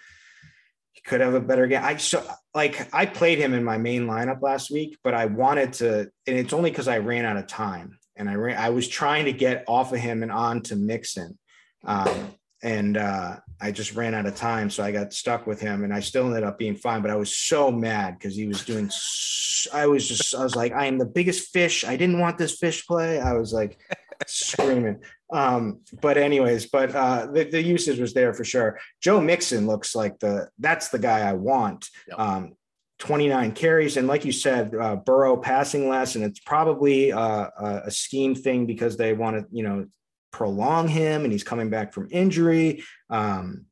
he 0.93 1.02
could 1.02 1.22
have 1.22 1.36
a 1.36 1.39
better 1.39 1.67
game. 1.67 1.84
I 1.84 1.98
so 1.98 2.28
like 2.56 2.91
I 2.93 3.06
played 3.06 3.38
him 3.38 3.54
in 3.54 3.63
my 3.63 3.78
main 3.78 4.08
lineup 4.08 4.41
last 4.41 4.72
week, 4.72 4.98
but 5.04 5.13
I 5.13 5.26
wanted 5.26 5.74
to, 5.74 6.10
and 6.26 6.38
it's 6.38 6.54
only 6.54 6.72
because 6.72 6.88
I 6.88 6.98
ran 6.98 7.26
out 7.26 7.38
of 7.38 7.46
time 7.46 8.00
and 8.15 8.28
I 8.28 8.34
ran, 8.34 8.58
I 8.58 8.70
was 8.70 8.88
trying 8.88 9.26
to 9.26 9.34
get 9.34 9.65
off 9.67 9.93
of 9.93 10.00
him 10.00 10.24
and 10.24 10.32
on 10.32 10.63
to 10.63 10.76
Mixon. 10.76 11.38
Um, 11.86 12.34
and 12.67 12.97
uh, 12.97 13.38
I 13.62 13.71
just 13.71 13.95
ran 13.95 14.13
out 14.13 14.25
of 14.25 14.36
time, 14.36 14.69
so 14.69 14.84
I 14.84 14.91
got 14.91 15.13
stuck 15.13 15.47
with 15.47 15.62
him, 15.62 15.86
and 15.86 15.93
I 15.93 16.01
still 16.01 16.27
ended 16.27 16.43
up 16.43 16.60
being 16.60 16.75
fine. 16.75 17.01
But 17.01 17.12
I 17.12 17.15
was 17.15 17.36
so 17.36 17.71
mad 17.71 18.19
because 18.19 18.36
he 18.36 18.45
was 18.45 18.65
doing. 18.65 18.89
So, 18.91 19.71
I 19.73 19.88
was 19.88 20.06
just, 20.06 20.36
I 20.36 20.43
was 20.43 20.56
like, 20.56 20.73
I 20.73 20.86
am 20.86 20.97
the 20.97 21.06
biggest 21.06 21.53
fish. 21.53 21.86
I 21.86 21.95
didn't 21.95 22.19
want 22.19 22.38
this 22.38 22.58
fish 22.58 22.86
play. 22.86 23.19
I 23.21 23.34
was 23.34 23.53
like 23.53 23.80
screaming. 24.27 24.99
Um, 25.32 25.80
but 26.01 26.17
anyways, 26.17 26.67
but 26.67 26.93
uh, 26.93 27.27
the, 27.32 27.45
the 27.45 27.62
usage 27.62 27.99
was 27.99 28.13
there 28.13 28.34
for 28.34 28.43
sure. 28.43 28.80
Joe 29.01 29.21
Mixon 29.21 29.65
looks 29.65 29.95
like 29.95 30.19
the 30.19 30.49
that's 30.60 30.89
the 30.89 30.99
guy 30.99 31.21
I 31.21 31.34
want. 31.34 31.89
Yep. 32.10 32.19
Um, 32.19 32.53
29 32.99 33.51
carries. 33.51 33.95
And 33.95 34.08
like 34.08 34.25
you 34.25 34.32
said, 34.32 34.73
uh, 34.73 34.95
Burrow 34.95 35.38
passing 35.38 35.88
less, 35.88 36.15
and 36.15 36.25
it's 36.25 36.39
probably 36.39 37.12
uh, 37.12 37.49
a 37.86 37.91
scheme 37.91 38.34
thing 38.34 38.65
because 38.65 38.97
they 38.97 39.13
want 39.13 39.38
to, 39.38 39.45
you 39.56 39.63
know, 39.63 39.86
prolong 40.32 40.88
him 40.88 41.24
and 41.24 41.32
he's 41.32 41.44
coming 41.44 41.70
back 41.70 41.94
from 41.94 42.08
injury. 42.12 42.84
Um, 43.10 43.66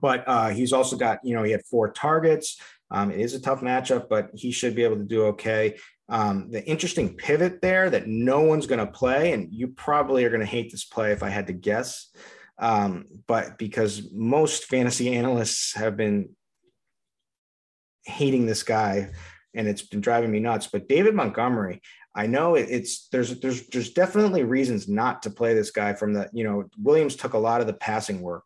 but 0.00 0.24
uh, 0.26 0.48
he's 0.48 0.72
also 0.72 0.96
got, 0.96 1.20
you 1.22 1.34
know, 1.34 1.42
he 1.42 1.52
had 1.52 1.64
four 1.64 1.92
targets. 1.92 2.60
Um, 2.90 3.10
it 3.10 3.20
is 3.20 3.34
a 3.34 3.40
tough 3.40 3.60
matchup, 3.60 4.08
but 4.08 4.30
he 4.34 4.50
should 4.50 4.74
be 4.74 4.84
able 4.84 4.96
to 4.96 5.04
do 5.04 5.26
okay. 5.26 5.76
Um, 6.08 6.50
the 6.50 6.64
interesting 6.64 7.16
pivot 7.16 7.60
there 7.60 7.90
that 7.90 8.06
no 8.06 8.42
one's 8.42 8.66
going 8.66 8.84
to 8.84 8.86
play, 8.86 9.32
and 9.32 9.52
you 9.52 9.68
probably 9.68 10.24
are 10.24 10.30
going 10.30 10.40
to 10.40 10.46
hate 10.46 10.70
this 10.70 10.84
play 10.84 11.10
if 11.10 11.22
I 11.22 11.30
had 11.30 11.48
to 11.48 11.52
guess, 11.52 12.10
um, 12.58 13.06
but 13.26 13.58
because 13.58 14.08
most 14.12 14.64
fantasy 14.64 15.14
analysts 15.14 15.74
have 15.74 15.96
been 15.96 16.30
hating 18.04 18.46
this 18.46 18.62
guy 18.62 19.10
and 19.52 19.66
it's 19.66 19.82
been 19.82 20.00
driving 20.00 20.30
me 20.30 20.38
nuts. 20.38 20.68
But 20.68 20.88
David 20.88 21.14
Montgomery, 21.14 21.80
I 22.16 22.26
know 22.26 22.54
it's 22.54 23.08
there's 23.08 23.38
there's 23.40 23.66
there's 23.66 23.92
definitely 23.92 24.42
reasons 24.42 24.88
not 24.88 25.22
to 25.24 25.30
play 25.30 25.52
this 25.52 25.70
guy 25.70 25.92
from 25.92 26.14
the 26.14 26.30
you 26.32 26.44
know 26.44 26.64
Williams 26.82 27.14
took 27.14 27.34
a 27.34 27.38
lot 27.38 27.60
of 27.60 27.66
the 27.66 27.74
passing 27.74 28.22
work, 28.22 28.44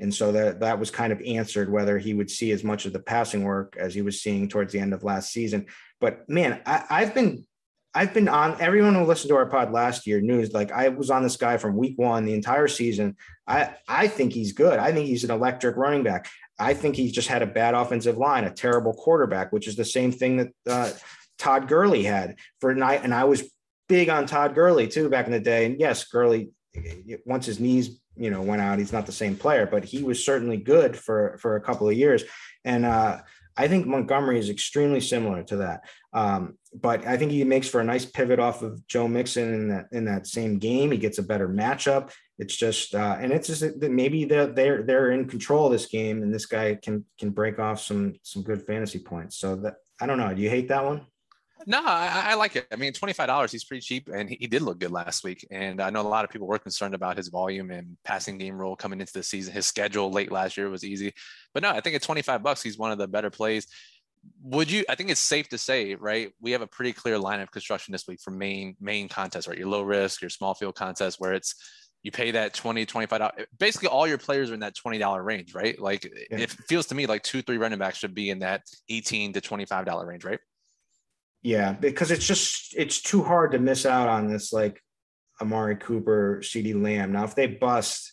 and 0.00 0.12
so 0.12 0.32
that 0.32 0.58
that 0.58 0.80
was 0.80 0.90
kind 0.90 1.12
of 1.12 1.22
answered 1.22 1.70
whether 1.70 1.98
he 1.98 2.14
would 2.14 2.28
see 2.28 2.50
as 2.50 2.64
much 2.64 2.84
of 2.84 2.92
the 2.92 2.98
passing 2.98 3.44
work 3.44 3.76
as 3.78 3.94
he 3.94 4.02
was 4.02 4.20
seeing 4.20 4.48
towards 4.48 4.72
the 4.72 4.80
end 4.80 4.92
of 4.92 5.04
last 5.04 5.30
season. 5.30 5.66
But 6.00 6.28
man, 6.28 6.60
I, 6.66 6.84
I've 6.90 7.14
been 7.14 7.46
I've 7.94 8.12
been 8.12 8.28
on 8.28 8.60
everyone 8.60 8.96
who 8.96 9.04
listened 9.04 9.28
to 9.28 9.36
our 9.36 9.46
pod 9.46 9.70
last 9.70 10.04
year 10.04 10.20
knew 10.20 10.42
like 10.46 10.72
I 10.72 10.88
was 10.88 11.10
on 11.10 11.22
this 11.22 11.36
guy 11.36 11.58
from 11.58 11.76
week 11.76 11.96
one, 11.98 12.24
the 12.24 12.34
entire 12.34 12.66
season. 12.66 13.16
I 13.46 13.76
I 13.86 14.08
think 14.08 14.32
he's 14.32 14.52
good. 14.52 14.80
I 14.80 14.90
think 14.90 15.06
he's 15.06 15.22
an 15.22 15.30
electric 15.30 15.76
running 15.76 16.02
back. 16.02 16.28
I 16.58 16.74
think 16.74 16.96
he's 16.96 17.12
just 17.12 17.28
had 17.28 17.42
a 17.42 17.46
bad 17.46 17.74
offensive 17.74 18.18
line, 18.18 18.44
a 18.44 18.50
terrible 18.50 18.94
quarterback, 18.94 19.52
which 19.52 19.68
is 19.68 19.76
the 19.76 19.84
same 19.84 20.10
thing 20.10 20.36
that 20.38 20.52
uh, 20.66 20.90
Todd 21.42 21.66
Gurley 21.66 22.04
had 22.04 22.36
for 22.60 22.72
night. 22.72 23.00
And 23.02 23.12
I 23.12 23.24
was 23.24 23.42
big 23.88 24.08
on 24.08 24.26
Todd 24.26 24.54
Gurley 24.54 24.86
too 24.86 25.10
back 25.10 25.26
in 25.26 25.32
the 25.32 25.40
day. 25.40 25.66
And 25.66 25.80
yes, 25.80 26.04
Gurley, 26.04 26.50
once 27.26 27.46
his 27.46 27.58
knees, 27.58 28.00
you 28.16 28.30
know, 28.30 28.42
went 28.42 28.62
out, 28.62 28.78
he's 28.78 28.92
not 28.92 29.06
the 29.06 29.12
same 29.12 29.36
player, 29.36 29.66
but 29.66 29.84
he 29.84 30.04
was 30.04 30.24
certainly 30.24 30.56
good 30.56 30.96
for, 30.96 31.36
for 31.42 31.56
a 31.56 31.60
couple 31.60 31.88
of 31.88 31.96
years. 31.96 32.22
And, 32.64 32.86
uh, 32.86 33.22
I 33.56 33.68
think 33.68 33.86
Montgomery 33.86 34.38
is 34.38 34.48
extremely 34.48 35.00
similar 35.00 35.42
to 35.42 35.56
that. 35.56 35.84
Um, 36.14 36.56
but 36.74 37.06
I 37.06 37.18
think 37.18 37.32
he 37.32 37.44
makes 37.44 37.68
for 37.68 37.80
a 37.80 37.84
nice 37.84 38.06
pivot 38.06 38.38
off 38.38 38.62
of 38.62 38.86
Joe 38.86 39.06
Mixon 39.06 39.52
in 39.52 39.68
that 39.68 39.88
in 39.92 40.06
that 40.06 40.26
same 40.26 40.58
game. 40.58 40.90
He 40.90 40.96
gets 40.96 41.18
a 41.18 41.22
better 41.22 41.48
matchup. 41.48 42.12
It's 42.38 42.56
just 42.56 42.94
uh, 42.94 43.18
and 43.20 43.30
it's 43.30 43.48
just 43.48 43.60
that 43.60 43.90
maybe 43.90 44.24
they're 44.24 44.46
they're 44.46 44.82
they're 44.82 45.10
in 45.10 45.28
control 45.28 45.66
of 45.66 45.72
this 45.72 45.84
game, 45.84 46.22
and 46.22 46.32
this 46.32 46.46
guy 46.46 46.76
can 46.76 47.04
can 47.18 47.28
break 47.28 47.58
off 47.58 47.78
some 47.78 48.14
some 48.22 48.42
good 48.42 48.62
fantasy 48.62 49.00
points. 49.00 49.36
So 49.36 49.56
that 49.56 49.74
I 50.00 50.06
don't 50.06 50.18
know. 50.18 50.34
Do 50.34 50.40
you 50.40 50.50
hate 50.50 50.68
that 50.68 50.84
one? 50.84 51.06
No, 51.66 51.80
I, 51.84 52.30
I, 52.30 52.34
like 52.34 52.56
it. 52.56 52.66
I 52.72 52.76
mean, 52.76 52.92
twenty 52.92 53.12
five 53.12 53.26
dollars. 53.26 53.52
He's 53.52 53.64
pretty 53.64 53.80
cheap, 53.80 54.08
and 54.08 54.28
he, 54.28 54.36
he, 54.40 54.46
did 54.46 54.62
look 54.62 54.78
good 54.78 54.90
last 54.90 55.24
week. 55.24 55.46
And 55.50 55.80
I 55.80 55.90
know 55.90 56.00
a 56.00 56.02
lot 56.02 56.24
of 56.24 56.30
people 56.30 56.46
were 56.46 56.58
concerned 56.58 56.94
about 56.94 57.16
his 57.16 57.28
volume 57.28 57.70
and 57.70 57.96
passing 58.04 58.38
game 58.38 58.56
role 58.56 58.76
coming 58.76 59.00
into 59.00 59.12
the 59.12 59.22
season. 59.22 59.52
His 59.52 59.66
schedule 59.66 60.10
late 60.10 60.32
last 60.32 60.56
year 60.56 60.68
was 60.68 60.84
easy, 60.84 61.12
but 61.54 61.62
no, 61.62 61.70
I 61.70 61.80
think 61.80 61.96
at 61.96 62.02
twenty 62.02 62.22
five 62.22 62.42
bucks, 62.42 62.62
he's 62.62 62.78
one 62.78 62.92
of 62.92 62.98
the 62.98 63.08
better 63.08 63.30
plays. 63.30 63.66
Would 64.44 64.70
you? 64.70 64.84
I 64.88 64.94
think 64.94 65.10
it's 65.10 65.20
safe 65.20 65.48
to 65.50 65.58
say, 65.58 65.94
right? 65.94 66.32
We 66.40 66.52
have 66.52 66.62
a 66.62 66.66
pretty 66.66 66.92
clear 66.92 67.18
line 67.18 67.40
of 67.40 67.50
construction 67.50 67.92
this 67.92 68.06
week 68.06 68.20
for 68.22 68.30
main 68.30 68.76
main 68.80 69.08
contests, 69.08 69.48
right? 69.48 69.58
Your 69.58 69.68
low 69.68 69.82
risk, 69.82 70.20
your 70.20 70.30
small 70.30 70.54
field 70.54 70.74
contest, 70.74 71.20
where 71.20 71.32
it's 71.32 71.54
you 72.02 72.10
pay 72.10 72.32
that 72.32 72.52
20 72.52 72.84
25 72.84 73.30
basically 73.58 73.88
all 73.88 74.08
your 74.08 74.18
players 74.18 74.50
are 74.50 74.54
in 74.54 74.60
that 74.60 74.74
$20 74.74 75.24
range 75.24 75.54
right 75.54 75.78
like 75.78 76.04
yeah. 76.04 76.38
it 76.38 76.50
feels 76.50 76.86
to 76.86 76.96
me 76.96 77.06
like 77.06 77.22
two 77.22 77.42
three 77.42 77.58
running 77.58 77.78
backs 77.78 77.98
should 77.98 78.12
be 78.12 78.30
in 78.30 78.40
that 78.40 78.62
18 78.88 79.34
to 79.34 79.40
$25 79.40 80.04
range 80.04 80.24
right 80.24 80.40
yeah, 81.42 81.72
because 81.72 82.10
it's 82.10 82.26
just 82.26 82.74
it's 82.76 83.00
too 83.00 83.22
hard 83.22 83.52
to 83.52 83.58
miss 83.58 83.84
out 83.84 84.08
on 84.08 84.28
this 84.28 84.52
like 84.52 84.80
Amari 85.40 85.76
Cooper, 85.76 86.38
CeeDee 86.40 86.80
Lamb. 86.80 87.12
Now, 87.12 87.24
if 87.24 87.34
they 87.34 87.48
bust, 87.48 88.12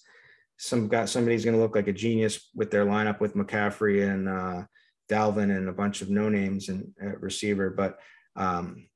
some 0.58 0.88
got 0.88 1.10
somebody's 1.10 1.46
going 1.46 1.56
to 1.56 1.62
look 1.62 1.76
like 1.76 1.88
a 1.88 1.94
genius 1.94 2.50
with 2.56 2.72
their 2.72 2.86
lineup 2.86 3.20
with 3.20 3.36
McCaffrey 3.36 4.12
and 4.12 4.28
uh, 4.28 4.64
Dalvin 5.10 5.56
and 5.56 5.70
a 5.70 5.74
bunch 5.74 6.02
of 6.02 6.10
no 6.10 6.28
names 6.28 6.70
and 6.70 6.92
receiver. 7.20 7.70
But 7.70 8.00
um, 8.36 8.88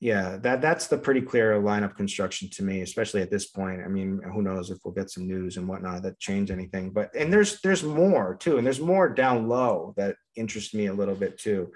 yeah, 0.00 0.38
that 0.38 0.62
that's 0.62 0.86
the 0.86 0.98
pretty 0.98 1.20
clear 1.20 1.60
lineup 1.60 1.96
construction 1.96 2.48
to 2.52 2.62
me, 2.62 2.80
especially 2.80 3.20
at 3.20 3.30
this 3.30 3.46
point. 3.46 3.82
I 3.84 3.88
mean, 3.88 4.22
who 4.32 4.40
knows 4.40 4.70
if 4.70 4.78
we'll 4.84 4.94
get 4.94 5.10
some 5.10 5.26
news 5.26 5.58
and 5.58 5.68
whatnot 5.68 6.02
that 6.02 6.18
change 6.18 6.50
anything. 6.50 6.90
But 6.90 7.14
and 7.14 7.32
there's 7.32 7.60
there's 7.60 7.82
more 7.82 8.36
too, 8.36 8.56
and 8.56 8.66
there's 8.66 8.80
more 8.80 9.08
down 9.08 9.48
low 9.48 9.92
that 9.98 10.16
interests 10.34 10.72
me 10.72 10.86
a 10.86 10.94
little 10.94 11.14
bit 11.14 11.38
too. 11.38 11.72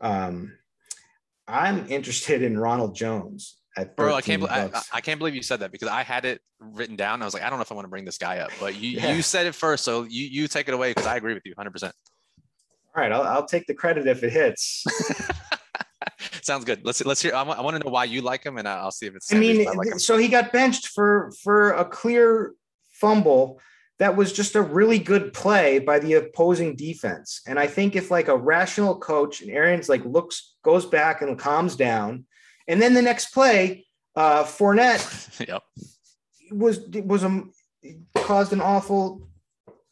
Um, 0.00 0.52
I'm 1.48 1.86
interested 1.88 2.42
in 2.42 2.58
Ronald 2.58 2.94
Jones 2.94 3.56
at 3.76 3.96
Bro, 3.96 4.14
I 4.14 4.20
can't. 4.20 4.42
13 4.42 4.70
I. 4.74 4.82
I 4.92 5.00
can't 5.00 5.18
believe 5.18 5.34
you 5.34 5.42
said 5.42 5.60
that 5.60 5.72
because 5.72 5.88
I 5.88 6.02
had 6.02 6.24
it 6.24 6.40
written 6.60 6.96
down. 6.96 7.22
I 7.22 7.24
was 7.24 7.32
like, 7.34 7.42
I 7.42 7.48
don't 7.48 7.58
know 7.58 7.62
if 7.62 7.72
I 7.72 7.74
want 7.74 7.86
to 7.86 7.90
bring 7.90 8.04
this 8.04 8.18
guy 8.18 8.38
up, 8.38 8.50
but 8.60 8.76
you 8.76 8.90
Yeah. 8.90 9.14
you 9.14 9.22
said 9.22 9.46
it 9.46 9.54
first, 9.54 9.84
so 9.84 10.02
you 10.02 10.26
you 10.26 10.48
take 10.48 10.68
it 10.68 10.74
away 10.74 10.90
because 10.90 11.06
I 11.06 11.16
agree 11.16 11.34
with 11.34 11.44
you 11.46 11.52
100. 11.56 11.70
percent 11.70 11.94
All 12.94 13.02
right, 13.02 13.12
I'll, 13.12 13.22
I'll 13.22 13.46
take 13.46 13.66
the 13.66 13.74
credit 13.74 14.06
if 14.06 14.22
it 14.22 14.30
hits. 14.32 14.84
Sounds 16.42 16.64
good. 16.64 16.84
Let's 16.84 17.04
let's 17.04 17.22
hear. 17.22 17.34
I 17.34 17.42
want, 17.42 17.58
I 17.58 17.62
want 17.62 17.76
to 17.76 17.84
know 17.84 17.90
why 17.90 18.04
you 18.04 18.20
like 18.22 18.44
him, 18.44 18.58
and 18.58 18.66
I'll 18.68 18.90
see 18.90 19.06
if 19.06 19.14
it's. 19.14 19.32
I 19.32 19.38
mean, 19.38 19.66
I 19.66 19.72
like 19.72 19.98
so 19.98 20.16
he 20.18 20.28
got 20.28 20.52
benched 20.52 20.88
for 20.88 21.32
for 21.42 21.72
a 21.72 21.84
clear 21.84 22.54
fumble 22.90 23.60
that 23.98 24.16
was 24.16 24.32
just 24.32 24.54
a 24.54 24.62
really 24.62 24.98
good 24.98 25.32
play 25.32 25.78
by 25.78 25.98
the 25.98 26.14
opposing 26.14 26.76
defense. 26.76 27.40
And 27.46 27.58
I 27.58 27.66
think 27.66 27.96
if 27.96 28.10
like 28.10 28.28
a 28.28 28.36
rational 28.36 28.96
coach 28.98 29.40
and 29.40 29.50
Arians 29.50 29.88
like 29.88 30.04
looks 30.04 30.54
goes 30.62 30.86
back 30.86 31.20
and 31.20 31.38
calms 31.38 31.76
down, 31.76 32.24
and 32.68 32.80
then 32.80 32.94
the 32.94 33.02
next 33.02 33.32
play, 33.32 33.86
uh, 34.14 34.44
Fournette 34.44 35.46
yep. 35.48 35.62
was 36.52 36.80
was 36.88 37.24
a 37.24 37.42
caused 38.16 38.52
an 38.52 38.60
awful 38.60 39.28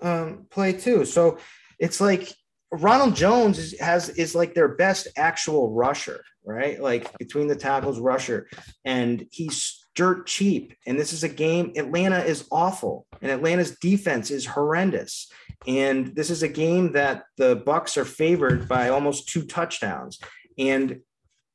um, 0.01 0.47
play 0.51 0.73
too. 0.73 1.05
So 1.05 1.39
it's 1.79 2.01
like 2.01 2.33
Ronald 2.71 3.17
Jones 3.17 3.59
is, 3.59 3.81
has 3.81 4.09
is 4.11 4.35
like 4.35 4.55
their 4.55 4.69
best 4.69 5.09
actual 5.17 5.73
rusher, 5.73 6.23
right? 6.45 6.81
Like 6.81 7.17
between 7.19 7.49
the 7.49 7.57
tackles, 7.57 7.99
rusher, 7.99 8.49
and 8.85 9.27
he's 9.31 9.85
dirt 9.97 10.27
cheap. 10.27 10.75
And 10.87 10.99
this 10.99 11.13
is 11.13 11.25
a 11.25 11.29
game. 11.29 11.73
Atlanta 11.75 12.21
is 12.21 12.47
awful, 12.53 13.07
and 13.21 13.33
Atlanta's 13.33 13.77
defense 13.81 14.31
is 14.31 14.47
horrendous. 14.47 15.29
And 15.67 16.15
this 16.15 16.31
is 16.31 16.45
a 16.45 16.49
game 16.49 16.93
that 16.93 17.25
the 17.37 17.57
Bucs 17.57 17.97
are 17.97 18.05
favored 18.05 18.69
by 18.69 18.91
almost 18.91 19.29
two 19.29 19.45
touchdowns. 19.45 20.21
And 20.59 21.01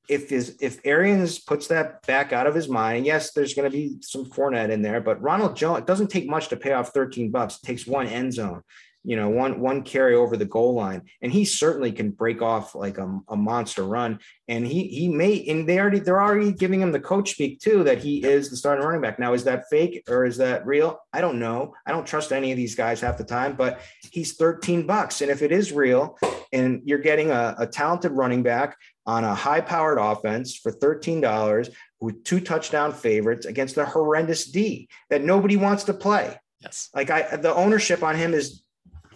if 0.09 0.29
his 0.29 0.57
if 0.59 0.81
Arians 0.83 1.39
puts 1.39 1.67
that 1.67 2.05
back 2.05 2.33
out 2.33 2.47
of 2.47 2.55
his 2.55 2.67
mind, 2.67 3.05
yes, 3.05 3.31
there's 3.31 3.53
going 3.53 3.71
to 3.71 3.75
be 3.75 3.97
some 4.01 4.25
Fournette 4.25 4.69
in 4.69 4.81
there, 4.81 4.99
but 4.99 5.21
Ronald 5.21 5.55
Jones 5.55 5.79
it 5.79 5.87
doesn't 5.87 6.09
take 6.09 6.27
much 6.27 6.49
to 6.49 6.57
pay 6.57 6.73
off 6.73 6.89
13 6.89 7.31
bucks. 7.31 7.59
It 7.63 7.65
takes 7.65 7.87
one 7.87 8.07
end 8.07 8.33
zone, 8.33 8.61
you 9.03 9.15
know, 9.15 9.29
one 9.29 9.59
one 9.59 9.81
carry 9.83 10.15
over 10.15 10.37
the 10.37 10.45
goal 10.45 10.73
line, 10.75 11.03
and 11.21 11.31
he 11.31 11.43
certainly 11.45 11.91
can 11.91 12.11
break 12.11 12.41
off 12.41 12.75
like 12.75 12.97
a, 12.97 13.19
a 13.29 13.35
monster 13.35 13.83
run. 13.83 14.19
And 14.47 14.65
he 14.65 14.87
he 14.87 15.07
may 15.07 15.43
and 15.47 15.67
they 15.67 15.79
already 15.79 15.99
they're 15.99 16.21
already 16.21 16.51
giving 16.51 16.81
him 16.81 16.91
the 16.91 16.99
coach 16.99 17.31
speak 17.31 17.59
too 17.59 17.83
that 17.83 17.99
he 17.99 18.23
is 18.23 18.49
the 18.49 18.57
starting 18.57 18.85
running 18.85 19.01
back. 19.01 19.17
Now 19.17 19.33
is 19.33 19.43
that 19.45 19.69
fake 19.69 20.03
or 20.07 20.25
is 20.25 20.37
that 20.37 20.65
real? 20.65 20.99
I 21.13 21.21
don't 21.21 21.39
know. 21.39 21.73
I 21.85 21.91
don't 21.91 22.05
trust 22.05 22.31
any 22.31 22.51
of 22.51 22.57
these 22.57 22.75
guys 22.75 23.01
half 23.01 23.17
the 23.17 23.23
time, 23.23 23.55
but 23.55 23.81
he's 24.11 24.35
13 24.35 24.85
bucks, 24.85 25.21
and 25.21 25.31
if 25.31 25.41
it 25.41 25.51
is 25.51 25.71
real, 25.71 26.17
and 26.53 26.81
you're 26.85 26.99
getting 26.99 27.31
a, 27.31 27.55
a 27.57 27.67
talented 27.67 28.11
running 28.11 28.43
back 28.43 28.77
on 29.05 29.23
a 29.23 29.33
high 29.33 29.61
powered 29.61 29.97
offense 29.97 30.55
for 30.55 30.71
$13 30.71 31.73
with 31.99 32.23
two 32.23 32.39
touchdown 32.39 32.93
favorites 32.93 33.45
against 33.45 33.77
a 33.77 33.85
horrendous 33.85 34.45
D 34.45 34.89
that 35.09 35.23
nobody 35.23 35.57
wants 35.57 35.85
to 35.85 35.93
play. 35.93 36.37
Yes. 36.59 36.89
Like 36.93 37.09
I, 37.09 37.37
the 37.37 37.53
ownership 37.53 38.03
on 38.03 38.15
him 38.15 38.33
is, 38.33 38.63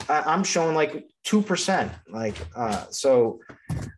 I- 0.10 0.22
I'm 0.22 0.44
showing 0.44 0.76
like 0.76 1.06
2%. 1.26 1.92
Like, 2.10 2.36
uh, 2.56 2.86
so, 2.92 3.40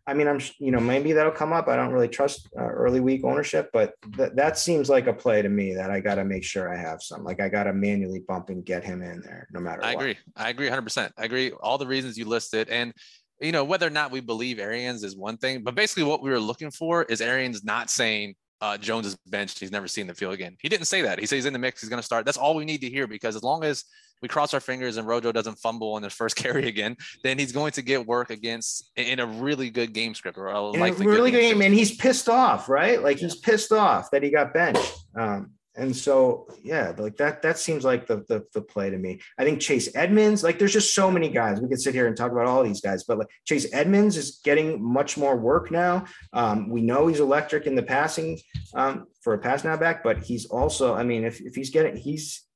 I 0.06 0.14
mean, 0.14 0.26
I'm, 0.28 0.40
you 0.58 0.70
know, 0.70 0.80
maybe 0.80 1.12
that'll 1.12 1.32
come 1.32 1.52
up. 1.52 1.68
I 1.68 1.76
don't 1.76 1.92
really 1.92 2.08
trust 2.08 2.48
uh, 2.58 2.62
early 2.62 3.00
week 3.00 3.22
ownership, 3.24 3.70
but 3.72 3.92
th- 4.16 4.32
that 4.34 4.58
seems 4.58 4.88
like 4.88 5.06
a 5.06 5.12
play 5.12 5.42
to 5.42 5.48
me 5.48 5.74
that 5.74 5.90
I 5.90 6.00
got 6.00 6.16
to 6.16 6.24
make 6.24 6.44
sure 6.44 6.72
I 6.72 6.76
have 6.78 7.02
some, 7.02 7.24
like 7.24 7.40
I 7.40 7.48
got 7.48 7.64
to 7.64 7.72
manually 7.72 8.20
bump 8.26 8.48
and 8.48 8.64
get 8.64 8.84
him 8.84 9.02
in 9.02 9.20
there 9.20 9.46
no 9.52 9.60
matter 9.60 9.84
I 9.84 9.94
what. 9.94 10.00
agree. 10.00 10.16
I 10.36 10.48
agree 10.48 10.68
100%. 10.68 11.10
I 11.18 11.24
agree. 11.24 11.52
All 11.52 11.78
the 11.78 11.86
reasons 11.86 12.16
you 12.16 12.24
listed. 12.24 12.68
And, 12.70 12.94
you 13.40 13.52
know, 13.52 13.64
whether 13.64 13.86
or 13.86 13.90
not 13.90 14.10
we 14.10 14.20
believe 14.20 14.58
Arians 14.58 15.04
is 15.04 15.16
one 15.16 15.36
thing, 15.36 15.62
but 15.62 15.74
basically 15.74 16.04
what 16.04 16.22
we 16.22 16.30
were 16.30 16.40
looking 16.40 16.70
for 16.70 17.04
is 17.04 17.20
Arians 17.20 17.62
not 17.62 17.90
saying 17.90 18.34
uh, 18.60 18.76
Jones 18.76 19.06
is 19.06 19.16
benched. 19.26 19.60
He's 19.60 19.70
never 19.70 19.86
seen 19.86 20.06
the 20.06 20.14
field 20.14 20.34
again. 20.34 20.56
He 20.60 20.68
didn't 20.68 20.86
say 20.86 21.02
that. 21.02 21.20
He 21.20 21.26
says 21.26 21.36
he's 21.36 21.46
in 21.46 21.52
the 21.52 21.58
mix. 21.58 21.80
He's 21.80 21.90
going 21.90 22.00
to 22.00 22.06
start. 22.06 22.24
That's 22.24 22.38
all 22.38 22.56
we 22.56 22.64
need 22.64 22.80
to 22.80 22.90
hear 22.90 23.06
because 23.06 23.36
as 23.36 23.42
long 23.44 23.62
as 23.62 23.84
we 24.22 24.28
cross 24.28 24.54
our 24.54 24.60
fingers 24.60 24.96
and 24.96 25.06
Rojo 25.06 25.32
doesn't 25.32 25.56
fumble 25.56 25.94
on 25.94 26.02
his 26.02 26.12
first 26.12 26.36
carry 26.42 26.68
again, 26.68 26.96
then 27.22 27.38
he's 27.38 27.52
going 27.52 27.72
to 27.72 27.82
get 27.82 28.06
work 28.06 28.30
against 28.30 28.90
in 28.96 29.20
a 29.20 29.26
really 29.26 29.70
good 29.70 29.92
game 29.92 30.14
script 30.14 30.38
or 30.38 30.46
a 30.46 30.60
likely 30.60 31.06
really 31.06 31.30
good 31.30 31.40
game, 31.40 31.56
script. 31.56 31.66
and 31.66 31.74
he's 31.74 31.96
pissed 31.96 32.28
off, 32.28 32.68
right? 32.68 33.02
Like 33.02 33.18
he's 33.18 33.36
pissed 33.36 33.72
off 33.72 34.10
that 34.10 34.22
he 34.22 34.30
got 34.30 34.52
benched. 34.52 34.94
Um, 35.16 35.52
and 35.78 35.96
so, 35.96 36.48
yeah, 36.64 36.92
like 36.98 37.16
that. 37.18 37.40
That 37.42 37.56
seems 37.56 37.84
like 37.84 38.08
the, 38.08 38.24
the 38.28 38.44
the 38.52 38.60
play 38.60 38.90
to 38.90 38.98
me. 38.98 39.20
I 39.38 39.44
think 39.44 39.60
Chase 39.60 39.88
Edmonds, 39.94 40.42
like, 40.42 40.58
there's 40.58 40.72
just 40.72 40.92
so 40.92 41.08
many 41.08 41.28
guys. 41.28 41.60
We 41.60 41.68
could 41.68 41.80
sit 41.80 41.94
here 41.94 42.08
and 42.08 42.16
talk 42.16 42.32
about 42.32 42.46
all 42.46 42.64
these 42.64 42.80
guys, 42.80 43.04
but 43.04 43.18
like 43.18 43.28
Chase 43.46 43.66
Edmonds 43.72 44.16
is 44.16 44.40
getting 44.44 44.82
much 44.82 45.16
more 45.16 45.36
work 45.36 45.70
now. 45.70 46.04
Um, 46.32 46.68
we 46.68 46.82
know 46.82 47.06
he's 47.06 47.20
electric 47.20 47.66
in 47.66 47.76
the 47.76 47.82
passing 47.84 48.40
um, 48.74 49.06
for 49.22 49.34
a 49.34 49.38
pass 49.38 49.62
now 49.62 49.76
back, 49.76 50.02
but 50.02 50.18
he's 50.18 50.46
also, 50.46 50.94
I 50.94 51.04
mean, 51.04 51.24
if 51.24 51.40
if 51.40 51.54
he's 51.54 51.70
getting, 51.70 51.96
he's 51.96 52.47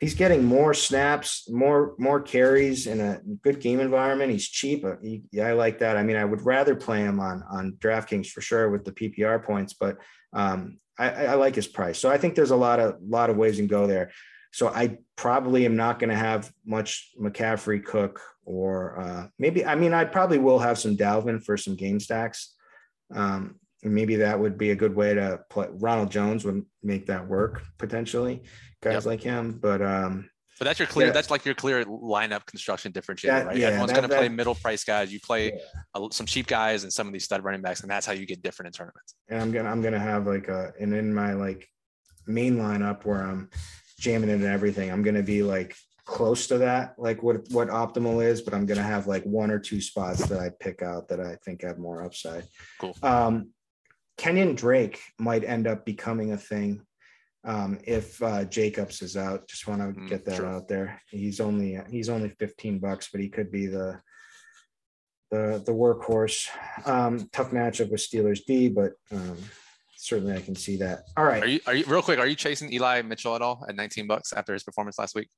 he's 0.00 0.14
getting 0.14 0.44
more 0.44 0.74
snaps, 0.74 1.48
more 1.50 1.94
more 1.98 2.20
carries 2.20 2.86
in 2.86 3.00
a 3.00 3.20
good 3.42 3.60
game 3.60 3.80
environment. 3.80 4.32
He's 4.32 4.48
cheap. 4.48 4.84
Uh, 4.84 4.96
he- 5.02 5.40
I 5.40 5.52
like 5.52 5.80
that. 5.80 5.96
I 5.96 6.02
mean, 6.02 6.16
I 6.16 6.24
would 6.24 6.42
rather 6.42 6.74
play 6.74 7.00
him 7.00 7.20
on 7.20 7.42
on 7.50 7.72
DraftKings 7.78 8.28
for 8.28 8.40
sure 8.40 8.70
with 8.70 8.84
the 8.84 8.92
PPR 8.92 9.44
points, 9.44 9.74
but 9.74 9.98
um, 10.32 10.78
I, 10.98 11.26
I 11.26 11.34
like 11.34 11.54
his 11.54 11.66
price. 11.66 11.98
So 11.98 12.10
I 12.10 12.18
think 12.18 12.34
there's 12.34 12.50
a 12.50 12.56
lot 12.56 12.80
of 12.80 12.96
lot 13.02 13.30
of 13.30 13.36
ways 13.36 13.56
can 13.56 13.66
go 13.66 13.86
there. 13.86 14.10
So 14.52 14.68
I 14.68 14.98
probably 15.16 15.66
am 15.66 15.76
not 15.76 15.98
going 15.98 16.10
to 16.10 16.16
have 16.16 16.50
much 16.64 17.10
McCaffrey, 17.20 17.84
Cook, 17.84 18.20
or 18.44 18.98
uh, 18.98 19.26
maybe 19.38 19.64
I 19.64 19.74
mean 19.74 19.92
I 19.92 20.04
probably 20.04 20.38
will 20.38 20.58
have 20.58 20.78
some 20.78 20.96
Dalvin 20.96 21.42
for 21.42 21.56
some 21.56 21.76
game 21.76 22.00
stacks. 22.00 22.54
Um, 23.14 23.56
and 23.56 23.56
maybe 23.82 24.16
that 24.16 24.38
would 24.38 24.58
be 24.58 24.70
a 24.70 24.76
good 24.76 24.94
way 24.94 25.14
to 25.14 25.40
play. 25.50 25.68
Ronald 25.70 26.10
Jones 26.10 26.44
would 26.44 26.64
make 26.82 27.06
that 27.06 27.26
work 27.26 27.62
potentially. 27.78 28.42
Guys 28.82 28.94
Yep. 28.94 29.04
like 29.06 29.20
him, 29.22 29.58
but 29.60 29.82
um, 29.82 30.28
But 30.58 30.64
that's 30.64 30.78
your 30.80 30.88
clear. 30.88 31.06
Yeah. 31.08 31.12
That's 31.12 31.30
like 31.30 31.44
your 31.44 31.54
clear 31.54 31.84
lineup 31.84 32.44
construction 32.46 32.92
differentiator, 32.92 33.26
That- 33.26 33.46
right? 33.46 33.56
yeah, 33.56 33.66
Everyone's 33.68 33.92
going 33.92 34.08
to 34.08 34.16
play 34.16 34.28
middle 34.28 34.56
price 34.56 34.82
guys. 34.84 35.12
You 35.12 35.20
play 35.20 35.52
Yeah. 35.52 35.58
a- 35.94 36.08
some 36.12 36.26
cheap 36.26 36.46
guys 36.48 36.82
and 36.82 36.92
some 36.92 37.06
of 37.06 37.12
these 37.12 37.24
stud 37.24 37.44
running 37.44 37.60
backs, 37.62 37.80
and 37.82 37.90
that's 37.90 38.04
how 38.06 38.12
you 38.12 38.26
get 38.26 38.42
different 38.42 38.66
in 38.68 38.72
tournaments. 38.72 39.14
and 39.28 39.40
I'm 39.40 39.52
gonna 39.52 39.68
I'm 39.68 39.82
gonna 39.82 39.98
have 40.00 40.26
like 40.26 40.48
a 40.48 40.72
and 40.80 40.92
in 40.94 41.14
my 41.14 41.34
like 41.34 41.68
main 42.26 42.56
lineup 42.56 43.04
where 43.04 43.22
I'm 43.22 43.50
jamming 44.00 44.30
it 44.30 44.34
and 44.34 44.44
everything, 44.44 44.90
I'm 44.90 45.02
gonna 45.02 45.22
be 45.22 45.42
like 45.42 45.76
close 46.04 46.46
to 46.48 46.58
that, 46.58 46.94
like 46.98 47.22
what 47.22 47.48
what 47.50 47.68
optimal 47.68 48.24
is, 48.24 48.40
but 48.42 48.54
I'm 48.54 48.64
gonna 48.66 48.82
have 48.82 49.06
like 49.06 49.22
one 49.24 49.50
or 49.50 49.58
two 49.58 49.80
spots 49.80 50.26
that 50.28 50.40
I 50.40 50.50
pick 50.50 50.82
out 50.82 51.08
that 51.08 51.20
I 51.20 51.36
think 51.44 51.62
have 51.62 51.78
more 51.78 52.02
upside. 52.02 52.44
Cool. 52.80 52.96
Um, 53.02 53.50
Kenyon 54.18 54.54
Drake 54.54 55.00
might 55.18 55.44
end 55.44 55.66
up 55.66 55.86
becoming 55.86 56.32
a 56.32 56.36
thing 56.36 56.82
um, 57.44 57.78
if 57.84 58.20
uh, 58.22 58.44
Jacobs 58.44 59.00
is 59.00 59.16
out. 59.16 59.48
Just 59.48 59.66
want 59.66 59.80
to 59.80 59.98
Mm, 59.98 60.08
get 60.08 60.24
that 60.26 60.36
true. 60.36 60.46
out 60.48 60.68
there. 60.68 61.00
He's 61.08 61.40
only 61.40 61.78
he's 61.88 62.08
only 62.08 62.30
15 62.38 62.78
bucks, 62.80 63.08
but 63.10 63.20
he 63.20 63.28
could 63.28 63.50
be 63.50 63.66
the 63.66 64.00
the 65.30 65.62
the 65.64 65.72
workhorse. 65.72 66.48
Um, 66.84 67.28
tough 67.32 67.52
matchup 67.52 67.90
with 67.90 68.00
Steelers 68.00 68.40
D, 68.44 68.68
but 68.68 68.92
um, 69.12 69.36
certainly 69.96 70.34
I 70.34 70.40
can 70.40 70.56
see 70.56 70.76
that. 70.78 71.04
All 71.16 71.24
right. 71.24 71.42
Are 71.42 71.46
you? 71.46 71.60
Are 71.66 71.74
you 71.74 71.84
real 71.86 72.02
quick? 72.02 72.18
Are 72.18 72.26
you 72.26 72.34
chasing 72.36 72.72
Eli 72.72 73.02
Mitchell 73.02 73.36
at 73.36 73.42
all 73.42 73.64
at 73.68 73.76
19 73.76 74.06
bucks 74.06 74.32
after 74.32 74.52
his 74.52 74.64
performance 74.64 74.98
last 74.98 75.14
week? 75.14 75.28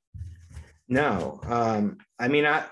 No, 0.88 1.40
um, 1.44 1.98
I 2.18 2.28
mean 2.28 2.46
I. 2.46 2.64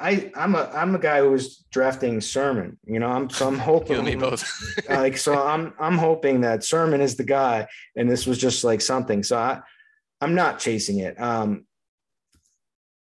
I, 0.00 0.30
I'm 0.34 0.54
a 0.54 0.70
I'm 0.74 0.94
a 0.94 0.98
guy 0.98 1.20
who 1.20 1.30
was 1.30 1.64
drafting 1.70 2.20
Sermon, 2.20 2.78
you 2.84 2.98
know. 2.98 3.08
I'm 3.08 3.28
so 3.30 3.46
I'm 3.48 3.58
hoping 3.58 3.92
You 3.92 3.98
and 3.98 4.06
me 4.06 4.14
both. 4.14 4.44
like 4.88 5.16
so 5.16 5.34
I'm 5.34 5.74
I'm 5.78 5.98
hoping 5.98 6.42
that 6.42 6.64
Sermon 6.64 7.00
is 7.00 7.16
the 7.16 7.24
guy 7.24 7.66
and 7.96 8.10
this 8.10 8.26
was 8.26 8.38
just 8.38 8.64
like 8.64 8.80
something. 8.80 9.22
So 9.22 9.36
I 9.36 9.60
I'm 10.20 10.34
not 10.34 10.58
chasing 10.58 11.00
it. 11.00 11.20
Um 11.20 11.66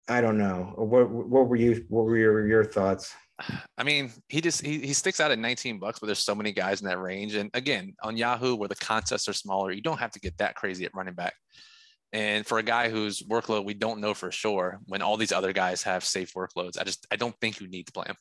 I 0.08 0.20
don't 0.20 0.38
know. 0.38 0.74
What 0.76 1.10
what 1.10 1.48
were 1.48 1.56
you 1.56 1.84
what 1.88 2.04
were 2.04 2.16
your 2.16 2.46
your 2.46 2.64
thoughts? 2.64 3.12
I 3.76 3.82
mean, 3.82 4.12
he 4.28 4.40
just 4.40 4.64
he, 4.64 4.78
he 4.78 4.92
sticks 4.92 5.18
out 5.18 5.32
at 5.32 5.38
19 5.38 5.78
bucks, 5.80 5.98
but 5.98 6.06
there's 6.06 6.20
so 6.20 6.34
many 6.34 6.52
guys 6.52 6.80
in 6.80 6.88
that 6.88 7.00
range. 7.00 7.34
And 7.34 7.50
again, 7.54 7.94
on 8.02 8.16
Yahoo, 8.16 8.54
where 8.54 8.68
the 8.68 8.76
contests 8.76 9.28
are 9.28 9.32
smaller, 9.32 9.72
you 9.72 9.82
don't 9.82 9.98
have 9.98 10.12
to 10.12 10.20
get 10.20 10.38
that 10.38 10.54
crazy 10.54 10.84
at 10.84 10.94
running 10.94 11.14
back. 11.14 11.34
And 12.14 12.46
for 12.46 12.58
a 12.58 12.62
guy 12.62 12.90
whose 12.90 13.24
workload 13.24 13.64
we 13.64 13.74
don't 13.74 14.00
know 14.00 14.14
for 14.14 14.30
sure, 14.30 14.78
when 14.86 15.02
all 15.02 15.16
these 15.16 15.32
other 15.32 15.52
guys 15.52 15.82
have 15.82 16.04
safe 16.04 16.32
workloads, 16.34 16.80
I 16.80 16.84
just 16.84 17.04
I 17.10 17.16
don't 17.16 17.34
think 17.40 17.60
you 17.60 17.66
need 17.66 17.88
to 17.88 17.92
play 17.92 18.06
him. 18.06 18.16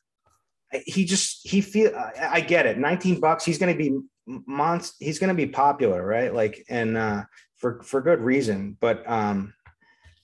He 0.84 1.04
just 1.04 1.48
he 1.48 1.60
feel 1.60 1.92
I, 2.20 2.40
get 2.40 2.66
it. 2.66 2.76
19 2.76 3.20
bucks, 3.20 3.44
he's 3.44 3.56
going 3.56 3.72
to 3.72 3.78
be 3.78 3.96
monst 4.28 4.94
he's 4.98 5.20
going 5.20 5.28
to 5.28 5.34
be 5.34 5.46
popular, 5.46 6.04
right? 6.04 6.34
Like 6.34 6.64
and 6.68 6.96
uh 6.96 7.22
for 7.56 7.84
for 7.84 8.00
good 8.00 8.20
reason, 8.20 8.76
but 8.80 9.08
um 9.08 9.54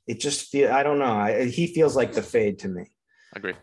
it 0.09 0.19
just 0.19 0.49
feel 0.49 0.73
I 0.73 0.83
don't 0.83 0.99
know. 0.99 1.15
I, 1.15 1.45
he 1.45 1.69
feels 1.69 1.95
like 1.95 2.13
the 2.13 2.23
fade 2.23 2.59
to 2.61 2.69
me. 2.69 2.91
I 3.35 3.39
agree. 3.39 3.55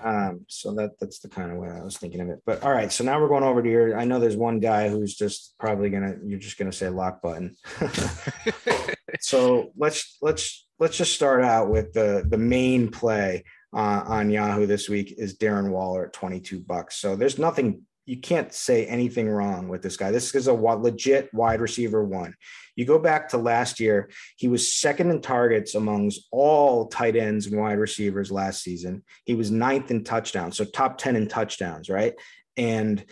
Um, 0.00 0.44
so 0.48 0.74
that 0.74 0.98
that's 0.98 1.20
the 1.20 1.28
kind 1.28 1.52
of 1.52 1.58
way 1.58 1.68
I 1.68 1.84
was 1.84 1.96
thinking 1.96 2.20
of 2.20 2.28
it. 2.30 2.40
But 2.44 2.64
all 2.64 2.72
right, 2.72 2.90
so 2.90 3.04
now 3.04 3.20
we're 3.20 3.28
going 3.28 3.44
over 3.44 3.62
to 3.62 3.70
your. 3.70 3.96
I 3.96 4.04
know 4.04 4.18
there's 4.18 4.36
one 4.36 4.58
guy 4.58 4.88
who's 4.88 5.14
just 5.14 5.54
probably 5.60 5.90
gonna. 5.90 6.16
You're 6.24 6.40
just 6.40 6.58
gonna 6.58 6.72
say 6.72 6.88
lock 6.88 7.22
button. 7.22 7.54
so 9.20 9.72
let's 9.76 10.18
let's 10.22 10.66
let's 10.78 10.96
just 10.96 11.14
start 11.14 11.42
out 11.42 11.70
with 11.70 11.92
the 11.92 12.24
the 12.28 12.38
main 12.38 12.90
play 12.90 13.44
uh, 13.74 14.04
on 14.06 14.30
Yahoo 14.30 14.66
this 14.66 14.88
week 14.88 15.14
is 15.16 15.38
Darren 15.38 15.70
Waller 15.70 16.06
at 16.06 16.12
22 16.12 16.60
bucks. 16.60 16.96
So 16.96 17.16
there's 17.16 17.38
nothing 17.38 17.82
you 18.04 18.18
can't 18.18 18.52
say 18.52 18.84
anything 18.86 19.28
wrong 19.28 19.68
with 19.68 19.82
this 19.82 19.96
guy. 19.96 20.10
This 20.10 20.34
is 20.34 20.48
a 20.48 20.52
legit 20.52 21.32
wide 21.32 21.60
receiver 21.60 22.02
one. 22.02 22.34
You 22.74 22.84
go 22.84 22.98
back 22.98 23.28
to 23.28 23.38
last 23.38 23.78
year, 23.78 24.10
he 24.36 24.48
was 24.48 24.74
second 24.74 25.10
in 25.10 25.20
targets 25.20 25.74
amongst 25.74 26.26
all 26.32 26.88
tight 26.88 27.14
ends 27.14 27.46
and 27.46 27.60
wide 27.60 27.78
receivers 27.78 28.32
last 28.32 28.62
season. 28.62 29.04
He 29.24 29.34
was 29.34 29.50
ninth 29.50 29.90
in 29.90 30.02
touchdowns, 30.02 30.56
so 30.56 30.64
top 30.64 30.98
10 30.98 31.14
in 31.14 31.28
touchdowns, 31.28 31.88
right? 31.88 32.14
And 32.56 33.04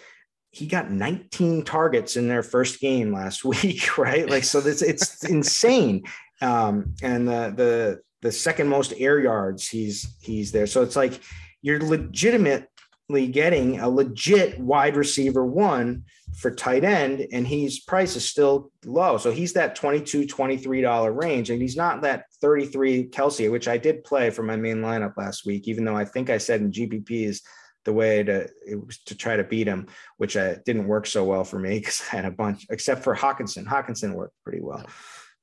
he 0.51 0.67
got 0.67 0.91
19 0.91 1.65
targets 1.65 2.17
in 2.17 2.29
their 2.29 2.43
first 2.43 2.81
game 2.81 3.13
last 3.13 3.45
week, 3.45 3.97
right? 3.99 4.29
Like, 4.29 4.45
so 4.45 4.61
this 4.61 4.83
it's 4.83 5.25
insane. 5.29 6.05
Um, 6.43 6.95
and 7.03 7.29
the 7.29 7.53
the 7.57 8.01
the 8.23 8.33
second 8.33 8.69
most 8.69 8.93
air 8.99 9.19
yards 9.19 9.69
he's 9.69 10.17
he's 10.21 10.53
there. 10.53 10.67
So 10.67 10.83
it's 10.83 10.97
like 10.97 11.21
you're 11.63 11.81
legitimately 11.81 13.29
getting 13.31 13.81
a 13.81 13.89
legit 13.89 14.59
wide 14.59 14.97
receiver 14.97 15.45
one 15.45 16.05
for 16.37 16.51
tight 16.51 16.85
end 16.85 17.27
and 17.33 17.47
he's 17.47 17.81
price 17.81 18.15
is 18.15 18.25
still 18.25 18.71
low 18.85 19.19
so 19.19 19.33
he's 19.33 19.53
that 19.53 19.75
22 19.75 20.27
23 20.27 20.81
dollar 20.81 21.13
range 21.13 21.51
and 21.51 21.61
he's 21.61 21.77
not 21.77 22.03
that 22.03 22.25
33 22.41 23.09
Kelce, 23.09 23.51
which 23.51 23.67
i 23.67 23.77
did 23.77 24.05
play 24.05 24.31
for 24.31 24.45
my 24.45 24.55
main 24.55 24.77
lineup 24.77 25.17
last 25.17 25.45
week 25.45 25.67
even 25.67 25.85
though 25.85 25.97
i 25.97 26.05
think 26.05 26.31
i 26.31 26.39
said 26.39 26.61
in 26.61 26.71
GPPs 26.71 27.27
is 27.27 27.43
the 27.85 27.93
way 27.93 28.23
to 28.23 28.49
it 28.67 28.87
was 28.87 28.99
to 29.07 29.15
try 29.15 29.37
to 29.37 29.45
beat 29.45 29.67
him 29.67 29.87
which 30.19 30.37
I, 30.37 30.57
didn't 30.67 30.87
work 30.87 31.07
so 31.07 31.25
well 31.25 31.45
for 31.45 31.59
me 31.59 31.79
because 31.79 32.03
i 32.13 32.17
had 32.17 32.25
a 32.25 32.31
bunch 32.31 32.67
except 32.71 33.03
for 33.03 33.15
Hockenson. 33.15 33.65
Hockenson 33.67 34.15
worked 34.15 34.35
pretty 34.45 34.61
well 34.61 34.85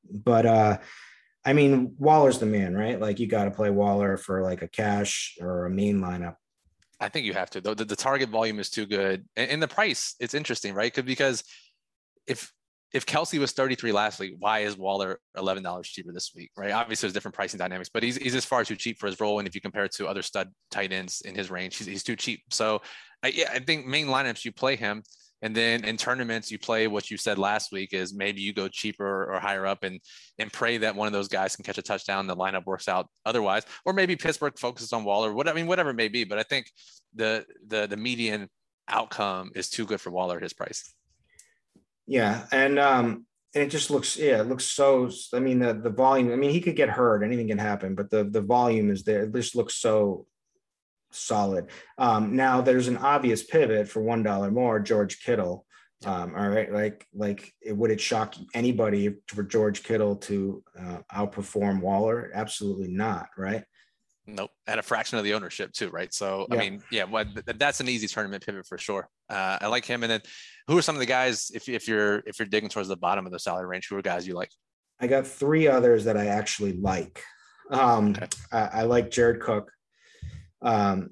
but 0.09 0.45
uh 0.45 0.77
I 1.47 1.53
mean, 1.53 1.95
Waller's 1.97 2.39
the 2.39 2.45
man, 2.45 2.75
right? 2.75 2.99
Like 2.99 3.21
you 3.21 3.27
got 3.27 3.45
to 3.45 3.51
play 3.51 3.69
Waller 3.69 4.17
for 4.17 4.43
like 4.43 4.63
a 4.63 4.67
cash 4.67 5.38
or 5.39 5.65
a 5.65 5.69
main 5.69 6.01
lineup. 6.01 6.35
I 6.99 7.07
think 7.07 7.25
you 7.25 7.33
have 7.33 7.49
to. 7.51 7.61
The, 7.61 7.73
the, 7.73 7.85
the 7.85 7.95
target 7.95 8.27
volume 8.27 8.59
is 8.59 8.69
too 8.69 8.85
good, 8.85 9.23
and, 9.38 9.51
and 9.51 9.63
the 9.63 9.67
price 9.69 10.15
it's 10.19 10.33
interesting, 10.33 10.73
right? 10.73 10.93
Because 10.93 11.45
if 12.27 12.51
if 12.93 13.05
Kelce 13.05 13.38
was 13.38 13.51
33 13.51 13.91
last 13.91 14.19
week, 14.19 14.35
why 14.39 14.59
is 14.59 14.77
Waller 14.77 15.19
$11 15.35 15.83
cheaper 15.83 16.13
this 16.13 16.31
week, 16.35 16.51
right? 16.55 16.71
Obviously, 16.71 17.07
there's 17.07 17.13
different 17.13 17.35
pricing 17.35 17.57
dynamics, 17.57 17.89
but 17.93 18.01
he's, 18.01 18.15
he's 18.15 18.33
just 18.33 18.47
far 18.47 18.63
too 18.63 18.75
cheap 18.75 18.97
for 18.97 19.07
his 19.07 19.19
role. 19.19 19.39
And 19.39 19.47
if 19.47 19.55
you 19.55 19.61
compare 19.61 19.83
it 19.83 19.93
to 19.95 20.07
other 20.07 20.21
stud 20.21 20.49
tight 20.71 20.93
ends 20.93 21.21
in 21.21 21.35
his 21.35 21.51
range, 21.51 21.77
he's, 21.77 21.88
he's 21.88 22.03
too 22.03 22.15
cheap. 22.15 22.41
So, 22.51 22.81
I, 23.23 23.27
yeah, 23.29 23.49
I 23.51 23.59
think 23.59 23.85
main 23.85 24.07
lineups, 24.07 24.45
you 24.45 24.51
play 24.51 24.75
him. 24.75 25.03
And 25.41 25.55
then 25.55 25.83
in 25.83 25.97
tournaments, 25.97 26.49
you 26.49 26.57
play 26.57 26.88
what 26.88 27.11
you 27.11 27.17
said 27.17 27.38
last 27.38 27.71
week 27.71 27.93
is 27.93 28.13
maybe 28.13 28.41
you 28.41 28.53
go 28.53 28.67
cheaper 28.67 29.31
or 29.31 29.39
higher 29.39 29.67
up 29.67 29.83
and 29.83 29.99
and 30.39 30.51
pray 30.51 30.79
that 30.79 30.95
one 30.95 31.05
of 31.05 31.13
those 31.13 31.27
guys 31.27 31.55
can 31.55 31.63
catch 31.63 31.77
a 31.77 31.83
touchdown. 31.83 32.25
The 32.25 32.35
lineup 32.35 32.65
works 32.65 32.88
out 32.88 33.07
otherwise, 33.23 33.63
or 33.85 33.93
maybe 33.93 34.15
Pittsburgh 34.15 34.57
focuses 34.57 34.93
on 34.93 35.03
Waller. 35.03 35.33
What 35.33 35.47
I 35.47 35.53
mean, 35.53 35.67
whatever 35.67 35.91
it 35.91 35.95
may 35.95 36.07
be. 36.07 36.23
But 36.23 36.39
I 36.39 36.43
think 36.43 36.71
the 37.13 37.45
the 37.67 37.85
the 37.85 37.97
median 37.97 38.49
outcome 38.88 39.51
is 39.53 39.69
too 39.69 39.85
good 39.85 40.01
for 40.01 40.09
Waller 40.09 40.38
at 40.38 40.43
his 40.43 40.53
price. 40.53 40.93
Yeah, 42.08 42.45
and 42.51 42.80
um, 42.80 43.26
and 43.53 43.64
it 43.64 43.70
just 43.70 43.91
looks 43.91 44.18
yeah, 44.18 44.39
it 44.39 44.47
looks 44.47 44.66
so. 44.66 45.10
I 45.34 45.39
mean, 45.39 45.60
the 45.60 45.74
the 45.74 45.89
volume. 45.89 46.32
I 46.32 46.36
mean, 46.36 46.51
he 46.51 46.62
could 46.62 46.76
get 46.76 46.89
hurt. 46.89 47.24
Anything 47.24 47.49
can 47.49 47.58
happen, 47.58 47.95
but 47.95 48.10
the 48.10 48.24
the 48.24 48.41
volume 48.41 48.89
is 48.89 49.03
there. 49.03 49.24
It 49.24 49.34
just 49.34 49.55
looks 49.55 49.76
so 49.76 50.26
solid. 51.12 51.68
Um, 51.97 52.36
now 52.36 52.62
there's 52.62 52.88
an 52.88 52.97
obvious 52.97 53.43
pivot 53.43 53.89
for 53.89 54.01
one 54.01 54.24
dollar 54.24 54.51
more, 54.51 54.80
George 54.80 55.22
Kittle. 55.22 55.66
Um, 56.05 56.36
all 56.38 56.47
right, 56.47 56.72
like 56.72 57.08
like 57.14 57.53
it, 57.62 57.76
would 57.76 57.91
it 57.91 57.99
shock 57.99 58.36
anybody 58.53 59.16
for 59.28 59.43
George 59.43 59.84
Kittle 59.84 60.16
to 60.18 60.64
uh, 60.80 60.99
outperform 61.14 61.82
Waller? 61.82 62.32
Absolutely 62.34 62.89
not, 62.89 63.30
right? 63.38 63.64
Nope, 64.28 64.51
at 64.68 64.78
a 64.78 64.84
fraction 64.84 65.18
of 65.18 65.24
the 65.24 65.34
ownership 65.34 65.72
too, 65.72 65.89
right? 65.89 66.14
So 66.14 66.47
yeah. 66.51 66.55
I 66.55 66.60
mean, 66.60 66.84
yeah, 66.91 67.05
well, 67.05 67.26
that's 67.45 67.80
an 67.80 67.88
easy 67.88 68.08
tournament 68.08 68.45
pivot 68.45 68.68
for 68.68 68.78
sure. 68.78 69.10
Uh, 69.30 69.58
I 69.62 69.68
like 69.68 69.86
him. 69.86 70.03
And 70.03 70.12
then, 70.12 70.22
who 70.68 70.78
are 70.78 70.82
some 70.82 70.95
of 70.95 70.99
the 70.99 71.05
guys 71.05 71.51
if 71.53 71.68
if 71.70 71.88
you're 71.88 72.24
if 72.26 72.39
you're 72.39 72.47
digging 72.47 72.70
towards 72.70 72.89
the 72.89 72.97
bottom 72.97 73.26
of 73.26 73.32
the 73.32 73.39
salary 73.39 73.68
range? 73.68 73.88
Who 73.89 73.97
are 73.97 74.01
guys 74.01 74.28
you 74.28 74.36
like? 74.36 74.51
I 74.99 75.07
got 75.07 75.28
three 75.28 75.68
others 75.68 76.05
that 76.05 76.18
I 76.18 76.28
actually 76.28 76.74
like. 76.74 77.24
Um, 77.70 78.09
okay. 78.11 78.28
I, 78.51 78.59
I 78.59 78.82
like 78.84 79.11
Jared 79.11 79.41
Cook. 79.41 79.72
Um, 80.61 81.11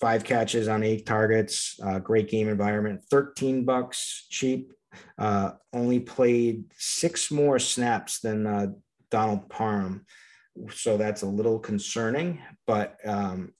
five 0.00 0.24
catches 0.24 0.68
on 0.68 0.82
eight 0.82 1.06
targets, 1.06 1.78
uh, 1.82 1.98
great 1.98 2.28
game 2.28 2.48
environment, 2.48 3.02
13 3.10 3.64
bucks 3.64 4.26
cheap. 4.30 4.72
Uh, 5.18 5.52
only 5.72 6.00
played 6.00 6.64
six 6.76 7.30
more 7.30 7.58
snaps 7.58 8.20
than 8.20 8.46
uh, 8.46 8.66
Donald 9.10 9.48
Parham. 9.48 10.06
So 10.72 10.96
that's 10.96 11.22
a 11.22 11.26
little 11.26 11.58
concerning, 11.58 12.40
but 12.66 12.96
um, 13.04 13.52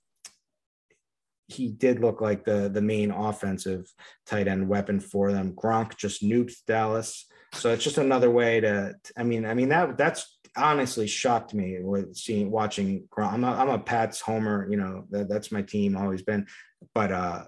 he 1.47 1.69
did 1.69 2.01
look 2.01 2.21
like 2.21 2.45
the 2.45 2.69
the 2.69 2.81
main 2.81 3.11
offensive 3.11 3.93
tight 4.27 4.49
end 4.49 4.69
weapon 4.69 5.01
for 5.01 5.33
them. 5.33 5.53
Gronk 5.53 5.97
just 5.97 6.23
nuked 6.23 6.55
Dallas, 6.67 7.27
so 7.53 7.73
it's 7.73 7.85
just 7.85 7.99
another 7.99 8.31
way 8.31 8.61
to. 8.61 8.95
I 9.17 9.23
mean, 9.23 9.45
I 9.45 9.55
mean 9.55 9.69
that 9.69 9.99
that's 9.99 10.39
honestly 10.57 11.07
shocked 11.07 11.53
me 11.53 11.79
with 11.81 12.17
seeing 12.17 12.51
watching 12.51 13.07
Gronk. 13.11 13.33
I'm 13.33 13.45
a, 13.45 13.53
I'm 13.53 13.69
a 13.69 13.79
Pats 13.79 14.21
homer, 14.21 14.67
you 14.71 14.77
know 14.77 15.05
that, 15.11 15.29
that's 15.29 15.53
my 15.53 15.63
team 15.63 15.97
always 15.97 16.23
been, 16.23 16.47
but 16.95 17.13
uh, 17.13 17.45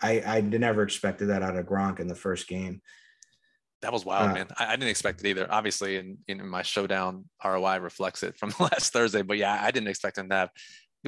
I 0.00 0.20
I 0.20 0.40
never 0.40 0.82
expected 0.82 1.26
that 1.26 1.42
out 1.42 1.56
of 1.56 1.66
Gronk 1.66 2.00
in 2.00 2.08
the 2.08 2.14
first 2.14 2.48
game. 2.48 2.82
That 3.82 3.92
was 3.92 4.04
wild, 4.04 4.30
uh, 4.30 4.34
man. 4.34 4.46
I, 4.58 4.66
I, 4.66 4.76
didn't 4.76 4.90
expect 4.90 5.20
it 5.20 5.26
either. 5.26 5.48
Obviously, 5.50 5.96
in, 5.96 6.18
in 6.28 6.46
my 6.46 6.62
showdown 6.62 7.24
ROI 7.44 7.80
reflects 7.80 8.22
it 8.22 8.36
from 8.36 8.54
last 8.60 8.92
Thursday, 8.92 9.22
but 9.22 9.38
yeah, 9.38 9.58
I 9.60 9.72
didn't 9.72 9.88
expect 9.88 10.18
him 10.18 10.28
to 10.28 10.34
have 10.36 10.50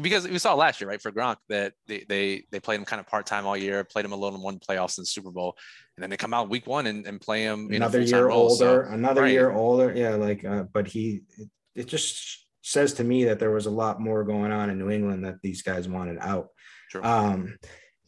because 0.02 0.26
we 0.26 0.38
saw 0.38 0.54
last 0.54 0.80
year, 0.80 0.90
right, 0.90 1.00
for 1.00 1.12
Gronk 1.12 1.36
that 1.48 1.72
they 1.86 2.04
they 2.08 2.44
they 2.50 2.60
played 2.60 2.80
him 2.80 2.84
kind 2.84 3.00
of 3.00 3.06
part 3.06 3.26
time 3.26 3.46
all 3.46 3.56
year, 3.56 3.84
played 3.84 4.04
him 4.04 4.12
alone 4.12 4.34
in 4.34 4.40
one 4.40 4.58
playoffs 4.58 4.98
in 4.98 5.02
the 5.02 5.06
Super 5.06 5.30
Bowl, 5.30 5.56
and 5.96 6.02
then 6.02 6.10
they 6.10 6.16
come 6.16 6.34
out 6.34 6.48
week 6.48 6.66
one 6.66 6.86
and, 6.86 7.06
and 7.06 7.20
play 7.20 7.42
him 7.42 7.70
another 7.72 8.00
year 8.00 8.26
role, 8.26 8.50
older, 8.50 8.86
so, 8.88 8.92
another 8.92 9.22
right. 9.22 9.32
year 9.32 9.52
older, 9.52 9.92
yeah, 9.94 10.14
like 10.16 10.44
uh, 10.44 10.64
but 10.72 10.88
he 10.88 11.22
it, 11.38 11.48
it, 11.74 11.86
just 11.86 12.46
says 12.62 12.94
to 12.94 13.04
me 13.04 13.24
that 13.24 13.38
there 13.38 13.52
was 13.52 13.66
a 13.66 13.70
lot 13.70 14.00
more 14.00 14.24
going 14.24 14.50
on 14.50 14.70
in 14.70 14.78
New 14.78 14.90
England 14.90 15.24
that 15.24 15.40
these 15.42 15.62
guys 15.62 15.88
wanted 15.88 16.18
out. 16.20 16.48
Sure. 16.88 17.06
Um, 17.06 17.56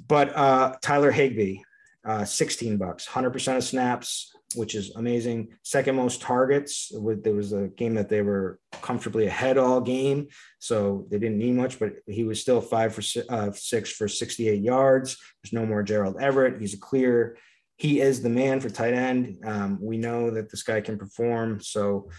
but 0.07 0.37
uh, 0.37 0.75
Tyler 0.83 1.11
Higbee, 1.11 1.59
uh, 2.05 2.25
16 2.25 2.79
bucks, 2.79 3.07
100% 3.07 3.57
of 3.57 3.65
snaps, 3.65 4.36
which 4.57 4.75
is 4.75 4.95
amazing. 4.97 5.49
Second 5.63 5.97
most 5.97 6.21
targets. 6.21 6.91
There 6.93 7.35
was 7.35 7.53
a 7.53 7.69
game 7.69 7.95
that 7.95 8.09
they 8.09 8.23
were 8.23 8.59
comfortably 8.73 9.27
ahead 9.27 9.59
all 9.59 9.81
game, 9.81 10.29
so 10.59 11.07
they 11.11 11.19
didn't 11.19 11.39
need 11.39 11.55
much. 11.55 11.79
But 11.79 11.95
he 12.07 12.25
was 12.25 12.41
still 12.41 12.61
five 12.61 12.95
for 12.95 13.03
uh, 13.29 13.53
six 13.53 13.93
for 13.93 14.09
68 14.09 14.61
yards. 14.61 15.19
There's 15.43 15.53
no 15.53 15.67
more 15.67 15.83
Gerald 15.83 16.17
Everett. 16.21 16.61
He's 16.61 16.75
a 16.75 16.79
clear. 16.79 17.37
He 17.77 18.01
is 18.01 18.23
the 18.23 18.31
man 18.31 18.61
for 18.61 18.71
tight 18.71 18.95
end. 18.95 19.39
Um, 19.45 19.79
we 19.81 19.99
know 19.99 20.31
that 20.31 20.51
this 20.51 20.63
guy 20.63 20.81
can 20.81 20.99
perform. 20.99 21.61
So 21.61 22.11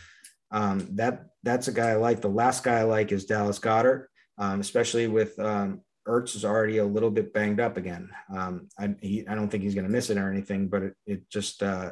um, 0.52 0.88
that 0.96 1.26
that's 1.44 1.68
a 1.68 1.74
guy 1.74 1.90
I 1.90 1.96
like. 1.96 2.22
The 2.22 2.28
last 2.28 2.64
guy 2.64 2.80
I 2.80 2.84
like 2.84 3.12
is 3.12 3.26
Dallas 3.26 3.60
Goedert, 3.60 4.06
um, 4.38 4.60
especially 4.60 5.08
with 5.08 5.38
um, 5.40 5.82
Ertz 6.08 6.36
is 6.36 6.46
already 6.46 6.78
a 6.78 6.86
little 6.86 7.12
bit 7.12 7.34
banged 7.34 7.60
up 7.60 7.78
again. 7.78 8.10
Um, 8.34 8.70
I, 8.80 8.96
he, 9.02 9.28
I 9.28 9.36
don't 9.36 9.50
think 9.50 9.64
he's 9.64 9.76
going 9.76 9.86
to 9.86 9.92
miss 9.92 10.10
it 10.10 10.18
or 10.18 10.32
anything, 10.32 10.68
but 10.70 10.84
it, 10.84 10.94
it 11.06 11.30
just 11.30 11.62
uh, 11.62 11.92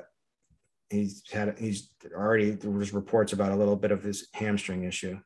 he's 0.89 1.23
had 1.31 1.57
he's 1.57 1.89
already 2.15 2.51
there 2.51 2.71
was 2.71 2.93
reports 2.93 3.33
about 3.33 3.51
a 3.51 3.55
little 3.55 3.75
bit 3.75 3.91
of 3.91 4.03
his 4.03 4.27
hamstring 4.33 4.83
issue. 4.83 5.19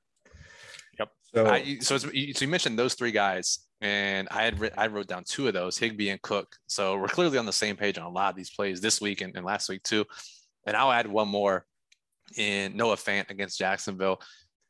Yep. 0.98 1.10
So 1.34 1.48
I, 1.48 1.78
so 1.80 1.98
so 1.98 2.10
you 2.12 2.48
mentioned 2.48 2.78
those 2.78 2.94
three 2.94 3.12
guys, 3.12 3.60
and 3.82 4.28
I 4.32 4.44
had 4.44 4.74
I 4.78 4.88
wrote 4.88 5.08
down 5.08 5.24
two 5.26 5.48
of 5.48 5.54
those, 5.54 5.78
Higbee 5.78 6.10
and 6.10 6.22
Cook. 6.22 6.56
So 6.68 6.98
we're 6.98 7.08
clearly 7.08 7.38
on 7.38 7.46
the 7.46 7.54
same 7.54 7.76
page 7.76 7.98
on 7.98 8.06
a 8.06 8.10
lot 8.10 8.32
of 8.32 8.36
these 8.36 8.50
plays 8.50 8.82
this 8.82 9.02
week 9.02 9.22
and, 9.22 9.36
and 9.36 9.46
last 9.46 9.70
week 9.70 9.84
too. 9.84 10.06
And 10.66 10.76
I'll 10.76 10.92
add 10.92 11.08
one 11.08 11.28
more 11.28 11.66
in 12.38 12.76
Noah 12.76 12.96
Fant 12.96 13.30
against 13.30 13.58
Jacksonville 13.58 14.22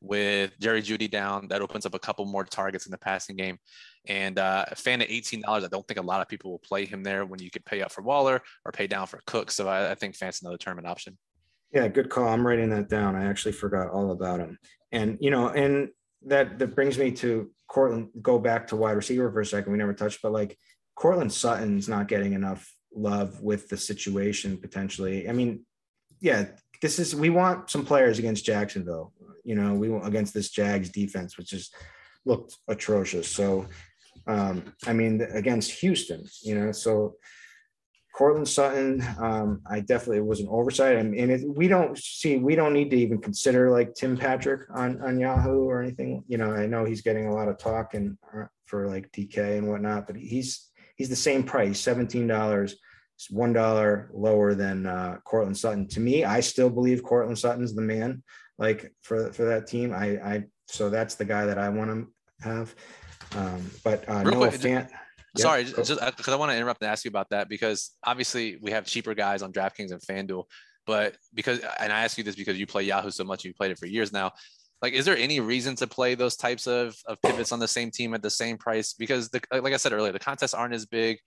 with 0.01 0.51
Jerry 0.59 0.81
Jeudy 0.81 1.09
down. 1.09 1.47
That 1.49 1.61
opens 1.61 1.85
up 1.85 1.93
a 1.93 1.99
couple 1.99 2.25
more 2.25 2.45
targets 2.45 2.85
in 2.85 2.91
the 2.91 2.97
passing 2.97 3.35
game. 3.35 3.57
And 4.07 4.39
uh, 4.39 4.65
Fant 4.73 5.01
at 5.01 5.09
$18, 5.09 5.43
I 5.45 5.67
don't 5.67 5.87
think 5.87 5.99
a 5.99 6.03
lot 6.03 6.21
of 6.21 6.27
people 6.27 6.51
will 6.51 6.59
play 6.59 6.85
him 6.85 7.03
there 7.03 7.25
when 7.25 7.39
you 7.39 7.51
could 7.51 7.65
pay 7.65 7.81
up 7.81 7.91
for 7.91 8.01
Waller 8.01 8.41
or 8.65 8.71
pay 8.71 8.87
down 8.87 9.07
for 9.07 9.21
Cook. 9.27 9.51
So 9.51 9.67
I, 9.67 9.91
I 9.91 9.95
think 9.95 10.17
Fant's 10.17 10.41
another 10.41 10.57
tournament 10.57 10.87
option. 10.87 11.17
Yeah, 11.73 11.87
good 11.87 12.09
call. 12.09 12.27
I'm 12.27 12.45
writing 12.45 12.69
that 12.71 12.89
down. 12.89 13.15
I 13.15 13.25
actually 13.25 13.51
forgot 13.51 13.89
all 13.89 14.11
about 14.11 14.39
him. 14.39 14.57
And, 14.91 15.17
you 15.21 15.29
know, 15.29 15.49
and 15.49 15.89
that, 16.25 16.57
that 16.59 16.75
brings 16.75 16.97
me 16.97 17.11
to 17.11 17.51
Courtland, 17.67 18.09
go 18.21 18.39
back 18.39 18.67
to 18.67 18.75
wide 18.75 18.93
receiver 18.93 19.31
for 19.31 19.41
a 19.41 19.45
second. 19.45 19.71
We 19.71 19.77
never 19.77 19.93
touched, 19.93 20.21
but 20.23 20.31
like 20.31 20.57
Courtland 20.95 21.31
Sutton's 21.31 21.87
not 21.87 22.07
getting 22.07 22.33
enough 22.33 22.73
love 22.93 23.41
with 23.41 23.69
the 23.69 23.77
situation 23.77 24.57
potentially. 24.57 25.29
I 25.29 25.33
mean, 25.33 25.65
yeah, 26.19 26.45
this 26.81 26.97
is, 26.97 27.15
we 27.15 27.29
want 27.29 27.69
some 27.69 27.85
players 27.85 28.17
against 28.17 28.45
Jacksonville, 28.45 29.13
you 29.43 29.55
know, 29.55 29.73
we 29.73 29.93
against 30.07 30.33
this 30.33 30.49
Jags 30.49 30.89
defense, 30.89 31.37
which 31.37 31.53
is 31.53 31.71
looked 32.25 32.57
atrocious. 32.67 33.27
So 33.27 33.67
um, 34.29 34.73
I 34.85 34.93
mean, 34.93 35.21
against 35.33 35.71
Houston, 35.79 36.23
you 36.43 36.53
know, 36.53 36.71
so 36.71 37.15
Courtland 38.13 38.47
Sutton, 38.47 39.03
um, 39.17 39.61
I 39.65 39.79
definitely 39.79 40.21
was 40.21 40.39
an 40.39 40.47
oversight. 40.51 40.97
I 40.97 41.03
mean, 41.03 41.29
it, 41.29 41.41
we 41.47 41.67
don't 41.67 41.97
see, 41.97 42.37
we 42.37 42.53
don't 42.53 42.73
need 42.73 42.91
to 42.91 42.97
even 42.97 43.19
consider 43.19 43.71
like 43.71 43.95
Tim 43.95 44.17
Patrick 44.17 44.69
on, 44.75 45.01
on 45.01 45.19
Yahoo 45.19 45.63
or 45.63 45.81
anything. 45.81 46.23
You 46.27 46.37
know, 46.37 46.53
I 46.53 46.67
know 46.67 46.85
he's 46.85 47.01
getting 47.01 47.27
a 47.27 47.33
lot 47.33 47.47
of 47.47 47.57
talk 47.57 47.95
and 47.95 48.17
uh, 48.31 48.45
for 48.65 48.87
like 48.87 49.11
DK 49.13 49.57
and 49.57 49.67
whatnot, 49.67 50.05
but 50.05 50.15
he's, 50.15 50.69
he's 50.95 51.09
the 51.09 51.15
same 51.15 51.43
price, 51.43 51.79
seventeen 51.79 52.27
dollars. 52.27 52.75
It's 53.15 53.31
one 53.31 53.53
dollar 53.53 54.11
lower 54.13 54.53
than 54.53 54.85
uh, 54.85 55.17
Courtland 55.23 55.57
Sutton. 55.57 55.87
To 55.87 55.99
me, 55.99 56.23
I 56.23 56.41
still 56.41 56.69
believe 56.69 57.03
Courtland 57.03 57.39
Sutton's 57.39 57.73
the 57.73 57.81
man. 57.81 58.21
Like 58.59 58.93
for 59.01 59.33
for 59.33 59.45
that 59.45 59.65
team, 59.65 59.93
I 59.93 60.05
I 60.17 60.43
so 60.67 60.89
that's 60.89 61.15
the 61.15 61.25
guy 61.25 61.45
that 61.45 61.57
I 61.57 61.69
want 61.69 61.89
to 61.89 62.47
have. 62.47 62.75
Um, 63.35 63.69
but 63.83 64.07
uh, 64.09 64.23
Real 64.25 64.39
Noah 64.39 64.49
quick, 64.49 64.61
Fant. 64.61 64.89
Yeah, 65.37 65.43
Sorry, 65.43 65.63
just 65.63 65.99
because 66.17 66.33
I 66.33 66.35
want 66.35 66.51
to 66.51 66.57
interrupt 66.57 66.81
and 66.81 66.89
ask 66.89 67.05
you 67.05 67.09
about 67.09 67.29
that 67.29 67.49
because 67.49 67.91
obviously 68.03 68.57
we 68.61 68.71
have 68.71 68.85
cheaper 68.85 69.13
guys 69.13 69.43
on 69.43 69.53
DraftKings 69.53 69.91
and 69.91 70.01
FanDuel, 70.01 70.45
but 70.87 71.15
because 71.33 71.59
and 71.79 71.93
I 71.93 72.03
ask 72.03 72.17
you 72.17 72.23
this 72.23 72.35
because 72.35 72.59
you 72.59 72.65
play 72.65 72.83
Yahoo 72.83 73.11
so 73.11 73.23
much, 73.23 73.45
you 73.45 73.53
played 73.53 73.71
it 73.71 73.77
for 73.77 73.85
years 73.85 74.11
now. 74.11 74.31
Like, 74.81 74.93
is 74.93 75.05
there 75.05 75.17
any 75.17 75.39
reason 75.39 75.75
to 75.75 75.87
play 75.87 76.15
those 76.15 76.35
types 76.35 76.65
of, 76.65 76.95
of 77.05 77.21
pivots 77.21 77.51
on 77.51 77.59
the 77.59 77.67
same 77.67 77.91
team 77.91 78.13
at 78.13 78.21
the 78.21 78.29
same 78.29 78.57
price? 78.57 78.93
Because 78.93 79.29
the, 79.29 79.41
like 79.51 79.73
I 79.73 79.77
said 79.77 79.91
earlier, 79.91 80.13
the 80.13 80.19
contests 80.19 80.53
aren't 80.53 80.73
as 80.73 80.85
big 80.85 81.19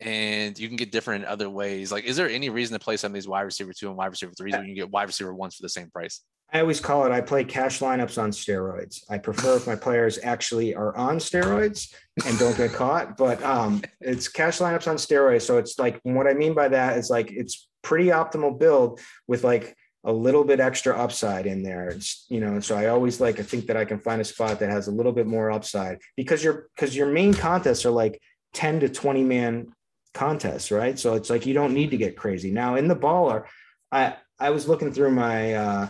and 0.00 0.58
you 0.58 0.68
can 0.68 0.76
get 0.76 0.92
different 0.92 1.24
in 1.24 1.30
other 1.30 1.50
ways. 1.50 1.90
Like, 1.90 2.04
is 2.04 2.16
there 2.16 2.28
any 2.28 2.50
reason 2.50 2.78
to 2.78 2.82
play 2.82 2.96
some 2.96 3.10
of 3.10 3.14
these 3.14 3.28
wide 3.28 3.42
receiver 3.42 3.72
two 3.72 3.88
and 3.88 3.96
wide 3.96 4.06
receiver 4.06 4.32
threes 4.36 4.54
when 4.54 4.62
you 4.62 4.68
can 4.68 4.76
get 4.76 4.90
wide 4.90 5.08
receiver 5.08 5.34
ones 5.34 5.56
for 5.56 5.62
the 5.62 5.68
same 5.68 5.90
price? 5.90 6.20
I 6.52 6.60
always 6.60 6.80
call 6.80 7.04
it 7.04 7.12
I 7.12 7.20
play 7.20 7.44
cash 7.44 7.80
lineups 7.80 8.20
on 8.20 8.30
steroids. 8.30 9.02
I 9.10 9.18
prefer 9.18 9.56
if 9.56 9.66
my 9.66 9.76
players 9.76 10.18
actually 10.22 10.74
are 10.74 10.96
on 10.96 11.18
steroids 11.18 11.94
and 12.24 12.38
don't 12.38 12.56
get 12.56 12.72
caught, 12.72 13.16
but 13.16 13.42
um, 13.42 13.82
it's 14.00 14.28
cash 14.28 14.58
lineups 14.58 14.88
on 14.88 14.96
steroids. 14.96 15.42
So 15.42 15.58
it's 15.58 15.78
like 15.78 16.00
what 16.04 16.26
I 16.26 16.32
mean 16.32 16.54
by 16.54 16.68
that 16.68 16.96
is 16.96 17.10
like 17.10 17.30
it's 17.32 17.68
pretty 17.82 18.06
optimal 18.06 18.58
build 18.58 19.00
with 19.26 19.44
like 19.44 19.76
a 20.04 20.12
little 20.12 20.44
bit 20.44 20.58
extra 20.58 20.96
upside 20.96 21.44
in 21.44 21.62
there. 21.62 21.88
It's, 21.88 22.24
you 22.30 22.40
know, 22.40 22.60
so 22.60 22.76
I 22.76 22.86
always 22.86 23.20
like 23.20 23.38
I 23.40 23.42
think 23.42 23.66
that 23.66 23.76
I 23.76 23.84
can 23.84 23.98
find 23.98 24.20
a 24.20 24.24
spot 24.24 24.60
that 24.60 24.70
has 24.70 24.88
a 24.88 24.92
little 24.92 25.12
bit 25.12 25.26
more 25.26 25.50
upside 25.50 25.98
because 26.16 26.42
your 26.42 26.68
because 26.74 26.96
your 26.96 27.08
main 27.08 27.34
contests 27.34 27.84
are 27.84 27.90
like 27.90 28.18
10 28.54 28.80
to 28.80 28.88
20 28.88 29.24
man 29.24 29.74
contests, 30.18 30.70
right? 30.70 30.98
So 30.98 31.14
it's 31.14 31.30
like 31.30 31.46
you 31.46 31.54
don't 31.54 31.74
need 31.74 31.90
to 31.92 31.96
get 31.96 32.16
crazy. 32.16 32.50
Now 32.50 32.74
in 32.74 32.88
the 32.88 32.96
baller, 32.96 33.44
I 33.92 34.16
I 34.38 34.50
was 34.50 34.68
looking 34.68 34.92
through 34.92 35.12
my 35.12 35.54
uh 35.54 35.88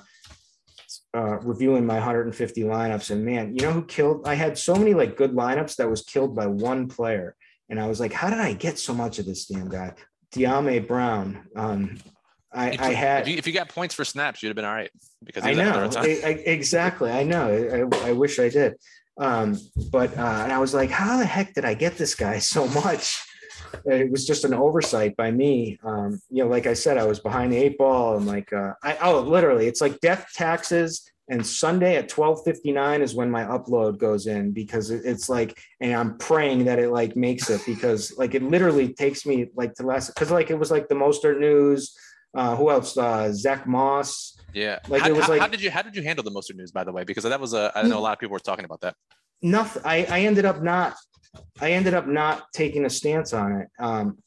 uh, 1.15 1.39
reviewing 1.41 1.87
my 1.87 1.95
150 1.95 2.63
lineups 2.63 3.11
and 3.11 3.25
man 3.25 3.55
you 3.55 3.63
know 3.63 3.73
who 3.73 3.85
killed 3.85 4.29
i 4.29 4.35
had 4.35 4.59
so 4.59 4.75
many 4.75 4.93
like 4.93 5.17
good 5.17 5.33
lineups 5.33 5.77
that 5.77 5.89
was 5.89 6.03
killed 6.03 6.37
by 6.37 6.47
one 6.47 6.87
player 6.87 7.35
and 7.71 7.81
i 7.81 7.87
was 7.89 7.99
like 7.99 8.13
how 8.13 8.29
did 8.29 8.39
i 8.39 8.53
get 8.53 8.79
so 8.79 8.93
much 8.93 9.19
of 9.19 9.25
this 9.25 9.47
damn 9.47 9.69
guy 9.69 9.93
Dyami 10.35 10.87
Brown 10.87 11.49
um 11.57 11.99
I, 12.53 12.77
I 12.79 12.93
had 12.93 13.23
if 13.23 13.29
you, 13.29 13.37
if 13.39 13.47
you, 13.47 13.53
got 13.53 13.69
points 13.69 13.95
for 13.95 14.05
snaps, 14.05 14.43
you'd 14.43 14.51
have 14.51 14.57
been 14.57 14.65
all 14.65 14.75
right 14.75 14.91
because 15.25 15.45
I 15.45 15.53
know 15.53 15.91
I, 15.97 16.07
exactly. 16.47 17.11
I 17.11 17.23
know. 17.23 17.89
I, 17.93 18.09
I 18.09 18.13
wish 18.13 18.39
I 18.39 18.49
did. 18.49 18.75
Um, 19.19 19.59
but 19.91 20.17
uh, 20.17 20.43
and 20.45 20.53
I 20.53 20.59
was 20.59 20.73
like, 20.73 20.91
how 20.91 21.19
the 21.19 21.27
heck 21.27 21.53
did 21.55 21.65
I 21.65 21.75
get 21.75 21.99
this 21.99 22.15
guy 22.15 22.39
so 22.39 22.67
much? 22.69 23.23
It 23.85 24.11
was 24.11 24.27
just 24.27 24.45
an 24.45 24.55
oversight 24.55 25.17
by 25.17 25.31
me. 25.31 25.79
Um, 25.83 26.21
you 26.31 26.45
know, 26.45 26.51
like 26.51 26.67
I 26.67 26.75
said, 26.75 26.99
I 26.99 27.05
was 27.05 27.21
behind 27.21 27.53
the 27.53 27.57
eight 27.57 27.79
ball 27.79 28.17
and 28.17 28.27
like, 28.27 28.53
uh, 28.53 28.75
I, 28.83 28.97
oh, 29.03 29.21
literally 29.21 29.67
it's 29.67 29.81
like 29.81 30.01
death 30.01 30.29
taxes 30.35 31.11
and 31.29 31.47
Sunday 31.47 31.97
at 31.97 32.09
12:59 32.09 33.03
is 33.03 33.15
when 33.15 33.31
my 33.31 33.45
upload 33.45 33.99
goes 33.99 34.27
in 34.27 34.53
because 34.53 34.91
it's 34.91 35.29
like 35.29 35.59
and 35.81 35.95
I'm 35.95 36.17
praying 36.19 36.65
that 36.65 36.79
it 36.79 36.91
like 36.91 37.17
makes 37.17 37.51
it 37.51 37.61
because 37.67 38.17
like 38.17 38.35
it 38.35 38.43
literally 38.43 38.95
takes 38.95 39.27
me 39.27 39.47
like 39.55 39.75
to 39.75 39.83
last 39.85 40.09
because 40.15 40.31
like 40.31 40.51
it 40.51 40.59
was 40.59 40.71
like 40.71 40.89
the 40.89 40.95
Mostert 40.95 41.39
news 41.39 41.97
uh 42.35 42.57
who 42.57 42.71
else? 42.71 42.97
Uh 42.97 43.33
Zach 43.33 43.67
Moss. 43.67 44.39
Yeah. 44.55 44.79
Like 44.89 45.03
how, 45.03 45.09
it 45.09 45.17
was 45.17 45.27
how, 45.27 45.33
like 45.33 45.41
how 45.41 45.49
did 45.49 45.63
you 45.63 45.71
how 45.71 45.83
did 45.83 45.97
you 45.97 46.03
handle 46.03 46.25
the 46.25 46.31
Mostert 46.31 46.57
news 46.57 46.73
by 46.73 46.85
the 46.85 46.93
way? 46.93 47.05
Because 47.05 47.25
that 47.25 47.41
was 47.41 47.53
a 47.53 47.73
I 47.75 47.83
know 47.83 47.99
a 47.99 48.01
lot 48.01 48.13
of 48.13 48.19
people 48.19 48.33
were 48.33 48.39
talking 48.39 48.65
about 48.65 48.81
that. 48.81 48.95
Nothing 49.43 49.83
I 49.85 50.07
I 50.11 50.21
ended 50.21 50.45
up 50.45 50.63
not 50.63 50.95
I 51.61 51.73
ended 51.73 51.95
up 51.95 52.07
not 52.07 52.45
taking 52.53 52.85
a 52.85 52.91
stance 52.91 53.33
on 53.33 53.53
it. 53.53 53.69
Um, 53.79 54.19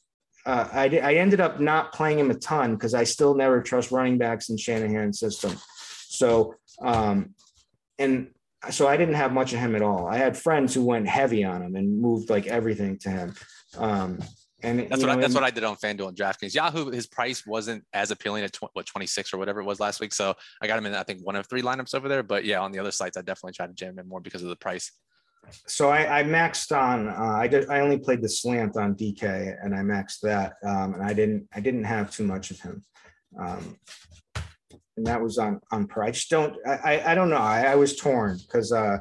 uh, 0.46 0.68
I, 0.72 0.86
I 0.86 1.14
ended 1.16 1.40
up 1.40 1.60
not 1.60 1.94
playing 1.94 2.20
him 2.20 2.32
a 2.32 2.36
ton 2.36 2.76
because 2.76 2.94
I 2.94 3.04
still 3.04 3.36
never 3.36 3.62
trust 3.62 3.92
running 3.92 4.18
backs 4.18 4.50
in 4.50 4.58
Shanahan's 4.58 5.20
system. 5.20 5.56
So, 6.08 6.56
um, 6.82 7.36
and 8.00 8.30
so 8.70 8.88
I 8.88 8.98
didn't 8.98 9.16
have 9.16 9.34
much 9.34 9.54
of 9.54 9.60
him 9.60 9.76
at 9.76 9.82
all. 9.82 10.08
I 10.08 10.18
had 10.18 10.38
friends 10.38 10.74
who 10.74 10.84
went 10.84 11.08
heavy 11.08 11.44
on 11.44 11.62
him 11.62 11.76
and 11.76 12.00
moved 12.00 12.30
like 12.30 12.48
everything 12.48 12.98
to 13.00 13.10
him. 13.10 13.34
Um, 13.78 14.20
and 14.64 14.80
that's 14.80 15.02
what 15.02 15.08
know, 15.08 15.14
I, 15.14 15.22
that's 15.22 15.34
what 15.34 15.44
I 15.44 15.50
did 15.50 15.64
on 15.64 15.76
FanDuel 15.76 16.10
and 16.10 16.18
DraftKings. 16.18 16.54
Yahoo, 16.54 16.92
his 16.92 17.08
price 17.08 17.46
wasn't 17.46 17.84
as 17.94 18.12
appealing 18.12 18.44
at 18.44 18.54
tw- 18.54 18.70
what 18.74 18.86
26 18.86 19.34
or 19.34 19.38
whatever 19.38 19.62
it 19.62 19.66
was 19.66 19.80
last 19.80 20.00
week. 20.00 20.14
So 20.14 20.36
I 20.62 20.68
got 20.68 20.78
him 20.78 20.86
in 20.86 20.94
I 20.94 21.04
think 21.04 21.26
one 21.26 21.36
of 21.36 21.48
three 21.48 21.64
lineups 21.64 21.96
over 21.96 22.08
there. 22.08 22.22
But 22.22 22.46
yeah, 22.46 22.60
on 22.60 22.72
the 22.72 22.80
other 22.80 22.92
sites, 22.92 23.18
I 23.18 23.22
definitely 23.22 23.54
tried 23.54 23.68
to 23.68 23.74
jam 23.74 23.98
him 23.98 24.08
more 24.08 24.20
because 24.20 24.44
of 24.44 24.50
the 24.50 24.56
price 24.56 24.92
so 25.50 25.90
I, 25.90 26.20
I 26.20 26.24
maxed 26.24 26.76
on. 26.76 27.10
Uh, 27.10 27.36
I 27.38 27.48
did. 27.48 27.70
I 27.70 27.80
only 27.80 27.98
played 27.98 28.22
the 28.22 28.30
slant 28.30 28.78
on 28.78 28.96
DK, 28.96 29.58
and 29.64 29.76
I 29.76 29.80
maxed 29.80 30.22
that. 30.22 30.54
Um, 30.64 30.94
and 30.94 31.04
I 31.04 31.14
didn't. 31.14 31.48
I 31.54 31.60
didn't 31.60 31.84
have 31.84 32.12
too 32.12 32.24
much 32.24 32.52
of 32.52 32.60
him. 32.60 32.84
Um, 33.40 33.78
and 34.98 35.06
that 35.08 35.22
was 35.22 35.38
on 35.38 35.60
on 35.72 35.88
per. 35.88 36.04
I 36.04 36.12
just 36.12 36.30
don't. 36.30 36.56
I 36.66 37.02
I, 37.06 37.16
don't 37.16 37.30
know. 37.30 37.38
I, 37.38 37.64
I 37.64 37.76
was 37.76 37.96
torn 37.96 38.38
because 38.38 38.72
uh, 38.72 39.00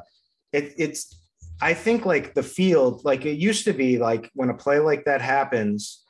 it, 0.51 0.73
it's. 0.77 1.17
I 1.61 1.75
think 1.75 2.05
like 2.05 2.33
the 2.33 2.43
field, 2.43 3.05
like 3.05 3.25
it 3.25 3.37
used 3.37 3.65
to 3.65 3.73
be, 3.73 3.99
like 3.99 4.31
when 4.33 4.49
a 4.49 4.53
play 4.53 4.79
like 4.79 5.05
that 5.05 5.21
happens, 5.21 6.03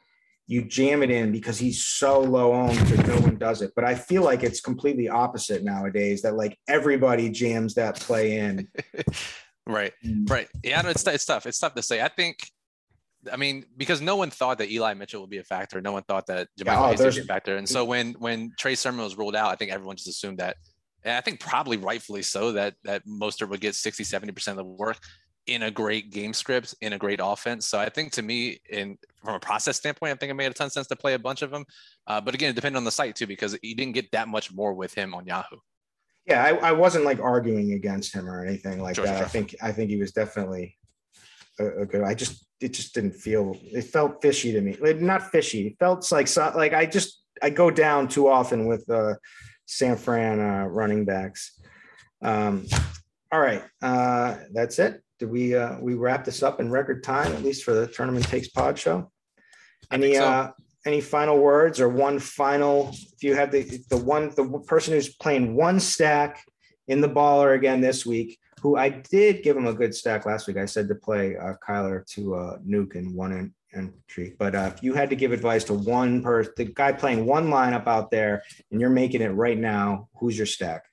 you 0.47 0.63
jam 0.63 1.03
it 1.03 1.11
in 1.11 1.33
because 1.33 1.59
he's 1.59 1.83
so 1.83 2.21
low 2.21 2.53
owned 2.53 2.77
that 2.77 3.05
no 3.05 3.19
one 3.19 3.37
does 3.37 3.61
it. 3.61 3.73
But 3.75 3.83
I 3.83 3.95
feel 3.95 4.23
like 4.23 4.43
it's 4.43 4.61
completely 4.61 5.09
opposite 5.09 5.63
nowadays. 5.63 6.21
That 6.21 6.35
like 6.35 6.57
everybody 6.69 7.29
jams 7.29 7.73
that 7.75 7.99
play 7.99 8.37
in. 8.37 8.69
Right. 9.67 9.93
Mm. 10.05 10.29
Right. 10.29 10.47
Yeah, 10.63 10.81
no, 10.81 10.89
it's 10.89 11.05
it's 11.05 11.25
tough. 11.25 11.45
It's 11.45 11.59
tough 11.59 11.75
to 11.75 11.81
say. 11.81 12.01
I 12.01 12.07
think 12.07 12.39
I 13.31 13.37
mean, 13.37 13.65
because 13.77 14.01
no 14.01 14.15
one 14.15 14.31
thought 14.31 14.57
that 14.57 14.71
Eli 14.71 14.93
Mitchell 14.93 15.21
would 15.21 15.29
be 15.29 15.37
a 15.37 15.43
factor. 15.43 15.81
No 15.81 15.91
one 15.91 16.03
thought 16.03 16.27
that 16.27 16.47
Jamal 16.57 16.73
yeah, 16.73 16.97
oh, 16.99 17.03
would 17.03 17.15
be 17.15 17.21
a 17.21 17.23
factor. 17.23 17.57
And 17.57 17.67
so 17.67 17.85
when 17.85 18.13
when 18.13 18.53
Trey 18.57 18.75
Sermon 18.75 19.03
was 19.03 19.17
ruled 19.17 19.35
out, 19.35 19.51
I 19.51 19.55
think 19.55 19.71
everyone 19.71 19.95
just 19.95 20.07
assumed 20.07 20.39
that, 20.39 20.57
and 21.03 21.15
I 21.15 21.21
think 21.21 21.39
probably 21.39 21.77
rightfully 21.77 22.23
so, 22.23 22.53
that 22.53 22.75
that 22.83 23.05
Mostert 23.05 23.49
would 23.49 23.61
get 23.61 23.75
60, 23.75 24.03
70% 24.03 24.47
of 24.47 24.57
the 24.57 24.63
work 24.63 24.97
in 25.47 25.63
a 25.63 25.71
great 25.71 26.11
game 26.11 26.33
script, 26.33 26.73
in 26.81 26.93
a 26.93 26.97
great 26.97 27.19
offense. 27.21 27.67
So 27.67 27.79
I 27.79 27.89
think 27.89 28.11
to 28.13 28.21
me, 28.21 28.59
in 28.69 28.97
from 29.23 29.35
a 29.35 29.39
process 29.39 29.77
standpoint, 29.77 30.13
I 30.13 30.15
think 30.15 30.31
it 30.31 30.35
made 30.35 30.51
a 30.51 30.53
ton 30.53 30.67
of 30.67 30.73
sense 30.73 30.87
to 30.87 30.95
play 30.95 31.13
a 31.13 31.19
bunch 31.19 31.41
of 31.41 31.51
them. 31.51 31.65
Uh, 32.07 32.21
but 32.21 32.33
again, 32.33 32.49
it 32.49 32.55
depended 32.55 32.77
on 32.77 32.85
the 32.85 32.91
site 32.91 33.15
too, 33.15 33.27
because 33.27 33.57
you 33.61 33.75
didn't 33.75 33.93
get 33.93 34.11
that 34.11 34.27
much 34.27 34.51
more 34.51 34.73
with 34.73 34.93
him 34.93 35.13
on 35.13 35.25
Yahoo 35.25 35.57
yeah, 36.25 36.43
I, 36.43 36.69
I, 36.69 36.71
wasn't 36.71 37.05
like 37.05 37.19
arguing 37.19 37.73
against 37.73 38.13
him 38.13 38.29
or 38.29 38.45
anything 38.45 38.81
like 38.81 38.95
sure, 38.95 39.05
that. 39.05 39.17
Sure. 39.17 39.25
I 39.25 39.29
think 39.29 39.55
I 39.61 39.71
think 39.71 39.89
he 39.89 39.97
was 39.97 40.11
definitely 40.11 40.77
a, 41.59 41.81
a, 41.81 41.85
good. 41.85 42.03
I 42.03 42.13
just 42.13 42.45
it 42.59 42.73
just 42.73 42.93
didn't 42.93 43.13
feel 43.13 43.57
it 43.63 43.83
felt 43.83 44.21
fishy 44.21 44.51
to 44.51 44.61
me. 44.61 44.77
Not 44.99 45.31
fishy. 45.31 45.67
It 45.67 45.77
felt 45.79 46.09
like 46.11 46.27
so, 46.27 46.51
like 46.55 46.73
I 46.73 46.85
just 46.85 47.23
I 47.41 47.49
go 47.49 47.71
down 47.71 48.07
too 48.07 48.27
often 48.27 48.67
with 48.67 48.87
uh, 48.89 49.15
San 49.65 49.97
Fran 49.97 50.39
uh, 50.39 50.65
running 50.65 51.05
backs. 51.05 51.59
Um, 52.21 52.67
all 53.31 53.39
right, 53.39 53.63
uh, 53.81 54.37
that's 54.53 54.77
it. 54.77 55.01
Did 55.17 55.31
we 55.31 55.55
uh, 55.55 55.79
we 55.79 55.95
wrap 55.95 56.23
this 56.23 56.43
up 56.43 56.59
in 56.59 56.69
record 56.69 57.03
time 57.03 57.31
at 57.33 57.43
least 57.43 57.63
for 57.63 57.73
the 57.73 57.87
tournament 57.87 58.27
takes 58.27 58.47
pod 58.47 58.77
show? 58.77 59.11
Any 59.91 60.15
so. 60.15 60.25
uh, 60.25 60.51
any 60.85 61.01
final 61.01 61.37
words 61.37 61.79
or 61.79 61.89
one 61.89 62.19
final 62.19 62.89
if 62.91 63.23
you 63.23 63.35
have 63.35 63.51
the 63.51 63.83
the 63.89 63.97
one 63.97 64.29
the 64.35 64.59
person 64.65 64.93
who's 64.93 65.15
playing 65.15 65.55
one 65.55 65.79
stack 65.79 66.43
in 66.87 67.01
the 67.01 67.09
baller 67.09 67.55
again 67.55 67.81
this 67.81 68.05
week 68.05 68.39
who 68.61 68.77
i 68.77 68.89
did 68.89 69.43
give 69.43 69.57
him 69.57 69.67
a 69.67 69.73
good 69.73 69.93
stack 69.93 70.25
last 70.25 70.47
week. 70.47 70.57
I 70.57 70.65
said 70.65 70.87
to 70.87 70.95
play 70.95 71.35
uh, 71.35 71.53
kyler 71.67 72.05
to 72.13 72.35
uh, 72.35 72.57
Nuk 72.59 72.95
in 72.95 73.13
one 73.15 73.53
entry. 73.73 74.35
But 74.37 74.55
uh, 74.55 74.71
if 74.75 74.83
you 74.83 74.93
had 74.93 75.09
to 75.09 75.15
give 75.15 75.31
advice 75.31 75.63
to 75.65 75.73
one 75.73 76.21
person 76.21 76.53
the 76.57 76.65
guy 76.65 76.91
playing 76.91 77.25
one 77.25 77.47
lineup 77.47 77.87
out 77.87 78.11
there 78.11 78.43
and 78.71 78.79
you're 78.79 78.89
making 78.89 79.21
it 79.21 79.29
right 79.29 79.57
now. 79.57 80.09
Who's 80.19 80.37
your 80.37 80.45
stack? 80.45 80.85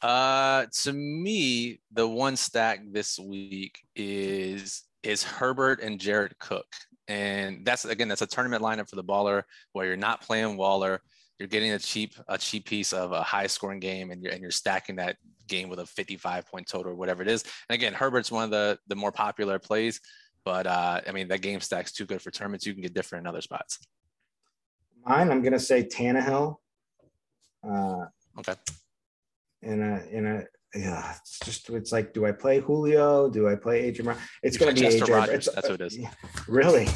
Uh 0.00 0.66
to 0.82 0.92
me 0.92 1.80
the 1.92 2.08
one 2.08 2.34
stack 2.34 2.80
this 2.90 3.18
week 3.18 3.78
is 3.94 4.82
is 5.04 5.22
herbert 5.22 5.80
and 5.80 6.00
jared 6.00 6.36
cook 6.40 6.66
and 7.08 7.64
that's 7.64 7.84
again, 7.84 8.08
that's 8.08 8.22
a 8.22 8.26
tournament 8.26 8.62
lineup 8.62 8.88
for 8.88 8.96
the 8.96 9.04
baller 9.04 9.42
where 9.72 9.86
you're 9.86 9.96
not 9.96 10.22
playing 10.22 10.56
Waller. 10.56 11.00
You're 11.38 11.48
getting 11.48 11.72
a 11.72 11.78
cheap, 11.78 12.14
a 12.28 12.38
cheap 12.38 12.66
piece 12.66 12.92
of 12.92 13.10
a 13.10 13.22
high 13.22 13.48
scoring 13.48 13.80
game 13.80 14.10
and 14.10 14.22
you're, 14.22 14.32
and 14.32 14.40
you're 14.40 14.52
stacking 14.52 14.96
that 14.96 15.16
game 15.48 15.68
with 15.68 15.80
a 15.80 15.86
55 15.86 16.46
point 16.46 16.68
total 16.68 16.92
or 16.92 16.94
whatever 16.94 17.22
it 17.22 17.28
is. 17.28 17.42
And 17.68 17.74
again, 17.74 17.94
Herbert's 17.94 18.30
one 18.30 18.44
of 18.44 18.50
the, 18.50 18.78
the 18.86 18.94
more 18.94 19.10
popular 19.10 19.58
plays, 19.58 20.00
but 20.44 20.66
uh, 20.66 21.00
I 21.06 21.10
mean, 21.12 21.28
that 21.28 21.42
game 21.42 21.60
stack's 21.60 21.92
too 21.92 22.06
good 22.06 22.22
for 22.22 22.30
tournaments. 22.30 22.66
You 22.66 22.74
can 22.74 22.82
get 22.82 22.94
different 22.94 23.24
in 23.24 23.28
other 23.28 23.40
spots. 23.40 23.78
Mine, 25.04 25.30
I'm 25.30 25.42
to 25.42 25.58
say 25.58 25.84
Tannehill. 25.84 26.56
Uh, 27.68 28.06
okay. 28.38 28.54
In 29.62 29.82
a, 29.82 30.04
in 30.10 30.26
a, 30.26 30.44
yeah, 30.74 31.14
it's 31.20 31.38
just 31.40 31.68
it's 31.70 31.92
like, 31.92 32.14
do 32.14 32.26
I 32.26 32.32
play 32.32 32.60
Julio? 32.60 33.28
Do 33.28 33.48
I 33.48 33.56
play 33.56 33.80
Adrian? 33.82 34.16
It's 34.42 34.56
going 34.56 34.74
to 34.74 34.80
be 34.80 34.86
Adrian. 34.86 35.12
Rodgers. 35.12 35.48
That's 35.54 35.68
what 35.68 35.80
it 35.80 35.86
is. 35.86 35.98
Really? 36.48 36.88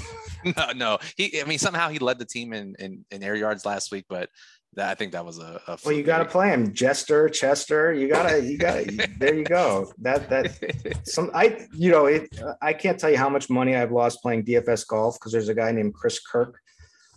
no, 0.57 0.73
no. 0.75 0.99
He, 1.17 1.41
I 1.41 1.45
mean, 1.45 1.59
somehow 1.59 1.89
he 1.89 1.99
led 1.99 2.19
the 2.19 2.25
team 2.25 2.53
in, 2.53 2.75
in 2.79 3.05
in 3.11 3.23
air 3.23 3.35
yards 3.35 3.67
last 3.67 3.93
week, 3.93 4.07
but 4.09 4.31
that 4.75 4.91
I 4.91 4.95
think 4.95 5.13
that 5.13 5.25
was 5.25 5.39
a, 5.39 5.61
a 5.67 5.79
well. 5.85 5.95
You 5.95 6.03
got 6.03 6.19
to 6.19 6.25
play 6.25 6.49
him, 6.49 6.73
Jester, 6.73 7.29
Chester. 7.29 7.93
You 7.93 8.09
gotta, 8.09 8.43
you 8.43 8.57
gotta. 8.59 9.09
there 9.19 9.35
you 9.35 9.45
go. 9.45 9.93
That 9.99 10.29
that 10.31 11.01
some 11.07 11.31
I 11.35 11.67
you 11.75 11.91
know 11.91 12.07
it. 12.07 12.39
I 12.63 12.73
can't 12.73 12.99
tell 12.99 13.11
you 13.11 13.19
how 13.19 13.29
much 13.29 13.51
money 13.51 13.77
I've 13.77 13.93
lost 13.93 14.23
playing 14.23 14.45
DFS 14.45 14.87
golf 14.87 15.19
because 15.19 15.33
there's 15.33 15.49
a 15.49 15.55
guy 15.55 15.73
named 15.73 15.95
Chris 15.95 16.21
Kirk 16.21 16.59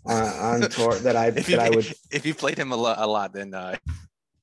uh, 0.07 0.39
on 0.41 0.62
tour 0.70 0.95
that 0.95 1.16
I 1.16 1.30
that 1.32 1.47
you, 1.47 1.57
I 1.57 1.70
would. 1.70 1.93
If 2.12 2.26
you 2.26 2.34
played 2.34 2.57
him 2.57 2.72
a 2.72 2.78
lot, 2.78 2.97
a 2.99 3.07
lot, 3.07 3.34
then 3.34 3.53
uh, 3.53 3.76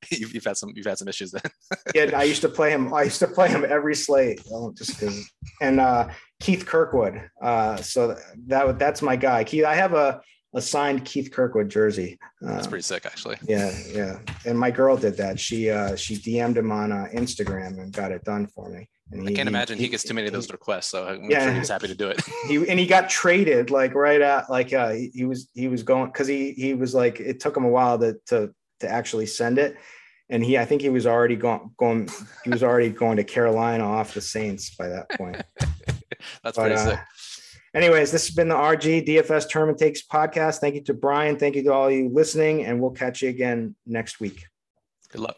you've, 0.11 0.35
you've, 0.35 0.45
had 0.45 0.57
some 0.57 0.73
you've 0.75 0.87
had 0.87 0.99
some 0.99 1.09
issues 1.09 1.33
then. 1.33 1.43
yeah, 1.95 2.19
I 2.19 2.25
used 2.25 2.43
to 2.43 2.49
play 2.49 2.71
him. 2.71 2.93
I 2.93 3.05
used 3.05 3.19
to 3.21 3.27
play 3.27 3.49
him 3.49 3.65
every 3.69 3.95
slate, 3.95 4.41
just 4.77 4.99
because. 4.99 5.31
And 5.61 5.81
uh, 5.81 6.09
Keith 6.41 6.67
Kirkwood. 6.67 7.31
Uh, 7.41 7.77
so 7.77 8.17
that 8.47 8.79
that's 8.79 9.03
my 9.03 9.17
guy. 9.17 9.45
Keith, 9.45 9.65
I 9.65 9.75
have 9.75 9.95
a 9.95 10.21
a 10.55 10.63
signed 10.63 11.05
Keith 11.05 11.31
Kirkwood 11.31 11.69
jersey. 11.69 12.19
That's 12.41 12.67
pretty 12.67 12.83
sick, 12.83 13.05
actually. 13.05 13.37
Yeah, 13.47 13.77
yeah. 13.93 14.19
And 14.47 14.59
my 14.59 14.71
girl 14.71 14.97
did 14.97 15.17
that. 15.19 15.39
She 15.39 15.71
uh, 15.71 15.97
she 15.97 16.17
DM'd 16.17 16.57
him 16.57 16.73
on 16.73 16.93
uh, 16.93 17.09
Instagram 17.13 17.79
and 17.81 17.93
got 17.93 18.11
it 18.11 18.25
done 18.25 18.47
for 18.47 18.71
me. 18.71 18.89
And 19.13 19.23
he, 19.23 19.35
I 19.35 19.37
can't 19.37 19.49
imagine 19.49 19.77
he, 19.77 19.85
he, 19.85 19.91
gets 19.91 20.03
too 20.03 20.15
many 20.15 20.27
of 20.27 20.33
those 20.33 20.51
requests, 20.51 20.89
so 20.89 21.07
I'm 21.07 21.31
yeah, 21.31 21.45
sure 21.45 21.53
he's 21.55 21.69
happy 21.69 21.87
to 21.87 21.95
do 21.95 22.09
it. 22.09 22.21
he 22.49 22.57
and 22.57 22.79
he 22.79 22.87
got 22.87 23.09
traded 23.09 23.71
like 23.71 23.95
right 23.95 24.21
at 24.21 24.51
like 24.51 24.73
uh, 24.73 24.91
he, 24.91 25.11
he 25.15 25.25
was 25.27 25.49
he 25.55 25.69
was 25.69 25.83
going 25.83 26.07
because 26.07 26.27
he 26.27 26.53
he 26.53 26.75
was 26.75 26.95
like 26.95 27.21
it 27.21 27.39
took 27.39 27.57
him 27.57 27.65
a 27.65 27.69
while 27.69 27.99
to 27.99 28.19
to 28.27 28.53
to 28.81 28.89
actually 28.89 29.27
send 29.27 29.59
it, 29.59 29.77
and 30.31 30.45
he 30.45 30.59
I 30.59 30.65
think 30.65 30.83
he 30.83 30.89
was 30.89 31.07
already 31.07 31.37
going 31.37 31.71
going 31.77 32.09
he 32.45 32.51
was 32.51 32.63
already 32.63 32.91
going 32.91 33.17
to 33.17 33.25
Carolina 33.25 33.85
off 33.85 34.15
the 34.15 34.21
Saints 34.21 34.75
by 34.75 34.89
that 34.89 35.09
point. 35.11 35.43
That's 36.43 36.57
but, 36.57 36.57
pretty 36.57 36.75
uh, 36.75 36.97
anyways, 37.75 38.11
this 38.11 38.27
has 38.27 38.35
been 38.35 38.49
the 38.49 38.55
RG 38.55 39.07
DFS 39.07 39.49
Tournament 39.49 39.79
Takes 39.79 40.03
podcast. 40.03 40.59
Thank 40.59 40.75
you 40.75 40.83
to 40.85 40.95
Brian. 40.95 41.39
Thank 41.39 41.57
you 41.57 41.63
to 41.65 41.73
all 41.73 41.91
you 41.91 42.09
listening, 42.13 42.65
and 42.65 42.81
we'll 42.81 42.91
catch 42.91 43.23
you 43.23 43.29
again 43.29 43.77
next 43.87 44.19
week. 44.21 44.45
Good 45.11 45.21
luck. 45.21 45.37